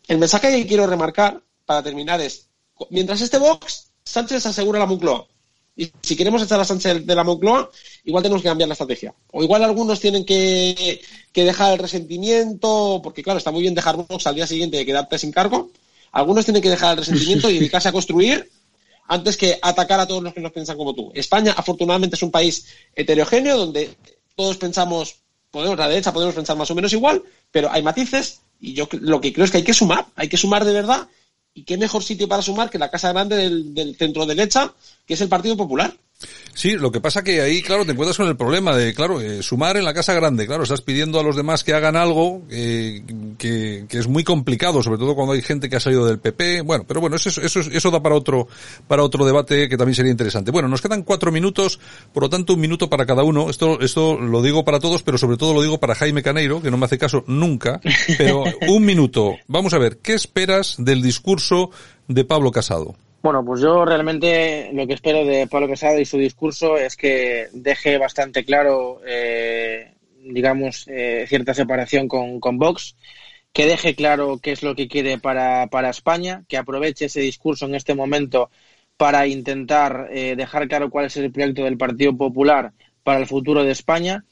El 0.07 0.17
mensaje 0.17 0.49
que 0.49 0.65
quiero 0.65 0.87
remarcar 0.87 1.41
para 1.65 1.83
terminar 1.83 2.21
es, 2.21 2.47
mientras 2.89 3.19
este 3.19 3.37
Vox, 3.37 3.91
Sánchez 4.05 4.45
asegura 4.45 4.79
la 4.79 4.85
Moncloa. 4.85 5.27
Y 5.75 5.91
si 6.01 6.15
queremos 6.15 6.41
echar 6.41 6.61
a 6.61 6.65
Sánchez 6.65 7.05
de 7.05 7.15
la 7.15 7.25
Moncloa, 7.25 7.69
igual 8.05 8.23
tenemos 8.23 8.41
que 8.41 8.47
cambiar 8.47 8.69
la 8.69 8.75
estrategia. 8.75 9.13
O 9.33 9.43
igual 9.43 9.61
algunos 9.65 9.99
tienen 9.99 10.23
que, 10.23 11.01
que 11.33 11.43
dejar 11.43 11.73
el 11.73 11.79
resentimiento, 11.79 13.01
porque 13.03 13.21
claro, 13.21 13.39
está 13.39 13.51
muy 13.51 13.63
bien 13.63 13.75
dejar 13.75 13.97
Vox 13.97 14.25
al 14.25 14.35
día 14.35 14.47
siguiente 14.47 14.77
de 14.77 14.85
quedarte 14.85 15.17
sin 15.17 15.33
cargo. 15.33 15.69
Algunos 16.13 16.45
tienen 16.45 16.61
que 16.61 16.69
dejar 16.69 16.91
el 16.91 16.99
resentimiento 16.99 17.49
y 17.49 17.55
dedicarse 17.55 17.89
a 17.89 17.91
construir 17.91 18.49
antes 19.07 19.37
que 19.37 19.59
atacar 19.61 19.99
a 19.99 20.07
todos 20.07 20.23
los 20.23 20.33
que 20.33 20.41
nos 20.41 20.51
piensan 20.51 20.77
como 20.77 20.93
tú. 20.93 21.11
España, 21.13 21.53
afortunadamente, 21.55 22.15
es 22.15 22.23
un 22.23 22.31
país 22.31 22.65
heterogéneo 22.95 23.57
donde 23.57 23.95
todos 24.35 24.57
pensamos, 24.57 25.17
podemos, 25.51 25.77
la 25.77 25.87
derecha 25.87 26.13
podemos 26.13 26.35
pensar 26.35 26.57
más 26.57 26.71
o 26.71 26.75
menos 26.75 26.93
igual, 26.93 27.21
pero 27.51 27.71
hay 27.71 27.83
matices 27.83 28.41
y 28.59 28.73
yo 28.73 28.87
lo 28.91 29.19
que 29.21 29.33
creo 29.33 29.45
es 29.45 29.51
que 29.51 29.57
hay 29.57 29.63
que 29.63 29.73
sumar, 29.73 30.05
hay 30.15 30.29
que 30.29 30.37
sumar 30.37 30.65
de 30.65 30.73
verdad 30.73 31.07
y 31.53 31.63
qué 31.63 31.77
mejor 31.77 32.03
sitio 32.03 32.27
para 32.27 32.41
sumar 32.41 32.69
que 32.69 32.79
la 32.79 32.89
casa 32.89 33.11
grande 33.11 33.35
del, 33.35 33.73
del 33.73 33.95
centro 33.95 34.25
derecha, 34.25 34.73
que 35.05 35.13
es 35.13 35.21
el 35.21 35.29
Partido 35.29 35.55
Popular. 35.55 35.95
Sí, 36.53 36.73
lo 36.73 36.91
que 36.91 37.01
pasa 37.01 37.23
que 37.23 37.41
ahí, 37.41 37.61
claro, 37.61 37.83
te 37.85 37.91
encuentras 37.93 38.17
con 38.17 38.27
el 38.27 38.37
problema 38.37 38.75
de, 38.77 38.93
claro, 38.93 39.19
eh, 39.19 39.41
sumar 39.41 39.75
en 39.75 39.85
la 39.85 39.93
casa 39.93 40.13
grande, 40.13 40.45
claro, 40.45 40.63
estás 40.63 40.81
pidiendo 40.81 41.19
a 41.19 41.23
los 41.23 41.35
demás 41.35 41.63
que 41.63 41.73
hagan 41.73 41.95
algo 41.95 42.43
eh, 42.49 43.03
que, 43.37 43.85
que, 43.89 43.97
es 43.97 44.07
muy 44.07 44.23
complicado, 44.23 44.83
sobre 44.83 44.99
todo 44.99 45.15
cuando 45.15 45.33
hay 45.33 45.41
gente 45.41 45.69
que 45.69 45.77
ha 45.77 45.79
salido 45.79 46.05
del 46.05 46.19
PP. 46.19 46.61
Bueno, 46.61 46.85
pero 46.87 47.01
bueno, 47.01 47.15
eso, 47.15 47.29
eso, 47.41 47.59
eso 47.59 47.91
da 47.91 48.03
para 48.03 48.15
otro, 48.15 48.47
para 48.87 49.03
otro 49.03 49.25
debate 49.25 49.67
que 49.67 49.77
también 49.77 49.95
sería 49.95 50.11
interesante. 50.11 50.51
Bueno, 50.51 50.67
nos 50.67 50.81
quedan 50.81 51.03
cuatro 51.03 51.31
minutos, 51.31 51.79
por 52.13 52.23
lo 52.23 52.29
tanto 52.29 52.53
un 52.53 52.59
minuto 52.59 52.89
para 52.89 53.05
cada 53.05 53.23
uno. 53.23 53.49
Esto, 53.49 53.79
esto 53.81 54.19
lo 54.19 54.41
digo 54.41 54.63
para 54.63 54.79
todos, 54.79 55.01
pero 55.01 55.17
sobre 55.17 55.37
todo 55.37 55.53
lo 55.53 55.61
digo 55.63 55.79
para 55.79 55.95
Jaime 55.95 56.21
Caneiro, 56.21 56.61
que 56.61 56.69
no 56.69 56.77
me 56.77 56.85
hace 56.85 56.99
caso 56.99 57.23
nunca. 57.27 57.81
Pero 58.17 58.43
un 58.67 58.85
minuto. 58.85 59.35
Vamos 59.47 59.73
a 59.73 59.79
ver, 59.79 59.97
¿qué 59.97 60.13
esperas 60.13 60.75
del 60.77 61.01
discurso 61.01 61.71
de 62.07 62.25
Pablo 62.25 62.51
Casado? 62.51 62.95
Bueno, 63.23 63.45
pues 63.45 63.61
yo 63.61 63.85
realmente 63.85 64.69
lo 64.73 64.85
que 64.85 64.95
espero 64.95 65.23
de 65.23 65.47
Pablo 65.47 65.69
Casado 65.69 65.97
y 65.97 66.03
su 66.03 66.17
discurso 66.17 66.75
es 66.77 66.97
que 66.97 67.47
deje 67.53 67.97
bastante 67.97 68.43
claro, 68.43 68.99
eh, 69.07 69.93
digamos, 70.25 70.85
eh, 70.89 71.25
cierta 71.29 71.53
separación 71.53 72.09
con, 72.09 72.41
con 72.41 72.57
Vox, 72.57 72.97
que 73.53 73.65
deje 73.65 73.95
claro 73.95 74.39
qué 74.43 74.51
es 74.51 74.61
lo 74.61 74.75
que 74.75 74.89
quiere 74.89 75.19
para, 75.19 75.67
para 75.67 75.89
España, 75.89 76.43
que 76.49 76.57
aproveche 76.57 77.05
ese 77.05 77.21
discurso 77.21 77.65
en 77.65 77.75
este 77.75 77.95
momento 77.95 78.49
para 78.97 79.25
intentar 79.25 80.09
eh, 80.11 80.35
dejar 80.35 80.67
claro 80.67 80.89
cuál 80.89 81.05
es 81.05 81.15
el 81.15 81.31
proyecto 81.31 81.63
del 81.63 81.77
Partido 81.77 82.17
Popular 82.17 82.73
para 83.03 83.19
el 83.19 83.27
futuro 83.27 83.63
de 83.63 83.71
España. 83.71 84.25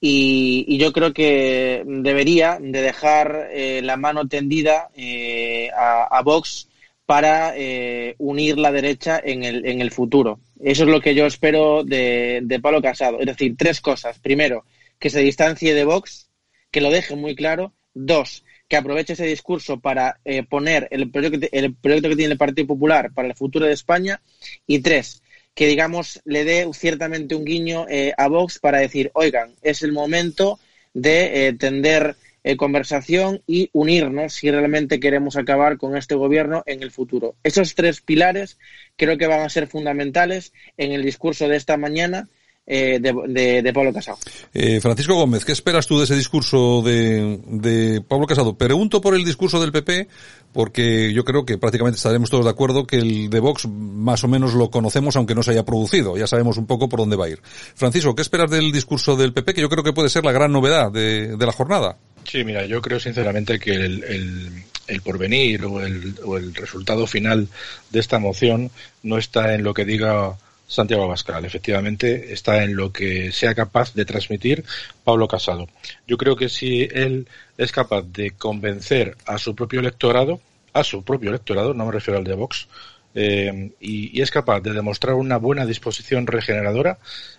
Y, 0.00 0.78
yo 0.78 0.92
creo 0.94 1.12
que 1.12 1.84
debería 1.86 2.56
de 2.58 2.80
dejar 2.80 3.50
eh, 3.52 3.82
la 3.82 3.98
mano 3.98 4.28
tendida 4.28 4.88
eh, 4.94 5.68
a 5.74 6.22
Vox 6.24 6.69
para 7.10 7.54
eh, 7.56 8.14
unir 8.18 8.56
la 8.56 8.70
derecha 8.70 9.20
en 9.20 9.42
el, 9.42 9.66
en 9.66 9.80
el 9.80 9.90
futuro. 9.90 10.38
Eso 10.62 10.84
es 10.84 10.88
lo 10.88 11.00
que 11.00 11.12
yo 11.12 11.26
espero 11.26 11.82
de, 11.82 12.38
de 12.44 12.60
Pablo 12.60 12.80
Casado. 12.80 13.18
Es 13.18 13.26
decir, 13.26 13.56
tres 13.58 13.80
cosas. 13.80 14.20
Primero, 14.20 14.64
que 14.96 15.10
se 15.10 15.18
distancie 15.18 15.74
de 15.74 15.84
Vox, 15.84 16.30
que 16.70 16.80
lo 16.80 16.88
deje 16.88 17.16
muy 17.16 17.34
claro. 17.34 17.72
Dos, 17.94 18.44
que 18.68 18.76
aproveche 18.76 19.14
ese 19.14 19.26
discurso 19.26 19.80
para 19.80 20.20
eh, 20.24 20.44
poner 20.44 20.86
el 20.92 21.10
proyecto, 21.10 21.48
el 21.50 21.74
proyecto 21.74 22.10
que 22.10 22.14
tiene 22.14 22.34
el 22.34 22.38
Partido 22.38 22.68
Popular 22.68 23.10
para 23.12 23.26
el 23.26 23.34
futuro 23.34 23.66
de 23.66 23.72
España. 23.72 24.22
Y 24.68 24.78
tres, 24.78 25.20
que 25.56 25.66
digamos 25.66 26.20
le 26.24 26.44
dé 26.44 26.68
ciertamente 26.72 27.34
un 27.34 27.44
guiño 27.44 27.86
eh, 27.88 28.12
a 28.16 28.28
Vox 28.28 28.60
para 28.60 28.78
decir, 28.78 29.10
oigan, 29.14 29.56
es 29.62 29.82
el 29.82 29.90
momento 29.90 30.60
de 30.94 31.48
eh, 31.48 31.52
tender 31.54 32.14
eh, 32.42 32.56
conversación 32.56 33.42
y 33.46 33.70
unirnos 33.72 34.34
si 34.34 34.50
realmente 34.50 35.00
queremos 35.00 35.36
acabar 35.36 35.76
con 35.76 35.96
este 35.96 36.14
gobierno 36.14 36.62
en 36.66 36.82
el 36.82 36.90
futuro. 36.90 37.34
Esos 37.42 37.74
tres 37.74 38.00
pilares 38.00 38.58
creo 38.96 39.18
que 39.18 39.26
van 39.26 39.40
a 39.40 39.48
ser 39.48 39.66
fundamentales 39.66 40.52
en 40.76 40.92
el 40.92 41.02
discurso 41.02 41.48
de 41.48 41.56
esta 41.56 41.76
mañana 41.76 42.28
eh, 42.66 42.98
de, 43.00 43.12
de, 43.28 43.62
de, 43.62 43.72
Pablo 43.72 43.92
Casado. 43.92 44.18
Eh, 44.54 44.80
Francisco 44.80 45.14
Gómez, 45.14 45.44
¿qué 45.44 45.52
esperas 45.52 45.86
tú 45.86 45.98
de 45.98 46.04
ese 46.04 46.14
discurso 46.14 46.82
de, 46.82 47.40
de, 47.46 48.00
Pablo 48.00 48.26
Casado? 48.26 48.56
Pregunto 48.56 49.00
por 49.00 49.14
el 49.14 49.24
discurso 49.24 49.60
del 49.60 49.72
PP, 49.72 50.08
porque 50.52 51.12
yo 51.12 51.24
creo 51.24 51.44
que 51.44 51.58
prácticamente 51.58 51.96
estaremos 51.96 52.30
todos 52.30 52.44
de 52.44 52.50
acuerdo 52.50 52.86
que 52.86 52.96
el 52.96 53.30
de 53.30 53.40
Vox 53.40 53.66
más 53.68 54.22
o 54.24 54.28
menos 54.28 54.54
lo 54.54 54.70
conocemos, 54.70 55.16
aunque 55.16 55.34
no 55.34 55.42
se 55.42 55.52
haya 55.52 55.64
producido. 55.64 56.16
Ya 56.16 56.26
sabemos 56.26 56.58
un 56.58 56.66
poco 56.66 56.88
por 56.88 57.00
dónde 57.00 57.16
va 57.16 57.26
a 57.26 57.30
ir. 57.30 57.40
Francisco, 57.74 58.14
¿qué 58.14 58.22
esperas 58.22 58.50
del 58.50 58.70
discurso 58.72 59.16
del 59.16 59.32
PP, 59.32 59.54
que 59.54 59.60
yo 59.62 59.68
creo 59.68 59.82
que 59.82 59.92
puede 59.92 60.08
ser 60.08 60.24
la 60.24 60.32
gran 60.32 60.52
novedad 60.52 60.92
de, 60.92 61.36
de 61.36 61.46
la 61.46 61.52
jornada? 61.52 61.96
Sí, 62.24 62.44
mira, 62.44 62.64
yo 62.66 62.80
creo 62.80 63.00
sinceramente 63.00 63.58
que 63.58 63.72
el, 63.72 64.04
el, 64.04 64.64
el 64.86 65.00
porvenir 65.00 65.64
o 65.64 65.80
el, 65.80 66.14
o 66.24 66.36
el, 66.36 66.54
resultado 66.54 67.06
final 67.06 67.48
de 67.90 68.00
esta 68.00 68.18
moción 68.18 68.70
no 69.02 69.18
está 69.18 69.54
en 69.54 69.64
lo 69.64 69.74
que 69.74 69.84
diga 69.84 70.36
Santiago 70.70 71.02
Abascal. 71.02 71.44
Efectivamente, 71.44 72.32
está 72.32 72.62
en 72.62 72.76
lo 72.76 72.92
que 72.92 73.32
sea 73.32 73.54
capaz 73.54 73.92
de 73.92 74.04
transmitir 74.04 74.64
Pablo 75.02 75.26
Casado. 75.26 75.68
Yo 76.06 76.16
creo 76.16 76.36
que 76.36 76.48
si 76.48 76.82
él 76.82 77.26
es 77.58 77.72
capaz 77.72 78.02
de 78.02 78.30
convencer 78.30 79.16
a 79.26 79.36
su 79.36 79.56
propio 79.56 79.80
electorado, 79.80 80.40
a 80.72 80.84
su 80.84 81.02
propio 81.02 81.30
electorado, 81.30 81.74
no 81.74 81.86
me 81.86 81.92
refiero 81.92 82.18
al 82.18 82.24
de 82.24 82.34
Vox, 82.34 82.68
eh, 83.16 83.72
y, 83.80 84.16
y 84.16 84.22
es 84.22 84.30
capaz 84.30 84.60
de 84.60 84.72
demostrar 84.72 85.16
una 85.16 85.38
buena 85.38 85.66
disposición 85.66 86.28
regeneradora, 86.28 86.98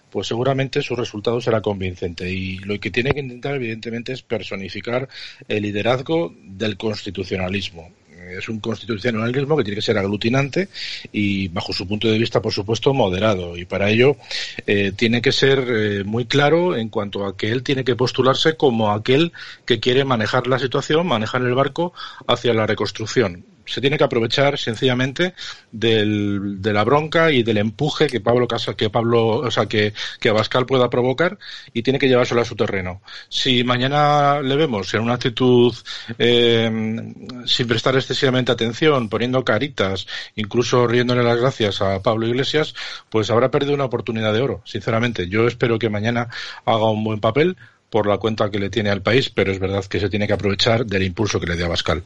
pues 0.09 0.27
seguramente 0.27 0.81
su 0.81 0.97
resultado 0.97 1.39
será 1.39 1.61
convincente. 1.61 2.29
Y 2.29 2.57
lo 2.57 2.77
que 2.81 2.91
tiene 2.91 3.11
que 3.11 3.21
intentar, 3.21 3.55
evidentemente, 3.55 4.11
es 4.11 4.21
personificar 4.23 5.07
el 5.47 5.63
liderazgo 5.63 6.35
del 6.37 6.75
constitucionalismo. 6.75 7.91
Es 8.37 8.49
un 8.49 8.59
constitucionalismo 8.59 9.57
que 9.57 9.63
tiene 9.63 9.75
que 9.75 9.81
ser 9.81 9.97
aglutinante 9.97 10.69
y, 11.11 11.47
bajo 11.49 11.73
su 11.73 11.87
punto 11.87 12.07
de 12.07 12.17
vista, 12.17 12.41
por 12.41 12.53
supuesto, 12.53 12.93
moderado. 12.93 13.57
Y 13.57 13.65
para 13.65 13.89
ello 13.89 14.17
eh, 14.67 14.91
tiene 14.95 15.21
que 15.21 15.31
ser 15.31 15.59
eh, 15.67 16.03
muy 16.03 16.25
claro 16.25 16.75
en 16.75 16.89
cuanto 16.89 17.25
a 17.25 17.37
que 17.37 17.51
él 17.51 17.63
tiene 17.63 17.83
que 17.83 17.95
postularse 17.95 18.55
como 18.55 18.91
aquel 18.91 19.31
que 19.65 19.79
quiere 19.79 20.05
manejar 20.05 20.47
la 20.47 20.59
situación, 20.59 21.07
manejar 21.07 21.41
el 21.41 21.53
barco 21.53 21.93
hacia 22.27 22.53
la 22.53 22.67
reconstrucción 22.67 23.45
se 23.71 23.81
tiene 23.81 23.97
que 23.97 24.03
aprovechar 24.03 24.57
sencillamente 24.57 25.34
del, 25.71 26.62
de 26.62 26.73
la 26.73 26.84
bronca 26.84 27.31
y 27.31 27.43
del 27.43 27.57
empuje 27.57 28.07
que 28.07 28.19
Pablo 28.19 28.47
que 28.75 28.89
Pablo, 28.89 29.38
o 29.38 29.51
sea, 29.51 29.65
que, 29.67 29.93
que 30.19 30.29
Abascal 30.29 30.65
pueda 30.65 30.89
provocar 30.89 31.38
y 31.73 31.81
tiene 31.84 31.99
que 31.99 32.10
llevárselo 32.10 32.41
a 32.41 32.45
su 32.45 32.55
terreno. 32.55 33.01
Si 33.29 33.63
mañana 33.63 34.41
le 34.41 34.55
vemos 34.55 34.93
en 34.93 35.01
una 35.01 35.13
actitud 35.13 35.73
eh, 36.19 37.13
sin 37.45 37.67
prestar 37.67 37.95
excesivamente 37.95 38.51
atención, 38.51 39.07
poniendo 39.07 39.45
caritas, 39.45 40.05
incluso 40.36 40.86
riéndole 40.86 41.23
las 41.23 41.39
gracias 41.39 41.81
a 41.81 42.01
Pablo 42.01 42.27
Iglesias, 42.27 42.75
pues 43.10 43.29
habrá 43.29 43.51
perdido 43.51 43.73
una 43.73 43.86
oportunidad 43.86 44.34
de 44.34 44.41
oro, 44.41 44.62
sinceramente. 44.65 45.29
Yo 45.29 45.47
espero 45.47 45.79
que 45.79 45.89
mañana 45.89 46.27
haga 46.65 46.89
un 46.89 47.03
buen 47.03 47.19
papel 47.19 47.55
por 47.89 48.07
la 48.07 48.17
cuenta 48.17 48.49
que 48.49 48.60
le 48.60 48.69
tiene 48.69 48.89
al 48.89 49.01
país, 49.01 49.29
pero 49.29 49.51
es 49.51 49.60
verdad 49.60 49.86
que 49.86 49.99
se 49.99 50.10
tiene 50.10 50.25
que 50.25 50.34
aprovechar 50.34 50.86
del 50.86 51.03
impulso 51.03 51.39
que 51.39 51.47
le 51.47 51.55
dé 51.55 51.65
Abascal. 51.65 52.03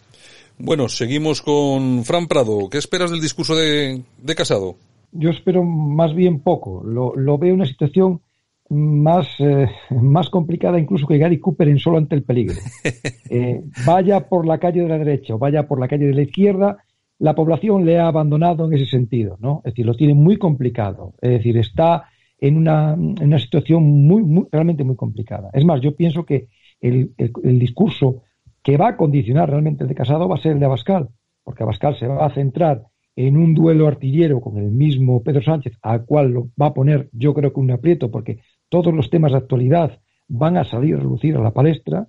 Bueno, 0.58 0.88
seguimos 0.88 1.42
con 1.42 2.04
Fran 2.06 2.28
Prado. 2.28 2.70
¿Qué 2.70 2.78
esperas 2.78 3.12
del 3.12 3.22
discurso 3.22 3.56
de, 3.56 4.02
de 4.22 4.36
Casado? 4.36 4.76
Yo 5.12 5.30
espero 5.30 5.64
más 5.64 6.14
bien 6.16 6.40
poco. 6.40 6.84
Lo, 6.84 7.16
lo 7.16 7.38
veo 7.38 7.54
una 7.54 7.66
situación 7.66 8.22
más, 8.70 9.28
eh, 9.40 9.68
más 9.92 10.30
complicada 10.30 10.80
incluso 10.80 11.08
que 11.08 11.18
Gary 11.18 11.40
Cooper 11.40 11.68
en 11.68 11.80
solo 11.80 11.98
ante 11.98 12.16
el 12.16 12.24
peligro. 12.24 12.56
Eh, 13.28 13.64
vaya 13.88 14.30
por 14.30 14.46
la 14.46 14.60
calle 14.60 14.84
de 14.84 14.88
la 14.88 15.00
derecha 15.00 15.34
o 15.34 15.40
vaya 15.40 15.68
por 15.68 15.80
la 15.80 15.88
calle 15.88 16.06
de 16.06 16.14
la 16.14 16.22
izquierda, 16.22 16.78
la 17.18 17.34
población 17.34 17.84
le 17.84 17.98
ha 17.98 18.08
abandonado 18.08 18.68
en 18.68 18.74
ese 18.74 18.86
sentido, 18.86 19.36
¿no? 19.42 19.62
Es 19.66 19.74
decir, 19.74 19.86
lo 19.86 19.96
tiene 19.96 20.14
muy 20.14 20.38
complicado. 20.38 21.16
Es 21.20 21.32
decir, 21.32 21.58
está 21.58 22.06
en 22.40 22.56
una, 22.56 22.94
en 22.94 23.24
una 23.24 23.40
situación 23.40 23.84
muy, 23.84 24.22
muy, 24.22 24.46
realmente 24.52 24.84
muy 24.84 24.96
complicada. 24.96 25.50
Es 25.54 25.66
más, 25.66 25.82
yo 25.82 25.96
pienso 25.96 26.24
que 26.24 26.48
el, 26.80 27.14
el, 27.18 27.32
el 27.44 27.60
discurso 27.60 28.22
que 28.66 28.78
va 28.78 28.90
a 28.90 28.98
condicionar 28.98 29.48
realmente 29.48 29.84
el 29.84 29.90
de 29.90 29.94
Casado 29.94 30.28
va 30.28 30.36
a 30.36 30.42
ser 30.42 30.54
el 30.54 30.60
de 30.60 30.66
Abascal, 30.66 31.10
porque 31.44 31.62
Abascal 31.62 32.00
se 32.00 32.08
va 32.08 32.26
a 32.26 32.34
centrar 32.34 32.82
en 33.16 33.38
un 33.38 33.54
duelo 33.54 33.88
artillero 33.88 34.42
con 34.42 34.58
el 34.58 34.72
mismo 34.72 35.22
Pedro 35.22 35.44
Sánchez, 35.44 35.78
al 35.84 36.04
cual 36.04 36.32
lo 36.32 36.50
va 36.60 36.68
a 36.68 36.74
poner 36.74 37.08
yo 37.14 37.36
creo 37.36 37.54
que 37.54 37.60
un 37.60 37.70
aprieto, 37.70 38.10
porque 38.10 38.40
todos 38.68 38.92
los 38.92 39.12
temas 39.12 39.34
de 39.34 39.38
actualidad 39.38 40.00
van 40.28 40.58
a 40.58 40.64
salir 40.64 40.96
a 40.96 40.98
relucir 40.98 41.38
a 41.38 41.42
la 41.42 41.52
palestra, 41.52 42.08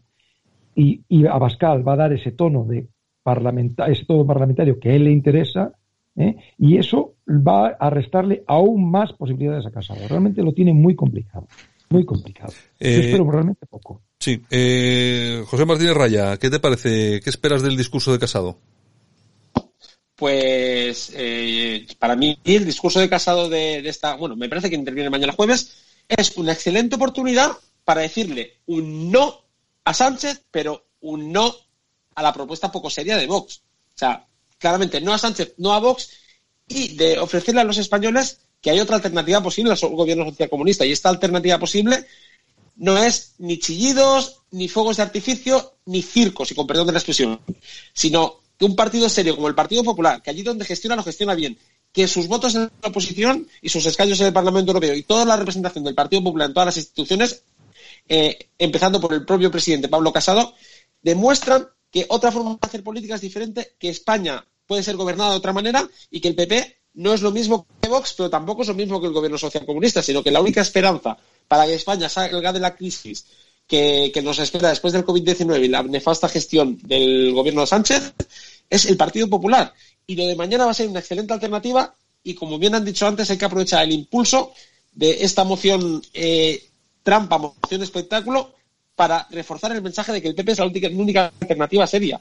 y, 0.74 1.02
y 1.08 1.26
Abascal 1.26 1.86
va 1.86 1.92
a 1.92 1.96
dar 1.96 2.14
ese 2.14 2.32
tono 2.32 2.64
de 2.64 2.88
parlamentario, 3.22 3.92
ese 3.92 4.06
tono 4.06 4.26
parlamentario 4.26 4.80
que 4.80 4.88
a 4.88 4.94
él 4.94 5.04
le 5.04 5.10
interesa, 5.10 5.72
¿eh? 6.16 6.36
y 6.56 6.78
eso 6.78 7.16
va 7.28 7.68
a 7.68 7.90
restarle 7.90 8.44
aún 8.46 8.90
más 8.90 9.12
posibilidades 9.12 9.66
a 9.66 9.70
Casado. 9.70 10.00
Realmente 10.08 10.42
lo 10.42 10.54
tiene 10.54 10.72
muy 10.72 10.96
complicado, 10.96 11.46
muy 11.90 12.06
complicado. 12.06 12.54
Eh, 12.80 12.94
Yo 12.94 13.00
espero 13.02 13.30
realmente 13.30 13.66
poco. 13.66 14.00
Sí. 14.26 14.42
Eh, 14.50 15.44
José 15.46 15.64
Martínez 15.66 15.94
Raya, 15.94 16.36
¿qué 16.36 16.50
te 16.50 16.58
parece? 16.58 17.20
¿Qué 17.20 17.30
esperas 17.30 17.62
del 17.62 17.76
discurso 17.76 18.10
de 18.10 18.18
Casado? 18.18 18.58
Pues 20.16 21.12
eh, 21.14 21.86
para 22.00 22.16
mí 22.16 22.36
el 22.42 22.64
discurso 22.64 22.98
de 22.98 23.08
Casado 23.08 23.48
de, 23.48 23.88
esta, 23.88 24.16
bueno, 24.16 24.34
me 24.34 24.48
parece 24.48 24.68
que 24.68 24.74
interviene 24.74 25.10
mañana 25.10 25.32
jueves, 25.32 25.76
es 26.08 26.36
una 26.38 26.54
excelente 26.54 26.96
oportunidad 26.96 27.52
para 27.84 28.00
decirle 28.00 28.54
un 28.66 29.12
no 29.12 29.44
a 29.84 29.94
Sánchez, 29.94 30.42
pero 30.50 30.88
un 31.02 31.30
no 31.30 31.54
a 32.16 32.20
la 32.20 32.32
propuesta 32.32 32.72
poco 32.72 32.90
seria 32.90 33.16
de 33.16 33.28
Vox. 33.28 33.62
O 33.94 33.98
sea, 33.98 34.26
claramente 34.58 35.00
no 35.00 35.14
a 35.14 35.18
Sánchez, 35.18 35.54
no 35.58 35.72
a 35.72 35.78
Vox, 35.78 36.10
y 36.66 36.96
de 36.96 37.20
ofrecerle 37.20 37.60
a 37.60 37.64
los 37.64 37.78
españoles 37.78 38.40
que 38.60 38.70
hay 38.70 38.80
otra 38.80 38.96
alternativa 38.96 39.40
posible 39.40 39.70
al 39.70 39.78
gobierno 39.90 40.24
socialcomunista. 40.24 40.84
Y 40.84 40.90
esta 40.90 41.10
alternativa 41.10 41.60
posible 41.60 42.04
no 42.76 42.96
es 43.02 43.34
ni 43.38 43.58
chillidos, 43.58 44.42
ni 44.50 44.68
fuegos 44.68 44.98
de 44.98 45.02
artificio, 45.02 45.74
ni 45.86 46.02
circos, 46.02 46.50
y 46.50 46.54
con 46.54 46.66
perdón 46.66 46.86
de 46.86 46.92
la 46.92 46.98
expresión, 46.98 47.40
sino 47.92 48.40
que 48.58 48.64
un 48.64 48.76
partido 48.76 49.08
serio 49.08 49.34
como 49.34 49.48
el 49.48 49.54
Partido 49.54 49.82
Popular, 49.82 50.22
que 50.22 50.30
allí 50.30 50.42
donde 50.42 50.64
gestiona 50.64 50.96
lo 50.96 51.02
gestiona 51.02 51.34
bien, 51.34 51.58
que 51.92 52.08
sus 52.08 52.28
votos 52.28 52.54
en 52.54 52.62
la 52.82 52.88
oposición 52.88 53.48
y 53.62 53.68
sus 53.68 53.84
escaños 53.86 54.20
en 54.20 54.26
el 54.26 54.32
Parlamento 54.32 54.70
Europeo 54.70 54.94
y 54.94 55.02
toda 55.02 55.24
la 55.24 55.36
representación 55.36 55.84
del 55.84 55.94
Partido 55.94 56.22
Popular 56.22 56.48
en 56.48 56.54
todas 56.54 56.66
las 56.66 56.76
instituciones, 56.76 57.42
eh, 58.08 58.50
empezando 58.58 59.00
por 59.00 59.12
el 59.12 59.24
propio 59.24 59.50
presidente 59.50 59.88
Pablo 59.88 60.12
Casado, 60.12 60.54
demuestran 61.02 61.68
que 61.90 62.06
otra 62.08 62.32
forma 62.32 62.50
de 62.52 62.58
hacer 62.60 62.82
política 62.82 63.14
es 63.14 63.20
diferente, 63.20 63.74
que 63.78 63.88
España 63.88 64.44
puede 64.66 64.82
ser 64.82 64.96
gobernada 64.96 65.30
de 65.30 65.36
otra 65.36 65.52
manera 65.52 65.88
y 66.10 66.20
que 66.20 66.28
el 66.28 66.34
PP 66.34 66.75
no 66.96 67.12
es 67.12 67.22
lo 67.22 67.30
mismo 67.30 67.66
que 67.80 67.88
Vox, 67.88 68.14
pero 68.16 68.30
tampoco 68.30 68.62
es 68.62 68.68
lo 68.68 68.74
mismo 68.74 69.00
que 69.00 69.06
el 69.06 69.12
gobierno 69.12 69.38
socialcomunista, 69.38 70.02
sino 70.02 70.22
que 70.22 70.30
la 70.30 70.40
única 70.40 70.62
esperanza 70.62 71.16
para 71.46 71.66
que 71.66 71.74
España 71.74 72.08
salga 72.08 72.52
de 72.52 72.60
la 72.60 72.74
crisis 72.74 73.26
que, 73.66 74.12
nos 74.24 74.38
espera 74.38 74.70
después 74.70 74.92
del 74.92 75.04
COVID-19 75.04 75.64
y 75.64 75.68
la 75.68 75.82
nefasta 75.82 76.28
gestión 76.28 76.78
del 76.82 77.32
gobierno 77.32 77.60
de 77.60 77.66
Sánchez 77.66 78.14
es 78.70 78.86
el 78.86 78.96
Partido 78.96 79.28
Popular. 79.28 79.72
Y 80.06 80.16
lo 80.16 80.26
de 80.26 80.36
mañana 80.36 80.64
va 80.64 80.70
a 80.70 80.74
ser 80.74 80.88
una 80.88 81.00
excelente 81.00 81.32
alternativa 81.32 81.94
y, 82.22 82.34
como 82.34 82.58
bien 82.58 82.74
han 82.74 82.84
dicho 82.84 83.06
antes, 83.06 83.30
hay 83.30 83.36
que 83.36 83.44
aprovechar 83.44 83.84
el 83.84 83.92
impulso 83.92 84.52
de 84.92 85.24
esta 85.24 85.44
moción 85.44 86.02
eh, 86.14 86.64
trampa, 87.02 87.38
moción 87.38 87.82
espectáculo, 87.82 88.54
para 88.94 89.26
reforzar 89.30 89.72
el 89.72 89.82
mensaje 89.82 90.12
de 90.12 90.22
que 90.22 90.28
el 90.28 90.34
PP 90.34 90.52
es 90.52 90.58
la 90.58 90.64
única, 90.64 90.88
la 90.88 90.96
única 90.96 91.32
alternativa 91.40 91.86
seria. 91.86 92.20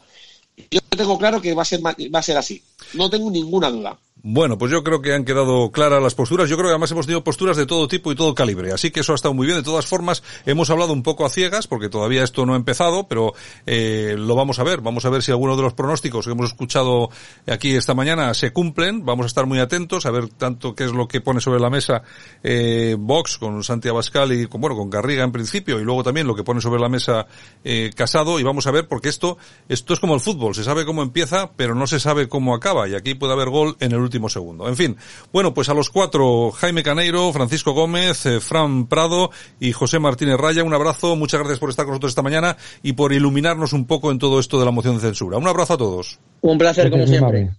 Yo 0.69 0.81
tengo 0.89 1.17
claro 1.17 1.41
que 1.41 1.53
va 1.53 1.61
a 1.61 1.65
ser, 1.65 1.81
va 1.85 2.19
a 2.19 2.23
ser 2.23 2.37
así. 2.37 2.61
No 2.93 3.09
tengo 3.09 3.31
ninguna 3.31 3.69
duda. 3.69 3.97
Bueno, 4.27 4.57
pues 4.57 4.71
yo 4.71 4.83
creo 4.83 5.03
que 5.03 5.13
han 5.13 5.23
quedado 5.23 5.69
claras 5.69 6.01
las 6.01 6.15
posturas. 6.15 6.49
Yo 6.49 6.55
creo 6.55 6.69
que 6.69 6.71
además 6.71 6.89
hemos 6.89 7.05
tenido 7.05 7.23
posturas 7.23 7.57
de 7.57 7.67
todo 7.67 7.87
tipo 7.87 8.11
y 8.11 8.15
todo 8.15 8.33
calibre. 8.33 8.71
Así 8.71 8.89
que 8.89 9.01
eso 9.01 9.11
ha 9.11 9.15
estado 9.15 9.35
muy 9.35 9.45
bien. 9.45 9.59
De 9.59 9.63
todas 9.63 9.85
formas, 9.85 10.23
hemos 10.47 10.71
hablado 10.71 10.93
un 10.93 11.03
poco 11.03 11.27
a 11.27 11.29
ciegas, 11.29 11.67
porque 11.67 11.89
todavía 11.89 12.23
esto 12.23 12.43
no 12.43 12.53
ha 12.53 12.55
empezado, 12.55 13.07
pero 13.07 13.35
eh, 13.67 14.15
lo 14.17 14.33
vamos 14.33 14.57
a 14.57 14.63
ver. 14.63 14.81
Vamos 14.81 15.05
a 15.05 15.11
ver 15.11 15.21
si 15.21 15.29
alguno 15.29 15.55
de 15.55 15.61
los 15.61 15.75
pronósticos 15.75 16.25
que 16.25 16.31
hemos 16.31 16.47
escuchado 16.49 17.11
aquí 17.45 17.75
esta 17.75 17.93
mañana 17.93 18.33
se 18.33 18.51
cumplen. 18.51 19.05
Vamos 19.05 19.25
a 19.25 19.27
estar 19.27 19.45
muy 19.45 19.59
atentos 19.59 20.07
a 20.07 20.09
ver 20.09 20.27
tanto 20.29 20.73
qué 20.73 20.85
es 20.85 20.91
lo 20.91 21.07
que 21.07 21.21
pone 21.21 21.39
sobre 21.39 21.59
la 21.59 21.69
mesa 21.69 22.01
eh, 22.41 22.95
Vox 22.97 23.37
con 23.37 23.63
Santiago 23.63 23.97
Abascal 23.97 24.33
y 24.33 24.47
con, 24.47 24.59
bueno, 24.59 24.75
con 24.75 24.89
Garriga 24.89 25.23
en 25.23 25.33
principio, 25.33 25.79
y 25.79 25.83
luego 25.83 26.03
también 26.03 26.25
lo 26.25 26.33
que 26.33 26.43
pone 26.43 26.61
sobre 26.61 26.81
la 26.81 26.89
mesa 26.89 27.27
eh, 27.63 27.91
Casado. 27.95 28.39
Y 28.39 28.43
vamos 28.43 28.65
a 28.65 28.71
ver, 28.71 28.87
porque 28.87 29.09
esto, 29.09 29.37
esto 29.69 29.93
es 29.93 29.99
como 29.99 30.15
el 30.15 30.19
fútbol. 30.19 30.55
Se 30.55 30.63
sabe 30.63 30.83
cómo 30.83 31.03
empieza, 31.03 31.51
pero 31.55 31.75
no 31.75 31.85
se 31.85 31.99
sabe 31.99 32.27
cómo 32.27 32.55
acaba. 32.55 32.89
Y 32.89 32.95
aquí 32.95 33.13
puede 33.13 33.33
haber 33.33 33.51
gol 33.51 33.77
en 33.79 33.91
el 33.91 34.14
último 34.15 34.29
segundo. 34.29 34.67
En 34.69 34.77
fin, 34.77 34.95
bueno, 35.33 35.53
pues 35.53 35.67
a 35.67 35.73
los 35.73 35.89
cuatro, 35.89 36.51
Jaime 36.51 36.83
Caneiro, 36.83 37.33
Francisco 37.33 37.73
Gómez, 37.73 38.25
eh, 38.25 38.39
Fran 38.39 38.87
Prado 38.87 39.29
y 39.59 39.73
José 39.73 39.99
Martínez 39.99 40.37
Raya, 40.37 40.63
un 40.63 40.73
abrazo, 40.73 41.17
muchas 41.17 41.41
gracias 41.41 41.59
por 41.59 41.69
estar 41.69 41.85
con 41.85 41.91
nosotros 41.91 42.11
esta 42.11 42.21
mañana 42.21 42.55
y 42.81 42.93
por 42.93 43.11
iluminarnos 43.11 43.73
un 43.73 43.85
poco 43.85 44.11
en 44.11 44.19
todo 44.19 44.39
esto 44.39 44.57
de 44.57 44.65
la 44.65 44.71
moción 44.71 44.95
de 44.95 45.01
censura. 45.01 45.37
Un 45.37 45.47
abrazo 45.47 45.73
a 45.73 45.77
todos. 45.77 46.19
Un 46.41 46.57
placer, 46.57 46.89
como 46.89 47.05
siempre. 47.05 47.51